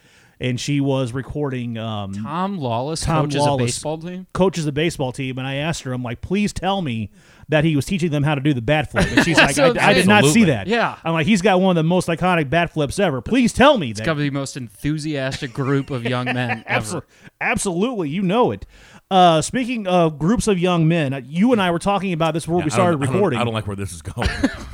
and 0.46 0.60
she 0.60 0.80
was 0.80 1.12
recording. 1.14 1.78
Um, 1.78 2.14
Tom 2.14 2.58
Lawless 2.60 3.02
Tom 3.02 3.26
coaches 3.26 3.42
Lawless. 3.42 3.62
a 3.62 3.66
baseball 3.66 3.98
team. 3.98 4.28
coaches 4.34 4.66
the 4.66 4.72
baseball 4.72 5.12
team, 5.12 5.38
and 5.38 5.48
I 5.48 5.56
asked 5.56 5.84
her, 5.84 5.94
I'm 5.94 6.04
like, 6.04 6.22
please 6.22 6.54
tell 6.54 6.82
me 6.82 7.10
that 7.50 7.64
he 7.64 7.76
was 7.76 7.86
teaching 7.86 8.10
them 8.10 8.24
how 8.24 8.34
to 8.36 8.42
do 8.42 8.54
the 8.54 8.62
bat 8.62 8.90
flip. 8.92 9.06
And 9.12 9.24
she's 9.24 9.38
like, 9.38 9.56
That's 9.56 9.78
I, 9.80 9.90
I 9.90 9.94
did 9.94 10.08
not 10.08 10.26
see 10.26 10.46
that. 10.46 10.66
Yeah. 10.68 10.98
I'm 11.04 11.14
like, 11.14 11.28
he's 11.28 11.42
got 11.44 11.62
one 11.62 11.78
of 11.78 11.84
the 11.84 11.88
most 11.88 12.08
iconic 12.08 12.50
bat 12.50 12.72
flips 12.74 12.98
ever. 13.00 13.22
Please 13.22 13.54
tell 13.54 13.78
me 13.78 13.92
It's 13.92 14.00
that. 14.00 14.06
got 14.06 14.14
to 14.14 14.18
be 14.20 14.30
the 14.30 14.34
most 14.34 14.58
enthusiastic 14.58 15.54
group 15.54 15.90
of 15.92 16.04
young 16.04 16.26
men 16.26 16.64
ever. 16.68 17.06
Absolutely, 17.40 18.10
you 18.10 18.22
know 18.24 18.52
it. 18.52 18.66
Uh, 19.12 19.40
speaking 19.40 19.86
of 19.86 20.18
groups 20.18 20.48
of 20.48 20.58
young 20.58 20.88
men, 20.88 21.14
uh, 21.14 21.22
you 21.24 21.52
and 21.52 21.62
I 21.62 21.70
were 21.70 21.78
talking 21.78 22.12
about 22.14 22.34
this 22.34 22.46
before 22.46 22.58
we 22.58 22.62
I 22.64 22.66
don't- 22.66 22.72
started 22.72 22.98
I 23.02 23.06
don't- 23.06 23.14
recording. 23.14 23.40
I 23.40 23.44
don't 23.44 23.54
like 23.54 23.68
where 23.68 23.76
this 23.76 23.94
is 23.94 24.02
going. 24.02 24.28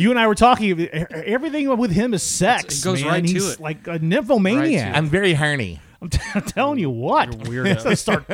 you 0.00 0.10
and 0.10 0.18
I 0.18 0.26
were 0.26 0.34
talking. 0.34 0.88
Everything 0.88 1.76
with 1.78 1.90
him 1.90 2.14
is 2.14 2.22
sex. 2.22 2.80
It 2.80 2.84
goes 2.84 3.02
man. 3.02 3.12
right 3.12 3.24
to 3.26 3.32
He's 3.32 3.54
it. 3.54 3.60
like 3.60 3.86
a 3.86 3.98
nymphomaniac. 3.98 4.86
Right 4.92 4.96
I'm 4.96 5.06
very 5.06 5.34
horny. 5.34 5.80
I'm, 6.02 6.08
t- 6.08 6.18
I'm 6.34 6.42
telling 6.42 6.78
you 6.78 6.90
what. 6.90 7.48
You're 7.48 7.66
a 7.66 7.74
weirdo. 7.74 7.96
start 7.96 8.24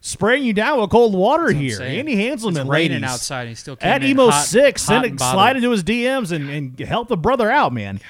spraying 0.00 0.44
you 0.44 0.52
down 0.52 0.80
with 0.80 0.90
cold 0.90 1.14
water 1.14 1.50
here. 1.50 1.76
saying. 1.76 2.00
Andy 2.00 2.16
Hanselman, 2.16 2.60
It's 2.60 2.68
raining 2.68 3.00
ladies. 3.00 3.10
outside. 3.10 3.40
And 3.42 3.48
he 3.50 3.54
still 3.54 3.76
came 3.76 3.90
at 3.90 4.02
in 4.02 4.10
emo 4.10 4.28
hot- 4.30 4.44
six, 4.46 4.82
hot 4.84 4.94
send 4.94 5.04
and 5.06 5.14
it, 5.14 5.18
slide 5.24 5.56
into 5.56 5.70
his 5.70 5.82
DMs 5.82 6.32
and, 6.32 6.50
and 6.50 6.78
help 6.80 7.08
the 7.08 7.16
brother 7.16 7.50
out, 7.50 7.72
man. 7.72 8.00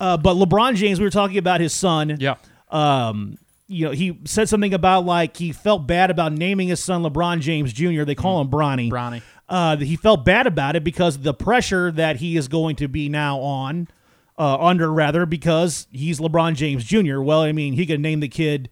Uh, 0.00 0.16
but 0.16 0.34
LeBron 0.34 0.74
James, 0.74 0.98
we 0.98 1.06
were 1.06 1.10
talking 1.10 1.38
about 1.38 1.60
his 1.60 1.72
son. 1.72 2.16
Yeah. 2.18 2.34
Um, 2.70 3.38
you 3.68 3.86
know, 3.86 3.92
he 3.92 4.18
said 4.24 4.48
something 4.48 4.74
about 4.74 5.06
like 5.06 5.36
he 5.36 5.52
felt 5.52 5.86
bad 5.86 6.10
about 6.10 6.32
naming 6.32 6.68
his 6.68 6.82
son 6.82 7.02
LeBron 7.02 7.40
James 7.40 7.72
Jr. 7.72 8.02
They 8.02 8.14
call 8.14 8.40
him 8.40 8.48
Bronny. 8.48 8.90
Bronny. 8.90 9.22
Uh, 9.48 9.76
he 9.76 9.96
felt 9.96 10.24
bad 10.24 10.46
about 10.46 10.76
it 10.76 10.84
because 10.84 11.18
the 11.18 11.34
pressure 11.34 11.90
that 11.92 12.16
he 12.16 12.36
is 12.36 12.48
going 12.48 12.76
to 12.76 12.88
be 12.88 13.08
now 13.08 13.38
on, 13.40 13.88
uh, 14.38 14.56
under 14.58 14.92
rather, 14.92 15.26
because 15.26 15.86
he's 15.92 16.18
LeBron 16.18 16.54
James 16.54 16.84
Jr. 16.84 17.20
Well, 17.20 17.40
I 17.42 17.52
mean, 17.52 17.74
he 17.74 17.84
could 17.86 18.00
name 18.00 18.20
the 18.20 18.28
kid 18.28 18.70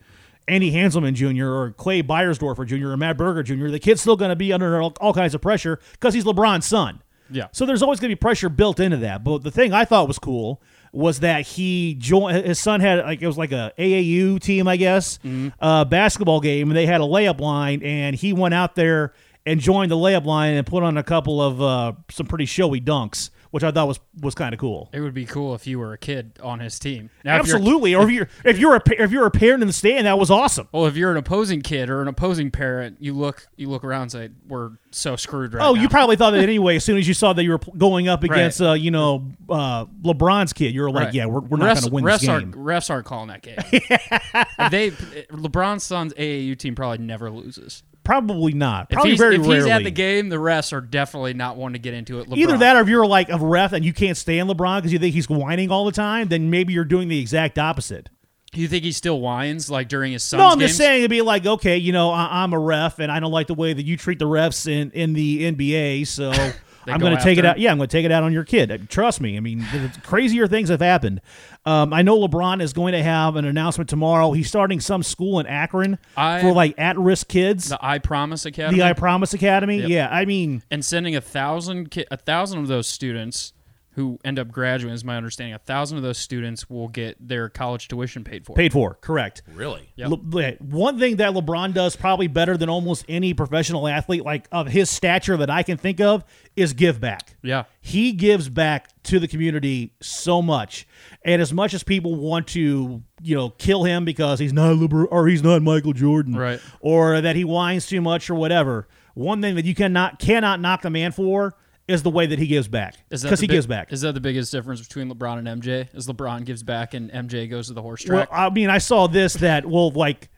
Andy 0.49 0.73
Hanselman 0.73 1.15
Jr. 1.15 1.47
or 1.47 1.71
Clay 1.73 2.03
Beiersdorfer 2.03 2.67
Jr. 2.67 2.91
or 2.91 2.97
Matt 2.97 3.17
Berger 3.17 3.43
Jr. 3.43 3.69
The 3.69 3.79
kid's 3.79 4.01
still 4.01 4.17
going 4.17 4.31
to 4.31 4.37
be 4.37 4.53
under 4.53 4.81
all, 4.81 4.95
all 5.01 5.13
kinds 5.13 5.35
of 5.35 5.41
pressure 5.41 5.79
because 5.93 6.15
he's 6.15 6.25
LeBron's 6.25 6.67
son. 6.67 7.03
Yeah. 7.31 7.49
So 7.53 7.65
there's 7.65 7.83
always 7.83 8.01
going 8.01 8.11
to 8.11 8.17
be 8.17 8.21
pressure 8.21 8.49
built 8.49 8.81
into 8.81 8.99
that. 8.99 9.25
But 9.25 9.43
the 9.43 9.51
thing 9.51 9.73
I 9.73 9.85
thought 9.85 10.09
was 10.09 10.19
cool 10.19 10.61
was 10.93 11.21
that 11.21 11.47
he 11.47 11.95
joined. 11.95 12.45
His 12.45 12.59
son 12.59 12.81
had 12.81 12.99
like 13.05 13.23
it 13.23 13.27
was 13.27 13.39
like 13.39 13.53
a 13.53 13.73
AAU 13.79 14.39
team, 14.41 14.69
I 14.69 14.77
guess, 14.77 15.19
uh, 15.61 15.85
basketball 15.87 16.41
game, 16.41 16.69
and 16.71 16.77
they 16.77 16.85
had 16.87 17.01
a 17.01 17.05
layup 17.05 17.41
line, 17.41 17.83
and 17.83 18.15
he 18.15 18.33
went 18.35 18.53
out 18.53 18.75
there 18.75 19.15
and 19.47 19.61
joined 19.61 19.91
the 19.91 19.97
layup 19.97 20.25
line 20.25 20.55
and 20.55 20.67
put 20.67 20.83
on 20.83 20.97
a 20.97 21.03
couple 21.03 21.41
of 21.43 21.61
uh, 21.63 21.93
some 22.11 22.27
pretty 22.27 22.47
showy 22.47 22.81
dunks, 22.81 23.31
which 23.51 23.65
I 23.65 23.71
thought 23.71 23.89
was 23.89 23.99
was 24.21 24.35
kind 24.35 24.55
of 24.55 24.61
cool. 24.61 24.89
It 24.93 25.01
would 25.01 25.15
be 25.15 25.25
cool 25.27 25.55
if 25.55 25.67
you 25.67 25.79
were 25.79 25.93
a 25.93 25.99
kid 25.99 26.39
on 26.43 26.61
his 26.61 26.79
team. 26.79 27.11
Now, 27.25 27.37
if 27.37 27.41
Absolutely. 27.43 27.95
Or 27.95 28.05
if 28.05 28.11
you're 28.11 28.29
if 28.45 28.59
you're 28.59 28.77
a 28.77 28.83
if 29.03 29.11
you're 29.11 29.27
a 29.27 29.31
parent 29.31 29.63
in 29.63 29.67
the 29.67 29.73
stand, 29.73 30.07
that 30.07 30.19
was 30.19 30.31
awesome. 30.31 30.69
well, 30.73 30.87
if 30.87 30.97
you're 30.97 31.11
an 31.11 31.17
opposing 31.17 31.61
kid 31.61 31.91
or 31.91 32.01
an 32.03 32.09
opposing 32.09 32.51
parent, 32.51 32.97
you 33.01 33.13
look 33.15 33.47
you 33.57 33.69
look 33.69 33.85
around 33.85 34.03
and 34.03 34.13
say, 34.13 34.31
"We're 34.49 34.71
so 34.91 35.17
screwed 35.17 35.55
right 35.55 35.67
Oh, 35.67 35.75
now." 35.75 35.83
you 35.83 35.89
probably 35.89 36.17
thought 36.17 36.31
that 36.33 36.43
anyway. 36.43 36.77
As 36.77 36.85
soon 36.85 36.97
as 36.99 37.07
you 37.09 37.15
saw 37.15 37.33
that 37.33 37.43
you 37.43 37.51
were 37.51 37.61
going 37.77 38.09
up 38.09 38.23
against, 38.23 38.61
Right. 38.61 38.69
uh, 38.71 38.75
you 38.75 38.91
know, 38.91 39.27
uh, 39.51 39.87
LeBron's 40.03 40.53
kid, 40.53 40.73
you 40.75 40.83
were 40.83 40.91
like, 40.91 41.07
Right. 41.07 41.15
yeah, 41.15 41.27
we're, 41.27 41.41
we're 41.41 41.59
not 41.59 41.75
going 41.75 41.83
to 41.89 41.91
win 41.91 42.05
refs 42.05 42.21
this 42.21 42.29
Aren't, 42.29 42.53
game. 42.53 42.63
refs 42.63 42.91
aren't 42.91 43.07
calling 43.07 43.29
that 43.29 43.43
game. 43.43 43.57
they 44.71 44.91
LeBron's 45.31 45.83
son's 45.83 46.15
AAU 46.15 46.57
team 46.59 46.75
probably 46.75 46.99
never 47.05 47.31
loses. 47.31 47.83
Probably 48.05 48.53
not. 48.53 48.89
If, 48.91 48.95
Probably 48.95 49.11
he's, 49.13 49.21
very 49.21 49.37
if 49.37 49.43
rarely. 49.43 49.57
he's 49.57 49.67
at 49.67 49.85
the 49.85 49.91
game, 49.91 50.29
the 50.29 50.37
refs 50.37 50.73
are 50.73 50.81
definitely 50.81 51.35
not 51.35 51.57
wanting 51.57 51.75
to 51.75 51.79
get 51.79 51.95
into 51.95 52.19
it. 52.21 52.29
LeBron. 52.29 52.37
Either 52.37 52.59
that, 52.59 52.77
or 52.77 52.81
if 52.81 52.89
you're 52.89 53.07
like 53.07 53.29
a 53.29 53.39
ref 53.39 53.73
and 53.73 53.85
you 53.85 53.93
can't 53.93 54.17
stand 54.17 54.49
LeBron 54.51 54.79
because 54.79 54.93
you 54.93 54.99
think 54.99 55.15
he's 55.15 55.29
whining 55.29 55.71
all 55.71 55.85
the 55.85 55.93
time, 55.93 56.29
then 56.29 56.51
maybe 56.51 56.73
you're 56.73 56.85
doing 56.85 57.09
the 57.09 57.21
exact 57.21 57.59
opposite. 57.59 58.09
you 58.55 58.67
think 58.67 58.83
he 58.85 58.91
still 58.93 59.21
whines 59.21 59.71
like 59.71 59.89
during 59.89 60.13
his 60.13 60.23
son's 60.23 60.41
no, 60.41 60.47
I'm 60.49 60.59
games? 60.59 60.71
just 60.71 60.79
saying 60.79 61.01
it'd 61.01 61.11
be 61.11 61.23
like, 61.23 61.47
okay, 61.47 61.77
you 61.77 61.93
know, 61.93 62.11
I, 62.11 62.43
I'm 62.43 62.53
a 62.53 62.59
ref 62.59 62.99
and 62.99 63.11
I 63.13 63.21
don't 63.21 63.33
like 63.33 63.47
the 63.47 63.55
way 63.55 63.73
that 63.73 63.87
you 63.87 63.97
treat 63.97 64.19
the 64.19 64.27
refs 64.27 64.67
in, 64.67 64.91
in 64.91 65.13
the 65.13 65.53
NBA, 65.53 66.07
so 66.07 66.33
I'm 66.87 67.01
going 67.01 67.17
to 67.17 67.23
take 67.23 67.39
it 67.39 67.45
out. 67.45 67.59
Yeah, 67.59 67.71
I'm 67.71 67.77
going 67.79 67.89
to 67.89 67.97
take 67.97 68.05
it 68.05 68.11
out 68.13 68.23
on 68.23 68.33
your 68.33 68.45
kid. 68.45 68.71
Uh, 68.71 68.79
Trust 68.89 69.21
me. 69.21 69.37
I 69.37 69.41
mean, 69.41 69.65
crazier 70.03 70.47
things 70.47 70.69
have 70.69 70.81
happened. 70.81 71.21
Um, 71.65 71.93
I 71.93 72.03
know 72.03 72.19
LeBron 72.19 72.61
is 72.61 72.73
going 72.73 72.93
to 72.93 73.03
have 73.03 73.37
an 73.37 73.45
announcement 73.45 73.89
tomorrow. 73.89 74.33
He's 74.33 74.49
starting 74.49 74.81
some 74.81 75.03
school 75.03 75.39
in 75.41 75.47
Akron 75.47 75.99
I- 76.17 76.41
for 76.41 76.53
like 76.53 76.75
at-risk 76.79 77.29
kids. 77.29 77.69
the 77.69 77.79
I 77.81 77.99
Promise 77.99 78.47
Academy. 78.47 78.79
The 78.79 78.85
I 78.87 78.93
Promise 78.95 79.35
Academy. 79.35 79.79
Yep. 79.81 79.89
Yeah, 79.89 80.09
I 80.11 80.25
mean, 80.25 80.63
and 80.71 80.85
sending 80.85 81.15
a 81.15 81.21
thousand 81.21 81.91
ki- 81.91 82.07
a 82.11 82.17
thousand 82.17 82.59
of 82.61 82.69
those 82.69 82.87
students 82.89 83.53
who 83.95 84.19
end 84.25 84.39
up 84.39 84.51
graduating, 84.51 84.95
is 84.95 85.05
my 85.05 85.17
understanding, 85.19 85.55
a 85.55 85.59
thousand 85.59 85.99
of 85.99 86.03
those 86.03 86.17
students 86.17 86.71
will 86.71 86.89
get 86.89 87.17
their 87.21 87.49
college 87.51 87.89
tuition 87.89 88.25
paid 88.25 88.47
for. 88.47 88.57
Paid 88.57 88.73
for, 88.73 88.95
correct. 89.03 89.43
Really? 89.55 89.93
Yep. 89.97 90.11
Le- 90.31 90.53
one 90.61 90.99
thing 90.99 91.17
that 91.17 91.33
LeBron 91.35 91.75
does 91.75 91.95
probably 91.95 92.27
better 92.27 92.57
than 92.57 92.71
almost 92.71 93.05
any 93.07 93.35
professional 93.35 93.87
athlete, 93.87 94.25
like 94.25 94.49
of 94.51 94.69
his 94.69 94.89
stature 94.89 95.37
that 95.37 95.51
I 95.51 95.63
can 95.63 95.77
think 95.77 96.01
of, 96.01 96.25
is 96.57 96.73
give 96.73 97.01
back. 97.01 97.37
Yeah. 97.43 97.65
He 97.83 98.13
gives 98.13 98.49
back 98.49 98.89
to 99.05 99.19
the 99.19 99.29
community 99.29 99.93
so 100.01 100.41
much. 100.41 100.87
And 101.25 101.43
as 101.43 101.53
much 101.53 101.75
as 101.75 101.83
people 101.83 102.15
want 102.15 102.47
to, 102.49 103.03
you 103.21 103.35
know, 103.37 103.51
kill 103.51 103.85
him 103.85 104.05
because 104.07 104.39
he's 104.39 104.53
not 104.55 104.75
LeBron 104.77 105.09
or 105.11 105.29
he's 105.29 105.43
not 105.43 105.61
Michael 105.61 105.93
Jordan, 105.93 106.35
Right. 106.35 106.61
or 106.81 107.21
that 107.21 107.37
he 107.37 107.45
whines 107.45 107.87
too 107.87 108.01
much 108.01 108.31
or 108.31 108.37
whatever, 108.37 108.89
one 109.15 109.43
thing 109.43 109.55
that 109.57 109.67
you 109.67 109.75
cannot 109.75 110.19
cannot 110.19 110.61
knock 110.61 110.81
the 110.81 110.89
man 110.89 111.13
for 111.13 111.55
is 111.89 112.03
the 112.03 112.11
way 112.11 112.27
that 112.27 112.39
he 112.39 112.47
gives 112.47 112.69
back. 112.69 112.95
Because 113.09 113.41
he 113.41 113.47
big- 113.47 113.57
gives 113.57 113.67
back. 113.67 113.93
Is 113.93 114.03
that 114.03 114.15
the 114.15 114.21
biggest 114.21 114.53
difference 114.53 114.81
between 114.81 115.11
LeBron 115.11 115.47
and 115.47 115.63
MJ? 115.63 115.89
Is 115.95 116.07
LeBron 116.07 116.45
gives 116.45 116.63
back 116.63 116.95
and 116.95 117.11
MJ 117.11 117.49
goes 117.49 117.69
to 117.69 117.75
the 117.75 117.83
horse 117.83 118.03
track? 118.03 118.31
Well. 118.31 118.41
I 118.41 118.51
mean, 118.51 118.71
I 118.71 118.79
saw 118.79 119.07
this 119.07 119.35
that 119.35 119.67
well, 119.67 119.91
like 119.91 120.29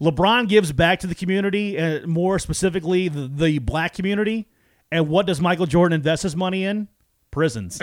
LeBron 0.00 0.48
gives 0.48 0.72
back 0.72 1.00
to 1.00 1.06
the 1.06 1.14
community, 1.14 1.76
and 1.78 2.06
more 2.06 2.38
specifically 2.38 3.08
the, 3.08 3.28
the 3.28 3.58
black 3.58 3.94
community. 3.94 4.48
And 4.90 5.08
what 5.08 5.26
does 5.26 5.40
Michael 5.40 5.66
Jordan 5.66 5.94
invest 5.94 6.22
his 6.22 6.36
money 6.36 6.64
in? 6.64 6.88
Prisons. 7.30 7.80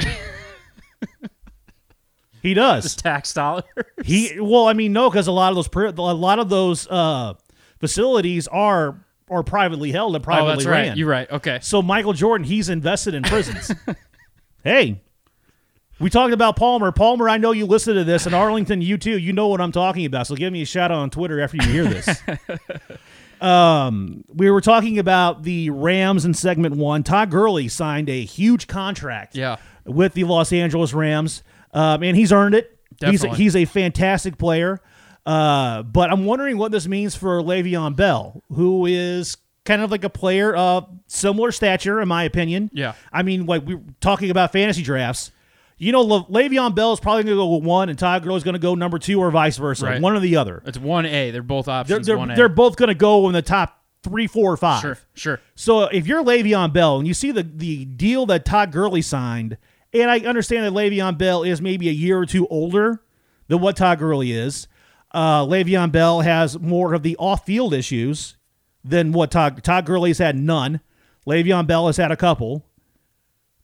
he 2.42 2.54
does. 2.54 2.96
Tax 2.96 3.34
dollars. 3.34 3.64
He 4.04 4.40
well, 4.40 4.68
I 4.68 4.74
mean, 4.74 4.94
no, 4.94 5.10
because 5.10 5.28
a 5.28 5.32
lot 5.32 5.50
of 5.50 5.56
those 5.56 5.98
a 5.98 6.02
lot 6.02 6.38
of 6.40 6.50
those 6.50 6.88
uh, 6.88 7.34
facilities 7.80 8.48
are 8.48 9.04
are 9.30 9.44
privately 9.44 9.92
held 9.92 10.16
and 10.16 10.24
oh, 10.24 10.26
privately 10.26 10.56
that's 10.56 10.66
ran. 10.66 10.88
right. 10.90 10.98
You're 10.98 11.10
right. 11.10 11.30
Okay. 11.30 11.60
So 11.62 11.82
Michael 11.82 12.14
Jordan, 12.14 12.46
he's 12.46 12.70
invested 12.70 13.14
in 13.14 13.24
prisons. 13.24 13.72
hey, 14.64 15.02
we 16.00 16.10
talked 16.10 16.34
about 16.34 16.56
Palmer. 16.56 16.92
Palmer, 16.92 17.28
I 17.30 17.38
know 17.38 17.52
you 17.52 17.66
listen 17.66 17.96
to 17.96 18.04
this, 18.04 18.26
and 18.26 18.34
Arlington, 18.34 18.82
you 18.82 18.98
too. 18.98 19.18
You 19.18 19.34
know 19.34 19.48
what 19.48 19.60
I'm 19.62 19.72
talking 19.72 20.06
about. 20.06 20.28
So 20.28 20.36
give 20.36 20.54
me 20.54 20.62
a 20.62 20.66
shout 20.66 20.92
out 20.92 21.00
on 21.00 21.10
Twitter 21.10 21.42
after 21.42 21.58
you 21.58 21.68
hear 21.70 21.86
this. 21.86 22.22
um, 23.42 24.24
we 24.34 24.50
were 24.50 24.62
talking 24.62 24.98
about 24.98 25.44
the 25.44 25.70
Rams 25.70 26.24
in 26.26 26.34
segment 26.34 26.76
one. 26.76 27.04
Todd 27.04 27.30
Gurley 27.32 27.68
signed 27.68 28.10
a 28.10 28.24
huge 28.24 28.68
contract. 28.68 29.36
Yeah. 29.36 29.58
With 29.86 30.14
the 30.14 30.24
Los 30.24 30.54
Angeles 30.54 30.94
Rams, 30.94 31.42
um, 31.74 32.04
and 32.04 32.16
he's 32.16 32.32
earned 32.32 32.54
it. 32.54 32.78
He's 33.00 33.22
a, 33.22 33.28
Definitely. 33.28 33.38
he's 33.38 33.56
a 33.56 33.66
fantastic 33.66 34.38
player. 34.38 34.82
Uh, 35.26 35.84
but 35.84 36.12
I'm 36.12 36.26
wondering 36.26 36.58
what 36.58 36.72
this 36.72 36.88
means 36.88 37.16
for 37.16 37.42
Le'Veon 37.42 37.96
Bell, 37.96 38.42
who 38.54 38.86
is 38.86 39.38
kind 39.66 39.82
of 39.82 39.92
like 39.92 40.04
a 40.04 40.10
player 40.10 40.56
of 40.56 40.90
similar 41.08 41.52
stature, 41.52 42.02
in 42.02 42.08
my 42.08 42.24
opinion. 42.24 42.70
Yeah. 42.74 42.94
I 43.14 43.24
mean, 43.24 43.46
like 43.46 43.64
we're 43.64 43.82
talking 44.02 44.32
about 44.32 44.52
fantasy 44.52 44.82
drafts. 44.82 45.32
You 45.78 45.92
know, 45.92 46.02
Le- 46.02 46.26
Le'Veon 46.26 46.74
Bell 46.76 46.92
is 46.94 47.00
probably 47.00 47.24
going 47.24 47.36
to 47.38 47.42
go 47.42 47.68
one, 47.68 47.90
and 47.90 47.98
Todd 47.98 48.24
Gurley 48.24 48.38
is 48.38 48.44
going 48.44 48.54
to 48.54 48.60
go 48.60 48.76
number 48.76 48.98
two, 49.00 49.20
or 49.20 49.30
vice 49.32 49.58
versa, 49.58 49.86
Right. 49.86 50.02
one 50.02 50.14
or 50.16 50.20
the 50.20 50.36
other. 50.36 50.62
It's 50.66 50.78
one 50.78 51.06
A. 51.06 51.32
They're 51.32 51.42
both 51.44 51.66
They're 51.68 51.76
options. 51.76 52.08
they're, 52.08 52.18
A. 52.18 52.36
they're 52.36 52.50
both 52.50 52.76
going 52.76 52.90
to 52.90 52.96
go 52.96 53.28
in 53.28 53.34
the 53.34 53.42
top 53.42 53.82
three, 54.04 54.28
four, 54.28 54.52
or 54.54 54.58
five. 54.58 54.82
sure. 54.82 54.98
Sure. 55.14 55.40
So 55.56 55.84
if 55.84 56.08
you're 56.08 56.24
Le'Veon 56.24 56.74
Bell 56.74 56.98
and 56.98 57.08
you 57.08 57.14
see 57.14 57.32
the 57.32 57.44
the 57.44 57.86
deal 57.86 58.26
that 58.28 58.46
Todd 58.46 58.72
Gurley 58.72 59.02
signed, 59.02 59.58
and 59.94 60.10
I 60.10 60.20
understand 60.20 60.66
that 60.66 60.74
Le'Veon 60.74 61.18
Bell 61.18 61.44
is 61.44 61.62
maybe 61.62 61.88
a 61.88 61.94
year 61.94 62.18
or 62.18 62.26
two 62.26 62.48
older 62.48 63.02
than 63.48 63.60
what 63.62 63.78
Todd 63.78 64.00
Gurley 64.00 64.32
is. 64.34 64.68
Uh, 65.12 65.46
Le'Veon 65.46 65.92
Bell 65.92 66.22
has 66.22 66.60
more 66.60 66.94
of 66.94 67.04
the 67.04 67.16
off-field 67.18 67.74
issues 67.74 68.38
than 68.84 69.12
what 69.12 69.32
Todd 69.32 69.64
Todd 69.64 69.86
Gurley's 69.86 70.20
had 70.20 70.36
none. 70.36 70.82
Le'Veon 71.28 71.68
Bell 71.68 71.88
has 71.88 71.98
had 71.98 72.12
a 72.12 72.18
couple, 72.18 72.66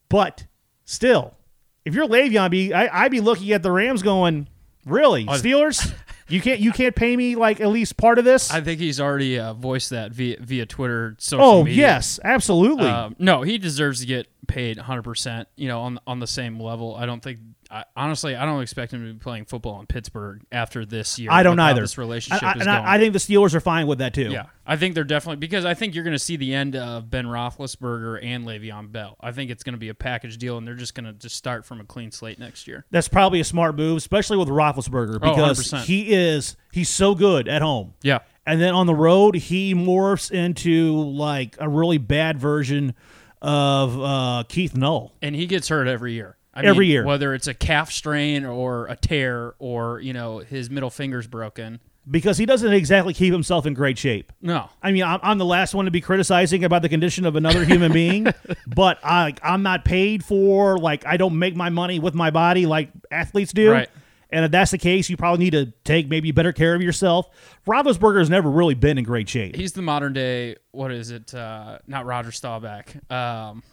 but 0.09 0.45
still, 0.83 1.35
if 1.83 1.93
you're 1.93 2.07
Le'Veon, 2.07 2.49
be 2.49 2.73
I, 2.73 3.03
I'd 3.03 3.11
be 3.11 3.21
looking 3.21 3.51
at 3.51 3.63
the 3.63 3.71
Rams 3.71 4.01
going, 4.01 4.47
really 4.85 5.25
Steelers. 5.25 5.93
You 6.27 6.41
can't 6.41 6.59
you 6.59 6.71
can't 6.71 6.95
pay 6.95 7.15
me 7.15 7.35
like 7.35 7.61
at 7.61 7.67
least 7.67 7.97
part 7.97 8.17
of 8.17 8.25
this. 8.25 8.51
I 8.51 8.59
think 8.61 8.79
he's 8.79 8.99
already 8.99 9.37
uh, 9.37 9.53
voiced 9.53 9.91
that 9.91 10.11
via 10.11 10.37
via 10.39 10.65
Twitter, 10.65 11.15
social 11.19 11.45
oh 11.45 11.63
media. 11.63 11.81
yes, 11.81 12.19
absolutely. 12.23 12.87
Um, 12.87 13.15
no, 13.19 13.43
he 13.43 13.59
deserves 13.59 13.99
to 13.99 14.07
get 14.07 14.27
paid 14.47 14.77
100%, 14.77 15.45
you 15.55 15.67
know, 15.67 15.81
on 15.81 15.99
on 16.07 16.19
the 16.19 16.25
same 16.25 16.59
level. 16.59 16.95
I 16.95 17.05
don't 17.05 17.21
think 17.21 17.37
I, 17.71 17.83
honestly, 17.95 18.35
I 18.35 18.45
don't 18.45 18.61
expect 18.61 18.93
him 18.93 19.05
to 19.07 19.13
be 19.13 19.19
playing 19.19 19.45
football 19.45 19.79
in 19.79 19.87
Pittsburgh 19.87 20.41
after 20.51 20.85
this 20.85 21.17
year. 21.17 21.29
I 21.31 21.43
don't 21.43 21.59
either. 21.59 21.81
This 21.81 21.97
relationship 21.97 22.43
I, 22.43 22.47
I- 22.47 22.51
is 22.51 22.61
and 22.61 22.65
going. 22.67 22.85
I, 22.85 22.97
think 22.99 23.13
the 23.13 23.19
Steelers 23.19 23.53
are 23.55 23.59
fine 23.59 23.87
with 23.87 23.99
that 23.99 24.13
too. 24.13 24.29
yeah, 24.29 24.45
I 24.65 24.75
think 24.77 24.95
they're 24.95 25.03
definitely 25.03 25.37
because 25.37 25.65
I 25.65 25.73
think 25.73 25.95
you're 25.95 26.03
going 26.03 26.13
to 26.15 26.19
see 26.19 26.35
the 26.35 26.53
end 26.53 26.75
of 26.75 27.09
Ben 27.09 27.25
Roethlisberger 27.25 28.19
and 28.23 28.45
Le'Veon 28.45 28.91
Bell. 28.91 29.17
I 29.19 29.31
think 29.31 29.49
it's 29.51 29.63
going 29.63 29.73
to 29.73 29.79
be 29.79 29.89
a 29.89 29.93
package 29.95 30.37
deal, 30.37 30.57
and 30.57 30.67
they're 30.67 30.75
just 30.75 30.93
going 30.95 31.05
to 31.05 31.13
just 31.13 31.35
start 31.35 31.65
from 31.65 31.79
a 31.81 31.83
clean 31.85 32.11
slate 32.11 32.39
next 32.39 32.67
year. 32.67 32.85
That's 32.91 33.07
probably 33.07 33.39
a 33.39 33.43
smart 33.43 33.75
move, 33.75 33.97
especially 33.97 34.37
with 34.37 34.47
Roethlisberger 34.49 35.19
Oh, 35.21 35.29
because 35.31 35.71
100%. 35.71 35.83
he 35.85 36.13
is 36.13 36.55
he's 36.71 36.89
so 36.89 37.15
good 37.15 37.47
at 37.47 37.61
home, 37.61 37.93
Yeah, 38.03 38.19
and 38.45 38.61
then 38.61 38.73
on 38.75 38.85
the 38.85 38.95
road 38.95 39.35
he 39.35 39.73
morphs 39.73 40.29
into 40.31 40.95
like 41.01 41.55
a 41.59 41.67
really 41.67 41.97
bad 41.97 42.37
version 42.39 42.93
of 43.41 44.01
uh, 44.01 44.43
Keith 44.49 44.75
Null. 44.75 45.13
and 45.21 45.35
he 45.35 45.45
gets 45.45 45.67
hurt 45.67 45.87
every 45.87 46.13
year. 46.13 46.37
I 46.55 46.63
Every 46.63 46.85
mean, 46.85 46.91
year. 46.91 47.05
whether 47.05 47.33
it's 47.33 47.47
a 47.47 47.53
calf 47.53 47.91
strain 47.91 48.45
or 48.45 48.87
a 48.87 48.95
tear 48.95 49.55
or 49.59 49.99
you 49.99 50.13
know 50.13 50.39
his 50.39 50.69
middle 50.69 50.89
finger's 50.89 51.27
broken. 51.27 51.79
because 52.09 52.37
he 52.37 52.45
doesn't 52.45 52.71
exactly 52.71 53.13
keep 53.13 53.33
himself 53.33 53.65
in 53.65 53.73
great 53.73 53.97
shape. 53.97 54.31
No, 54.41 54.69
I 54.81 54.91
mean, 54.91 55.03
I'm, 55.03 55.19
I'm 55.23 55.37
the 55.37 55.45
last 55.45 55.73
one 55.75 55.85
to 55.85 55.91
be 55.91 56.01
criticizing 56.01 56.63
about 56.63 56.81
the 56.81 56.89
condition 56.89 57.25
of 57.25 57.35
another 57.35 57.65
human 57.65 57.91
being, 57.91 58.27
but 58.67 58.99
I, 59.03 59.33
I'm 59.43 59.63
not 59.63 59.83
paid 59.85 60.23
for 60.23 60.77
like 60.77 61.05
I 61.05 61.17
don't 61.17 61.37
make 61.39 61.55
my 61.55 61.69
money 61.69 61.99
with 61.99 62.13
my 62.13 62.29
body 62.31 62.65
like 62.65 62.89
athletes 63.11 63.51
do. 63.51 63.71
Right. 63.71 63.89
And 64.31 64.43
if 64.43 64.51
that's 64.51 64.71
the 64.71 64.77
case, 64.77 65.09
you 65.09 65.17
probably 65.17 65.45
need 65.45 65.51
to 65.51 65.67
take 65.83 66.09
maybe 66.09 66.31
better 66.31 66.51
care 66.51 66.73
of 66.75 66.81
yourself. 66.81 67.29
Roethlisberger 67.67 68.19
has 68.19 68.29
never 68.29 68.49
really 68.49 68.73
been 68.73 68.97
in 68.97 69.03
great 69.03 69.29
shape. 69.29 69.55
he's 69.55 69.73
the 69.73 69.81
modern 69.83 70.13
day. 70.13 70.55
What 70.71 70.91
is 70.91 71.11
it? 71.11 71.33
Uh, 71.33 71.77
not 71.87 72.05
Roger 72.05 72.31
Staubach. 72.31 72.87
Um, 73.11 73.63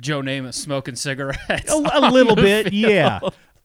Joe 0.00 0.22
Namath 0.22 0.54
smoking 0.54 0.96
cigarettes. 0.96 1.72
a, 1.72 1.76
a 1.76 2.10
little 2.10 2.36
bit, 2.36 2.72
yeah. 2.72 3.20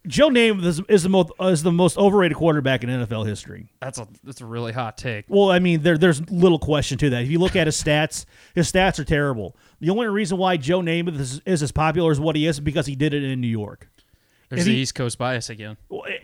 Joe 0.07 0.29
Namath 0.29 0.65
is, 0.65 0.81
is 0.87 1.03
the 1.03 1.09
most 1.09 1.31
is 1.41 1.61
the 1.61 1.71
most 1.71 1.97
overrated 1.97 2.37
quarterback 2.37 2.83
in 2.83 2.89
NFL 2.89 3.27
history. 3.27 3.71
That's 3.81 3.99
a 3.99 4.07
that's 4.23 4.39
a 4.41 4.45
really 4.45 4.71
hot 4.71 4.97
take. 4.97 5.25
Well, 5.27 5.51
I 5.51 5.59
mean, 5.59 5.81
there, 5.81 5.97
there's 5.97 6.27
little 6.31 6.59
question 6.59 6.97
to 6.99 7.09
that. 7.09 7.23
If 7.23 7.29
you 7.29 7.39
look 7.39 7.55
at 7.55 7.67
his 7.67 7.81
stats, 7.81 8.25
his 8.55 8.71
stats 8.71 8.97
are 8.99 9.03
terrible. 9.03 9.57
The 9.81 9.89
only 9.89 10.07
reason 10.07 10.37
why 10.37 10.57
Joe 10.57 10.79
Namath 10.81 11.19
is, 11.19 11.41
is 11.45 11.61
as 11.61 11.71
popular 11.71 12.11
as 12.11 12.19
what 12.19 12.35
he 12.35 12.47
is 12.47 12.55
is 12.55 12.59
because 12.61 12.85
he 12.85 12.95
did 12.95 13.13
it 13.13 13.23
in 13.23 13.41
New 13.41 13.47
York. 13.47 13.89
There's 14.49 14.65
the 14.65 14.73
he- 14.73 14.81
East 14.81 14.95
Coast 14.95 15.17
bias 15.19 15.49
again. 15.51 15.77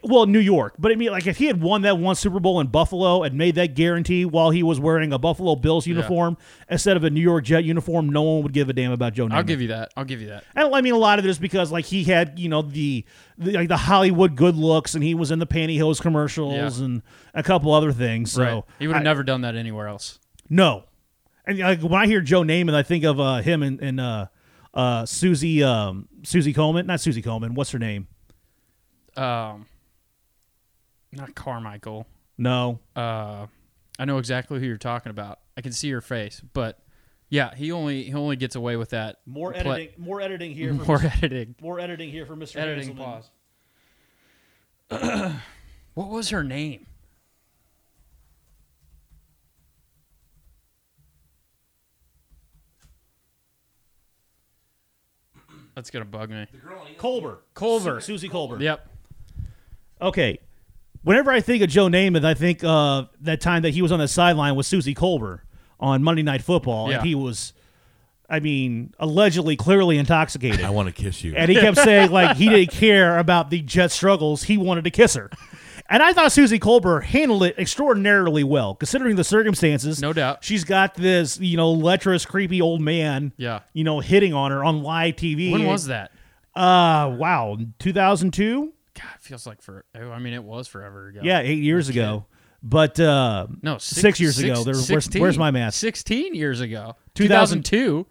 Well, 0.04 0.26
New 0.26 0.40
York, 0.40 0.74
but 0.80 0.92
I 0.92 0.96
mean, 0.96 1.12
like 1.12 1.28
if 1.28 1.38
he 1.38 1.46
had 1.46 1.62
won 1.62 1.84
that 1.84 1.98
one 2.00 2.16
Super 2.16 2.40
Bowl 2.40 2.60
in 2.60 2.68
Buffalo 2.68 3.22
and 3.24 3.38
made 3.38 3.54
that 3.56 3.76
guarantee 3.76 4.26
while 4.26 4.50
he 4.50 4.64
was 4.64 4.80
wearing 4.80 5.14
a 5.14 5.20
Buffalo 5.20 5.56
Bills 5.56 5.86
uniform 5.86 6.38
instead 6.70 6.98
of 6.98 7.04
a 7.04 7.10
New 7.12 7.22
York 7.22 7.44
Jet 7.44 7.64
uniform, 7.64 8.10
no 8.10 8.24
one 8.24 8.44
would 8.44 8.54
give 8.54 8.68
a 8.70 8.74
damn 8.74 8.92
about 8.92 9.14
Joe 9.14 9.28
Namath. 9.28 9.34
I'll 9.36 9.44
give 9.44 9.62
you 9.62 9.68
that. 9.70 9.92
I'll 9.96 10.06
give 10.06 10.22
you 10.22 10.28
that. 10.30 10.44
And 10.56 10.74
I 10.74 10.82
mean, 10.82 10.94
a 10.94 10.98
lot 10.98 11.20
of 11.20 11.26
it 11.26 11.30
is 11.30 11.38
because 11.40 11.72
like 11.72 11.86
he 11.86 12.04
had, 12.04 12.40
you 12.40 12.50
know, 12.50 12.62
the, 12.64 13.06
the 13.38 13.52
like 13.54 13.68
the 13.68 13.78
Hollywood 13.78 14.36
good 14.36 14.56
looks, 14.56 14.96
and 14.96 15.04
he 15.04 15.14
was 15.14 15.30
in 15.32 15.38
the 15.40 15.48
pantyhose 15.48 16.02
commercials 16.02 16.80
Yeah. 16.80 16.86
and 16.86 17.02
a 17.36 17.44
couple 17.44 17.72
other 17.74 17.92
things. 17.92 18.32
So 18.32 18.66
He 18.80 18.88
would 18.88 18.96
have 18.96 19.04
never 19.04 19.24
done 19.24 19.42
that 19.42 19.56
anywhere 19.56 19.88
else. 19.88 20.20
no. 20.50 20.86
And 21.48 21.60
like 21.60 21.80
when 21.82 21.94
I 22.02 22.08
hear 22.08 22.22
Joe 22.22 22.42
Namath, 22.42 22.74
I 22.74 22.82
think 22.82 23.04
of 23.04 23.20
uh, 23.20 23.36
him 23.44 23.62
and, 23.62 23.80
and 23.80 24.00
uh, 24.00 24.26
uh, 24.74 25.06
Susie 25.06 25.62
um, 25.62 26.08
Susie 26.24 26.54
Coleman, 26.54 26.88
not 26.88 27.00
Susie 27.02 27.22
Coleman. 27.22 27.54
What's 27.54 27.70
her 27.72 27.78
name? 27.78 28.08
Um, 29.18 29.66
not 31.12 31.36
Carmichael. 31.36 32.08
No, 32.38 32.80
Uh, 32.96 33.48
I 33.98 34.06
know 34.06 34.18
exactly 34.18 34.60
who 34.60 34.66
you're 34.66 34.78
talking 34.78 35.10
about. 35.10 35.40
I 35.58 35.62
can 35.62 35.72
see 35.72 35.88
your 35.88 36.02
face, 36.02 36.42
but 36.54 36.80
yeah, 37.30 37.56
he 37.56 37.72
only 37.72 38.04
he 38.04 38.14
only 38.14 38.36
gets 38.36 38.56
away 38.56 38.76
with 38.76 38.90
that. 38.90 39.22
more 39.26 39.54
play- 39.54 39.62
editing. 39.62 39.90
More 40.04 40.20
editing 40.22 40.54
here. 40.54 40.74
For 40.76 40.84
More 40.86 40.98
Mr. 41.00 41.18
editing. 41.24 41.56
more 41.62 41.80
editing 41.80 42.10
here 42.12 42.26
for 42.26 42.36
Mr. 42.36 42.58
Editing 42.58 42.96
Hanselman. 42.96 43.24
pause. 44.90 45.36
what 45.94 46.10
was 46.10 46.30
her 46.30 46.44
name? 46.44 46.86
That's 55.76 55.90
gonna 55.90 56.06
bug 56.06 56.30
me. 56.30 56.48
Kolber. 56.98 57.38
Culver. 57.54 58.00
Su- 58.00 58.14
Susie 58.14 58.30
Kolber. 58.30 58.60
Yep. 58.60 58.88
Okay. 60.02 60.40
Whenever 61.04 61.32
I 61.32 61.40
think 61.42 61.62
of 61.64 61.70
Joe 61.70 61.88
Namath, 61.88 62.26
I 62.26 62.34
think 62.34 62.64
uh, 62.64 63.06
that 63.22 63.40
time 63.42 63.62
that 63.62 63.72
he 63.76 63.82
was 63.82 63.92
on 63.92 64.00
the 64.00 64.08
sideline 64.08 64.56
with 64.56 64.66
Susie 64.66 64.96
Kolber 64.96 65.42
on 65.80 66.04
Monday 66.04 66.24
Night 66.24 66.42
Football, 66.42 66.90
Yeah. 66.90 66.98
and 66.98 67.06
he 67.06 67.14
was, 67.16 67.54
I 68.30 68.40
mean, 68.40 68.94
allegedly 68.98 69.56
clearly 69.56 69.98
intoxicated. 70.00 70.62
I 70.66 70.72
want 70.72 70.88
to 70.88 70.94
kiss 70.94 71.24
you. 71.24 71.36
and 71.36 71.50
he 71.52 71.60
kept 71.60 71.78
saying 71.78 72.12
like 72.12 72.38
he 72.38 72.50
didn't 72.50 72.72
care 72.72 73.20
about 73.20 73.50
the 73.52 73.62
Jet 73.62 73.92
struggles. 73.92 74.44
He 74.44 74.58
wanted 74.58 74.84
to 74.86 74.90
kiss 74.92 75.14
her. 75.14 75.30
And 75.88 76.02
I 76.02 76.14
thought 76.14 76.32
Susie 76.32 76.58
Kolber 76.58 77.04
handled 77.04 77.44
it 77.44 77.60
extraordinarily 77.60 78.44
well, 78.44 78.74
considering 78.74 79.18
the 79.18 79.24
circumstances. 79.24 80.02
No 80.02 80.14
doubt. 80.14 80.44
She's 80.44 80.64
got 80.64 80.96
this, 80.96 81.40
you 81.40 81.58
know, 81.58 81.72
lecherous, 81.72 82.26
creepy 82.26 82.60
old 82.60 82.82
man, 82.82 83.34
Yeah. 83.38 83.60
you 83.74 83.84
know, 83.84 84.00
hitting 84.00 84.34
on 84.34 84.50
her 84.50 84.64
on 84.64 84.82
live 84.82 85.16
TV. 85.18 85.52
When 85.52 85.68
was 85.68 85.86
that? 85.86 86.10
Uh, 86.56 87.14
wow, 87.20 87.58
2002. 87.78 88.74
God, 88.96 89.10
it 89.16 89.22
feels 89.22 89.46
like 89.46 89.62
for. 89.62 89.86
I 89.94 90.20
mean, 90.20 90.34
it 90.34 90.44
was 90.44 90.68
forever 90.68 91.08
ago. 91.08 91.22
Yeah, 91.24 91.40
eight 91.40 91.60
years 91.60 91.90
ago. 91.90 92.26
But 92.64 93.00
uh, 93.00 93.48
No, 93.62 93.78
six, 93.78 94.20
years 94.20 94.40
ago. 94.40 94.64
There, 94.64 94.74
where's, 94.74 95.10
where's 95.14 95.38
my 95.38 95.52
math? 95.52 95.76
16 95.76 96.34
years 96.34 96.62
ago. 96.62 96.96
2002, 97.14 98.08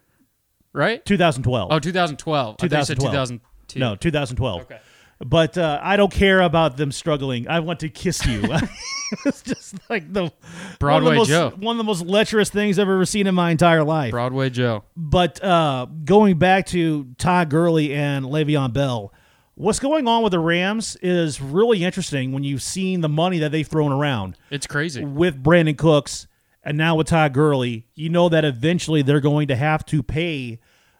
right? 0.71 1.03
2012. 1.05 1.71
Oh, 1.73 1.79
2012. 1.79 2.55
I 2.61 2.67
thought 2.67 2.77
you 2.77 2.85
said 2.85 2.99
2012. 2.99 3.41
2002. 3.67 3.79
no, 3.79 3.95
2012. 3.97 4.61
Okay. 4.61 4.79
But 5.19 5.57
uh, 5.57 5.79
I 5.81 5.97
don't 5.97 6.11
care 6.11 6.41
about 6.41 6.77
them 6.77 6.91
struggling. 6.91 7.47
I 7.47 7.59
want 7.61 7.81
to 7.81 7.89
kiss 7.89 8.25
you. 8.25 8.43
it's 9.25 9.41
just 9.41 9.75
like 9.89 10.11
the 10.11 10.31
Broadway 10.79 11.17
one 11.17 11.17
the 11.19 11.25
Joe. 11.25 11.49
most, 11.51 11.57
One 11.59 11.75
of 11.75 11.77
the 11.77 11.83
most 11.85 12.05
lecherous 12.05 12.49
things 12.49 12.79
I've 12.79 12.89
ever 12.89 13.05
seen 13.05 13.27
in 13.27 13.35
my 13.35 13.51
entire 13.51 13.83
life. 13.83 14.11
Broadway 14.11 14.49
Joe. 14.49 14.83
But 14.95 15.43
uh, 15.43 15.87
going 16.03 16.37
back 16.37 16.65
to 16.67 17.05
Todd 17.17 17.49
Gurley 17.49 17.93
and 17.93 18.25
Le'Veon 18.25 18.73
Bell, 18.73 19.13
what's 19.55 19.79
going 19.79 20.07
on 20.07 20.23
with 20.23 20.31
the 20.31 20.39
Rams 20.39 20.95
is 21.01 21.41
really 21.41 21.83
interesting 21.83 22.31
when 22.31 22.43
you've 22.43 22.61
seen 22.61 23.01
the 23.01 23.09
money 23.09 23.39
that 23.39 23.51
they've 23.51 23.67
thrown 23.67 23.91
around 23.91 24.37
It's 24.51 24.67
crazy. 24.67 25.03
with 25.03 25.41
Brandin 25.41 25.77
Cooks 25.77 26.27
and 26.63 26.77
now 26.77 26.95
with 26.95 27.07
Todd 27.07 27.33
Gurley. 27.33 27.87
You 27.95 28.09
know 28.09 28.29
that 28.29 28.43
eventually 28.45 29.01
they're 29.01 29.19
going 29.21 29.47
to 29.49 29.55
have 29.55 29.85
to 29.87 30.03
pay 30.03 30.59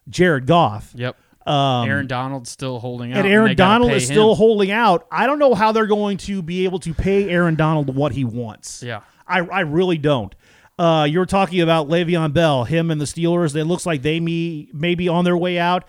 Jared 0.10 0.46
Goff. 0.48 0.92
Yep. 0.96 1.18
Um, 1.46 1.88
Aaron 1.88 2.08
Donald's 2.08 2.50
still 2.50 2.80
holding 2.80 3.12
out. 3.14 3.20
and 3.20 3.28
Aaron 3.28 3.50
gotta 3.50 3.56
Donald 3.56 3.92
is 3.92 4.06
still 4.06 4.34
holding 4.34 4.72
out. 4.72 5.06
I 5.12 5.28
don't 5.28 5.38
know 5.38 5.54
how 5.54 5.72
they're 5.72 5.86
going 5.86 6.18
to 6.18 6.42
be 6.42 6.66
able 6.66 6.80
to 6.80 6.94
pay 6.94 7.30
Aaron 7.30 7.54
Donald 7.56 7.96
what 7.96 8.14
he 8.14 8.24
wants. 8.24 8.82
Yeah. 8.82 9.02
I, 9.28 9.40
I 9.42 9.60
really 9.62 9.98
don't. 10.00 10.34
Uh, 10.80 11.08
you're 11.10 11.26
talking 11.28 11.62
about 11.62 11.88
Le'Veon 11.88 12.34
Bell, 12.34 12.64
him 12.64 12.90
and 12.92 13.00
the 13.00 13.06
Steelers. 13.06 13.56
It 13.56 13.66
looks 13.66 13.86
like 13.86 14.02
they 14.02 14.20
may, 14.20 14.68
may 14.74 14.96
be 14.96 15.08
on 15.08 15.24
their 15.24 15.38
way 15.38 15.58
out. 15.60 15.86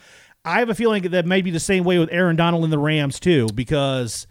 I 0.46 0.60
have 0.60 0.70
a 0.70 0.74
feeling 0.74 1.02
that 1.10 1.26
may 1.26 1.42
be 1.42 1.50
the 1.50 1.60
same 1.60 1.84
way 1.84 1.98
with 1.98 2.08
Aaron 2.12 2.36
Donald 2.36 2.64
and 2.64 2.72
the 2.72 2.78
Rams, 2.78 3.18
too, 3.20 3.48
because 3.54 4.26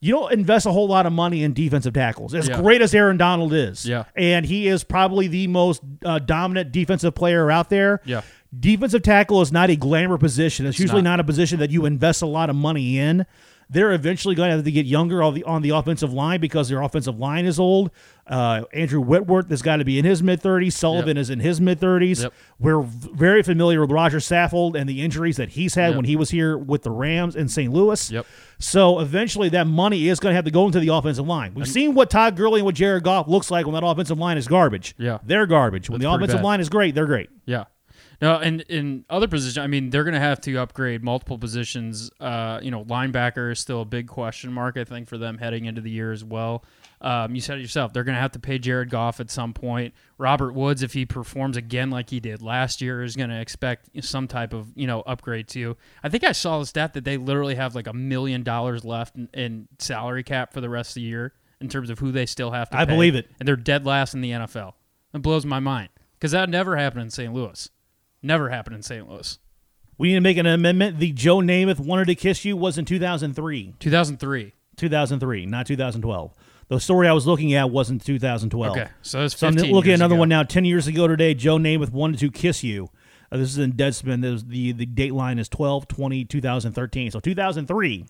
you 0.00 0.14
don't 0.14 0.32
invest 0.32 0.64
a 0.64 0.70
whole 0.70 0.86
lot 0.86 1.06
of 1.06 1.12
money 1.12 1.42
in 1.42 1.52
defensive 1.52 1.92
tackles. 1.92 2.32
As 2.32 2.48
Yeah. 2.48 2.60
great 2.62 2.80
as 2.80 2.94
Aaron 2.94 3.16
Donald 3.16 3.52
is, 3.52 3.84
Yeah. 3.84 4.04
and 4.16 4.46
he 4.46 4.68
is 4.68 4.84
probably 4.84 5.26
the 5.26 5.48
most 5.48 5.82
uh, 6.04 6.20
dominant 6.20 6.70
defensive 6.70 7.14
player 7.16 7.50
out 7.50 7.68
there. 7.68 8.00
Yeah. 8.04 8.20
Defensive 8.58 9.02
tackle 9.02 9.42
is 9.42 9.50
not 9.52 9.68
a 9.70 9.76
glamour 9.76 10.16
position. 10.16 10.64
It's, 10.66 10.78
usually 10.78 11.02
not. 11.02 11.16
not. 11.16 11.20
a 11.20 11.24
position 11.24 11.58
that 11.58 11.70
you 11.70 11.84
invest 11.84 12.22
a 12.22 12.26
lot 12.26 12.48
of 12.48 12.56
money 12.56 12.98
in. 12.98 13.26
They're 13.70 13.92
eventually 13.92 14.34
going 14.34 14.48
to 14.48 14.56
have 14.56 14.64
to 14.64 14.70
get 14.72 14.86
younger 14.86 15.22
on 15.22 15.34
the 15.34 15.44
on 15.44 15.60
the 15.62 15.70
offensive 15.70 16.12
line 16.12 16.40
because 16.40 16.68
their 16.70 16.80
offensive 16.80 17.18
line 17.18 17.44
is 17.44 17.60
old. 17.60 17.90
Uh, 18.26 18.64
Andrew 18.72 19.00
Whitworth 19.00 19.48
has 19.50 19.60
got 19.62 19.76
to 19.76 19.84
be 19.84 19.98
in 19.98 20.04
his 20.06 20.22
mid 20.22 20.40
thirties. 20.40 20.74
Sullivan 20.74 21.16
Yep. 21.16 21.20
is 21.22 21.30
in 21.30 21.40
his 21.40 21.60
mid 21.60 21.78
thirties. 21.80 22.22
Yep. 22.22 22.32
We're 22.58 22.80
very 22.82 23.42
familiar 23.42 23.80
with 23.82 23.90
Roger 23.90 24.18
Saffold 24.18 24.74
and 24.74 24.88
the 24.88 25.02
injuries 25.02 25.36
that 25.36 25.50
he's 25.50 25.74
had 25.74 25.88
Yep. 25.88 25.96
when 25.96 26.04
he 26.06 26.16
was 26.16 26.30
here 26.30 26.56
with 26.56 26.82
the 26.82 26.90
Rams 26.90 27.36
in 27.36 27.48
St. 27.48 27.70
Louis. 27.72 28.10
Yep. 28.10 28.26
So 28.58 29.00
eventually, 29.00 29.48
that 29.50 29.66
money 29.66 30.08
is 30.08 30.18
going 30.18 30.32
to 30.32 30.36
have 30.36 30.44
to 30.46 30.50
go 30.50 30.66
into 30.66 30.80
the 30.80 30.88
offensive 30.88 31.26
line. 31.26 31.52
We've 31.54 31.68
seen 31.68 31.94
what 31.94 32.08
Todd 32.10 32.36
Gurley 32.36 32.60
and 32.60 32.64
what 32.64 32.74
Jared 32.74 33.04
Goff 33.04 33.28
looks 33.28 33.50
like 33.50 33.66
when 33.66 33.74
that 33.74 33.84
offensive 33.84 34.18
line 34.18 34.36
is 34.38 34.48
garbage. 34.48 34.94
Yeah. 34.98 35.18
they're 35.24 35.46
garbage. 35.46 35.88
When 35.90 36.00
the 36.00 36.10
offensive 36.10 36.38
bad. 36.38 36.44
line 36.44 36.60
is 36.60 36.68
great, 36.68 36.94
they're 36.94 37.06
great. 37.06 37.28
Yeah. 37.46 37.64
No, 38.20 38.36
and 38.36 38.62
in 38.62 39.04
other 39.08 39.28
positions, 39.28 39.58
I 39.58 39.68
mean, 39.68 39.90
they're 39.90 40.02
going 40.02 40.14
to 40.14 40.20
have 40.20 40.40
to 40.40 40.56
upgrade 40.56 41.04
multiple 41.04 41.38
positions. 41.38 42.10
Uh, 42.18 42.58
you 42.60 42.72
know, 42.72 42.84
linebacker 42.84 43.52
is 43.52 43.60
still 43.60 43.82
a 43.82 43.84
big 43.84 44.08
question 44.08 44.52
mark, 44.52 44.76
I 44.76 44.82
think, 44.82 45.08
for 45.08 45.18
them 45.18 45.38
heading 45.38 45.66
into 45.66 45.80
the 45.80 45.90
year 45.90 46.10
as 46.10 46.24
well. 46.24 46.64
Um, 47.00 47.36
you 47.36 47.40
said 47.40 47.58
it 47.58 47.60
yourself; 47.60 47.92
they're 47.92 48.02
going 48.02 48.16
to 48.16 48.20
have 48.20 48.32
to 48.32 48.40
pay 48.40 48.58
Jared 48.58 48.90
Goff 48.90 49.20
at 49.20 49.30
some 49.30 49.54
point. 49.54 49.94
Robert 50.18 50.52
Woods, 50.52 50.82
if 50.82 50.94
he 50.94 51.06
performs 51.06 51.56
again 51.56 51.90
like 51.90 52.10
he 52.10 52.18
did 52.18 52.42
last 52.42 52.80
year, 52.80 53.04
is 53.04 53.14
going 53.14 53.30
to 53.30 53.40
expect 53.40 53.88
some 54.04 54.26
type 54.26 54.52
of 54.52 54.72
you 54.74 54.88
know 54.88 55.02
upgrade 55.02 55.46
too. 55.46 55.76
I 56.02 56.08
think 56.08 56.24
I 56.24 56.32
saw 56.32 56.58
the 56.58 56.66
stat 56.66 56.94
that 56.94 57.04
they 57.04 57.18
literally 57.18 57.54
have 57.54 57.76
like 57.76 57.86
a 57.86 57.92
million 57.92 58.42
dollars 58.42 58.84
left 58.84 59.14
in, 59.14 59.28
in 59.32 59.68
salary 59.78 60.24
cap 60.24 60.52
for 60.52 60.60
the 60.60 60.68
rest 60.68 60.90
of 60.90 60.94
the 60.94 61.02
year 61.02 61.34
in 61.60 61.68
terms 61.68 61.88
of 61.88 62.00
who 62.00 62.10
they 62.10 62.26
still 62.26 62.50
have 62.50 62.68
to. 62.70 62.76
I 62.76 62.84
pay. 62.84 62.94
believe 62.94 63.14
it. 63.14 63.30
and 63.38 63.46
they're 63.46 63.54
dead 63.54 63.86
last 63.86 64.14
in 64.14 64.20
the 64.20 64.32
NFL. 64.32 64.72
It 65.14 65.22
blows 65.22 65.46
my 65.46 65.60
mind 65.60 65.90
because 66.14 66.32
that 66.32 66.48
never 66.48 66.76
happened 66.76 67.02
in 67.02 67.10
St. 67.10 67.32
Louis. 67.32 67.70
Never 68.22 68.48
happened 68.50 68.76
in 68.76 68.82
St. 68.82 69.08
Louis. 69.08 69.38
We 69.96 70.08
need 70.08 70.14
to 70.14 70.20
make 70.20 70.36
an 70.36 70.46
amendment. 70.46 70.98
The 70.98 71.12
Joe 71.12 71.38
Namath 71.38 71.80
wanted 71.80 72.06
to 72.06 72.14
kiss 72.14 72.44
you 72.44 72.56
was 72.56 72.78
in 72.78 72.84
2003. 72.84 73.74
2003. 73.78 74.52
2003, 74.76 75.46
not 75.46 75.66
2012. 75.66 76.34
The 76.68 76.78
story 76.78 77.08
I 77.08 77.12
was 77.12 77.26
looking 77.26 77.54
at 77.54 77.70
wasn't 77.70 78.04
2012. 78.04 78.76
Okay, 78.76 78.88
so 79.02 79.20
that's 79.22 79.36
So 79.36 79.46
I'm 79.48 79.54
15 79.54 79.72
looking 79.74 79.92
at 79.92 79.96
another 79.96 80.14
ago. 80.14 80.20
one 80.20 80.28
now. 80.28 80.42
10 80.42 80.64
years 80.64 80.86
ago 80.86 81.08
today, 81.08 81.34
Joe 81.34 81.56
Namath 81.56 81.90
wanted 81.90 82.20
to 82.20 82.30
kiss 82.30 82.62
you. 82.62 82.90
Uh, 83.32 83.38
this 83.38 83.50
is 83.50 83.58
in 83.58 83.72
Deadspin. 83.72 84.22
This, 84.22 84.42
the, 84.42 84.72
the 84.72 84.86
date 84.86 85.14
line 85.14 85.38
is 85.38 85.48
12 85.48 85.88
20 85.88 86.24
2013. 86.26 87.10
So 87.10 87.20
2003 87.20 88.06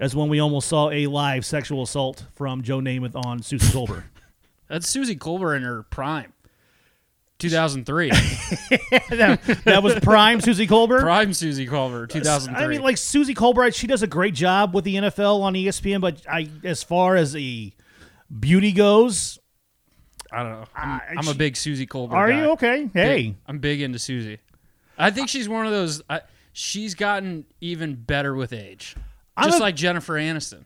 is 0.00 0.16
when 0.16 0.28
we 0.28 0.40
almost 0.40 0.68
saw 0.68 0.90
a 0.90 1.06
live 1.06 1.44
sexual 1.44 1.82
assault 1.82 2.26
from 2.34 2.62
Joe 2.62 2.80
Namath 2.80 3.14
on 3.14 3.42
Susie 3.42 3.66
Kolber. 3.72 4.04
That's 4.68 4.88
Susie 4.88 5.16
Kolber 5.16 5.56
in 5.56 5.62
her 5.62 5.82
prime. 5.84 6.32
2003. 7.38 8.10
that, 9.10 9.60
that 9.64 9.82
was 9.82 9.94
prime 10.00 10.40
Susie 10.40 10.66
Kolber. 10.66 11.00
prime 11.00 11.32
Susie 11.32 11.66
Kolber. 11.66 12.08
2003. 12.08 12.64
I 12.64 12.68
mean, 12.68 12.80
like 12.82 12.96
Susie 12.98 13.34
Kolber, 13.34 13.72
she 13.74 13.86
does 13.86 14.02
a 14.02 14.06
great 14.06 14.34
job 14.34 14.74
with 14.74 14.84
the 14.84 14.96
NFL 14.96 15.40
on 15.42 15.54
ESPN, 15.54 16.00
but 16.00 16.20
I, 16.28 16.48
as 16.64 16.82
far 16.82 17.16
as 17.16 17.32
the 17.32 17.72
beauty 18.40 18.72
goes, 18.72 19.38
I 20.32 20.42
don't 20.42 20.52
know. 20.52 20.64
I'm, 20.74 20.88
I- 20.90 21.02
I'm 21.16 21.28
a 21.28 21.34
big 21.34 21.56
Susie 21.56 21.86
Kolber. 21.86 22.12
are 22.12 22.28
guy. 22.28 22.38
you 22.42 22.50
okay? 22.52 22.90
Hey, 22.92 23.16
Big- 23.28 23.36
I'm 23.46 23.58
big 23.60 23.80
into 23.82 23.98
Susie. 23.98 24.38
I 24.98 25.10
think 25.10 25.28
she's 25.28 25.48
one 25.48 25.64
of 25.64 25.72
those. 25.72 26.02
I, 26.10 26.22
she's 26.52 26.94
gotten 26.96 27.46
even 27.60 27.94
better 27.94 28.34
with 28.34 28.52
age, 28.52 28.96
just 29.42 29.58
a- 29.58 29.62
like 29.62 29.76
Jennifer 29.76 30.14
Aniston. 30.14 30.64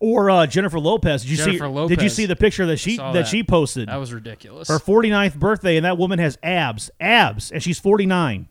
Or 0.00 0.30
uh, 0.30 0.46
Jennifer 0.46 0.80
Lopez. 0.80 1.22
Did 1.22 1.30
you 1.30 1.36
Jennifer 1.36 1.72
see? 1.88 1.94
Did 1.94 2.02
you 2.02 2.08
see 2.08 2.26
the 2.26 2.34
picture 2.36 2.66
that 2.66 2.78
she 2.78 2.96
that 2.96 3.12
that. 3.12 3.26
she 3.28 3.44
posted? 3.44 3.88
That 3.88 3.96
was 3.96 4.12
ridiculous. 4.12 4.68
her 4.68 4.78
49th 4.78 5.36
birthday, 5.36 5.76
and 5.76 5.84
that 5.84 5.98
woman 5.98 6.18
has 6.18 6.36
abs, 6.42 6.90
abs, 7.00 7.52
and 7.52 7.62
she's 7.62 7.78
49. 7.78 8.48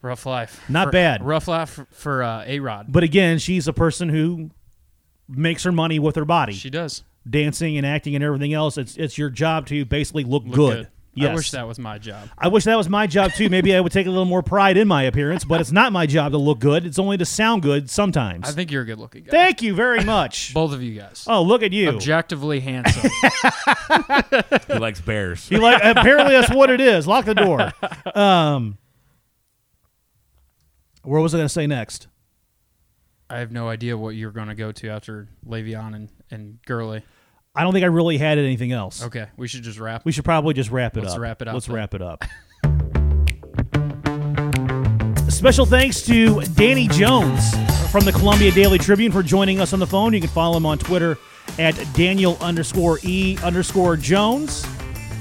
Rough 0.00 0.26
life. 0.26 0.62
Not 0.68 0.86
For- 0.88 0.92
bad. 0.92 1.24
Rough 1.24 1.48
life 1.48 1.70
for, 1.70 1.86
for 1.90 2.22
uh, 2.22 2.44
A 2.46 2.60
Rod. 2.60 2.86
But 2.88 3.02
again, 3.02 3.38
she's 3.38 3.66
a 3.66 3.72
person 3.72 4.08
who 4.08 4.50
makes 5.28 5.64
her 5.64 5.72
money 5.72 5.98
with 5.98 6.14
her 6.16 6.24
body, 6.24 6.52
She 6.54 6.70
does. 6.70 7.02
dancing 7.28 7.76
and 7.76 7.84
acting 7.84 8.14
and 8.14 8.22
everything 8.24 8.54
else. 8.54 8.78
It's 8.78 8.96
it's 8.96 9.18
your 9.18 9.28
job 9.28 9.66
to 9.66 9.84
basically 9.84 10.24
look, 10.24 10.44
Look 10.44 10.54
good. 10.54 10.88
Yes. 11.18 11.30
I 11.30 11.34
wish 11.34 11.50
that 11.52 11.66
was 11.68 11.78
my 11.78 11.98
job. 11.98 12.28
I 12.38 12.48
wish 12.48 12.64
that 12.64 12.76
was 12.76 12.88
my 12.88 13.06
job 13.06 13.32
too. 13.32 13.48
Maybe 13.48 13.74
I 13.74 13.80
would 13.80 13.92
take 13.92 14.06
a 14.06 14.10
little 14.10 14.24
more 14.24 14.42
pride 14.42 14.76
in 14.76 14.88
my 14.88 15.02
appearance, 15.02 15.44
but 15.44 15.60
it's 15.60 15.72
not 15.72 15.92
my 15.92 16.06
job 16.06 16.32
to 16.32 16.38
look 16.38 16.58
good. 16.60 16.86
It's 16.86 16.98
only 16.98 17.16
to 17.18 17.24
sound 17.24 17.62
good 17.62 17.90
sometimes. 17.90 18.48
I 18.48 18.52
think 18.52 18.70
you're 18.70 18.82
a 18.82 18.86
good 18.86 18.98
looking 18.98 19.24
guy. 19.24 19.30
Thank 19.30 19.62
you 19.62 19.74
very 19.74 20.04
much. 20.04 20.54
Both 20.54 20.72
of 20.72 20.82
you 20.82 20.98
guys. 20.98 21.24
Oh, 21.26 21.42
look 21.42 21.62
at 21.62 21.72
you. 21.72 21.88
Objectively 21.90 22.60
handsome. 22.60 23.10
He 24.68 24.74
likes 24.74 25.00
bears. 25.00 25.48
He 25.48 25.56
like 25.56 25.80
apparently 25.82 26.34
that's 26.34 26.52
what 26.54 26.70
it 26.70 26.80
is. 26.80 27.06
Lock 27.06 27.24
the 27.24 27.34
door. 27.34 27.72
Um 28.14 28.78
Where 31.02 31.20
was 31.20 31.34
I 31.34 31.38
going 31.38 31.46
to 31.46 31.52
say 31.52 31.66
next? 31.66 32.06
I 33.30 33.38
have 33.38 33.52
no 33.52 33.68
idea 33.68 33.96
what 33.96 34.10
you're 34.14 34.30
going 34.30 34.48
to 34.48 34.54
go 34.54 34.72
to 34.72 34.88
after 34.88 35.28
Le'Veon 35.46 35.94
and, 35.94 36.08
and 36.30 36.58
Gurley. 36.64 37.02
I 37.58 37.62
don't 37.64 37.72
think 37.72 37.82
I 37.82 37.88
really 37.88 38.18
had 38.18 38.38
anything 38.38 38.70
else. 38.70 39.02
Okay, 39.02 39.26
we 39.36 39.48
should 39.48 39.64
just 39.64 39.80
wrap. 39.80 40.04
We 40.04 40.12
should 40.12 40.24
probably 40.24 40.54
just 40.54 40.70
wrap 40.70 40.96
it 40.96 41.00
Let's 41.02 41.14
up. 41.14 41.20
wrap 41.20 41.42
it 41.42 41.48
up 41.48 41.54
Let's 41.54 41.66
then. 41.66 41.74
wrap 41.74 41.92
it 41.92 42.00
up. 42.00 42.22
Special 45.28 45.66
thanks 45.66 46.02
to 46.02 46.40
Danny 46.54 46.86
Jones 46.86 47.50
from 47.90 48.04
the 48.04 48.12
Columbia 48.12 48.52
Daily 48.52 48.78
Tribune 48.78 49.10
for 49.10 49.24
joining 49.24 49.60
us 49.60 49.72
on 49.72 49.80
the 49.80 49.88
phone. 49.88 50.12
You 50.12 50.20
can 50.20 50.30
follow 50.30 50.56
him 50.56 50.66
on 50.66 50.78
Twitter 50.78 51.18
at 51.58 51.74
Daniel 51.94 52.38
underscore 52.40 53.00
E 53.02 53.36
underscore 53.42 53.96
Jones. 53.96 54.64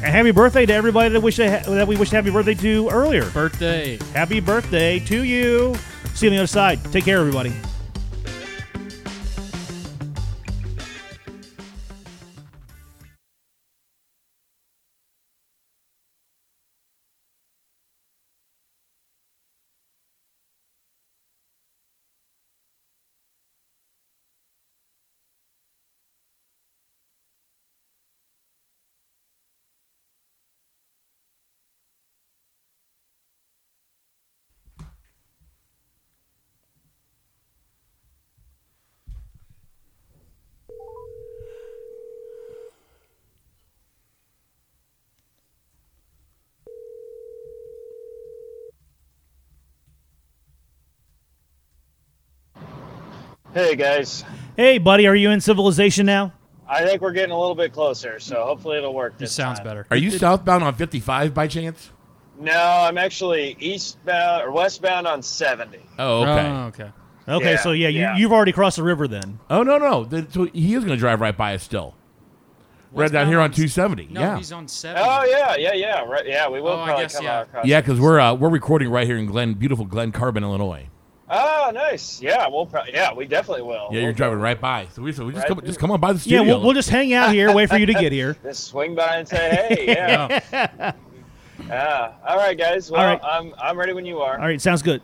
And 0.03 0.05
happy 0.05 0.29
birthday 0.29 0.67
to 0.67 0.73
everybody 0.73 1.09
that 1.09 1.19
wish 1.21 1.37
that 1.37 1.65
that 1.65 1.87
we 1.87 1.97
wished 1.97 2.11
happy 2.11 2.29
birthday 2.29 2.53
to 2.53 2.87
earlier. 2.89 3.27
Birthday. 3.31 3.97
Happy 4.13 4.41
birthday 4.41 4.99
to 4.99 5.23
you. 5.23 5.73
See 6.13 6.27
you 6.27 6.31
on 6.31 6.35
the 6.35 6.41
other 6.43 6.45
side. 6.47 6.83
Take 6.91 7.05
care, 7.05 7.17
everybody. 7.17 7.51
Hey 53.57 53.75
guys, 53.75 54.23
Hey, 54.55 54.77
buddy, 54.77 55.07
are 55.07 55.15
you 55.15 55.31
in 55.31 55.41
civilization 55.41 56.05
now? 56.05 56.31
I 56.67 56.85
think 56.85 57.01
we're 57.01 57.11
getting 57.11 57.31
a 57.31 57.39
little 57.39 57.55
bit 57.55 57.73
closer, 57.73 58.19
so 58.19 58.43
hopefully 58.45 58.77
it'll 58.77 58.93
work. 58.93 59.13
This 59.17 59.29
This 59.29 59.35
sounds 59.35 59.57
time. 59.57 59.65
better. 59.65 59.87
Are 59.89 59.97
you 59.97 60.11
southbound 60.11 60.63
on 60.63 60.75
55 60.75 61.33
by 61.33 61.47
chance? 61.47 61.89
No, 62.39 62.53
I'm 62.53 62.99
actually 62.99 63.57
eastbound 63.59 64.43
or 64.43 64.51
westbound 64.51 65.07
on 65.07 65.23
70. 65.23 65.79
Oh, 65.97 66.21
okay. 66.21 66.47
Oh, 66.47 66.65
okay. 66.67 66.91
Okay, 67.27 67.51
Yeah, 67.53 67.57
so 67.57 67.71
yeah, 67.71 67.87
you, 67.87 67.99
yeah. 68.01 68.15
you've 68.15 68.31
already 68.31 68.51
crossed 68.51 68.77
the 68.77 68.83
river 68.83 69.07
then. 69.07 69.39
Oh 69.49 69.63
no, 69.63 69.79
no. 69.79 70.03
The, 70.03 70.27
so 70.29 70.45
he 70.45 70.75
is 70.75 70.83
going 70.83 70.95
to 70.95 70.99
drive 70.99 71.19
right 71.19 71.35
by 71.35 71.55
us 71.55 71.63
still. 71.63 71.95
Right 72.91 73.11
down 73.11 73.25
here 73.25 73.39
on 73.39 73.49
270. 73.49 74.09
No, 74.11 74.19
yeah. 74.21 74.37
he's 74.37 74.51
on 74.51 74.67
seven. 74.67 75.01
Oh 75.03 75.23
yeah, 75.23 75.55
yeah, 75.55 75.73
yeah, 75.73 76.01
right. 76.03 76.27
Yeah, 76.27 76.47
we 76.47 76.61
will 76.61 76.73
Oh, 76.73 76.81
I 76.81 76.85
probably 76.89 77.05
guess, 77.05 77.15
come 77.15 77.25
yeah. 77.25 77.39
out 77.39 77.47
across. 77.47 77.65
Yeah, 77.65 77.81
because 77.81 77.99
we're 77.99 78.19
uh, 78.19 78.35
we're 78.35 78.49
recording 78.49 78.91
right 78.91 79.07
here 79.07 79.17
in 79.17 79.25
Glen, 79.25 79.55
beautiful 79.55 79.85
Glen 79.85 80.11
Carbon, 80.11 80.43
Illinois. 80.43 80.89
Oh, 81.29 81.71
nice. 81.73 82.21
Yeah, 82.21 82.47
we'll. 82.47 82.65
Pro- 82.65 82.85
yeah, 82.85 83.13
we 83.13 83.25
definitely 83.25 83.63
will. 83.63 83.89
Yeah, 83.91 84.01
you're 84.01 84.13
driving 84.13 84.39
right 84.39 84.59
by. 84.59 84.87
So 84.93 85.01
we, 85.01 85.11
so 85.11 85.25
we 85.25 85.33
just 85.33 85.49
Right 85.49 85.57
come 85.57 85.65
just 85.65 85.79
come 85.79 85.91
on 85.91 85.99
by 85.99 86.13
the 86.13 86.19
Yeah, 86.19 86.39
studio. 86.39 86.43
we'll, 86.43 86.61
we'll 86.67 86.73
just 86.73 86.89
hang 86.89 87.13
out 87.13 87.33
here, 87.33 87.53
wait 87.53 87.67
for 87.69 87.77
you 87.77 87.85
to 87.85 87.93
get 87.93 88.11
here. 88.13 88.37
Just 88.43 88.63
swing 88.65 88.95
by 88.95 89.17
and 89.17 89.27
say, 89.27 89.67
hey, 89.69 89.85
yeah. 89.87 90.93
yeah. 91.67 92.13
All 92.25 92.37
right, 92.37 92.57
guys. 92.57 92.89
Well, 92.89 93.01
All 93.01 93.07
right. 93.07 93.19
I'm 93.23 93.53
I'm 93.61 93.77
ready 93.77 93.91
when 93.91 94.05
you 94.05 94.19
are. 94.19 94.39
All 94.39 94.45
right, 94.45 94.61
sounds 94.61 94.81
good. 94.81 94.95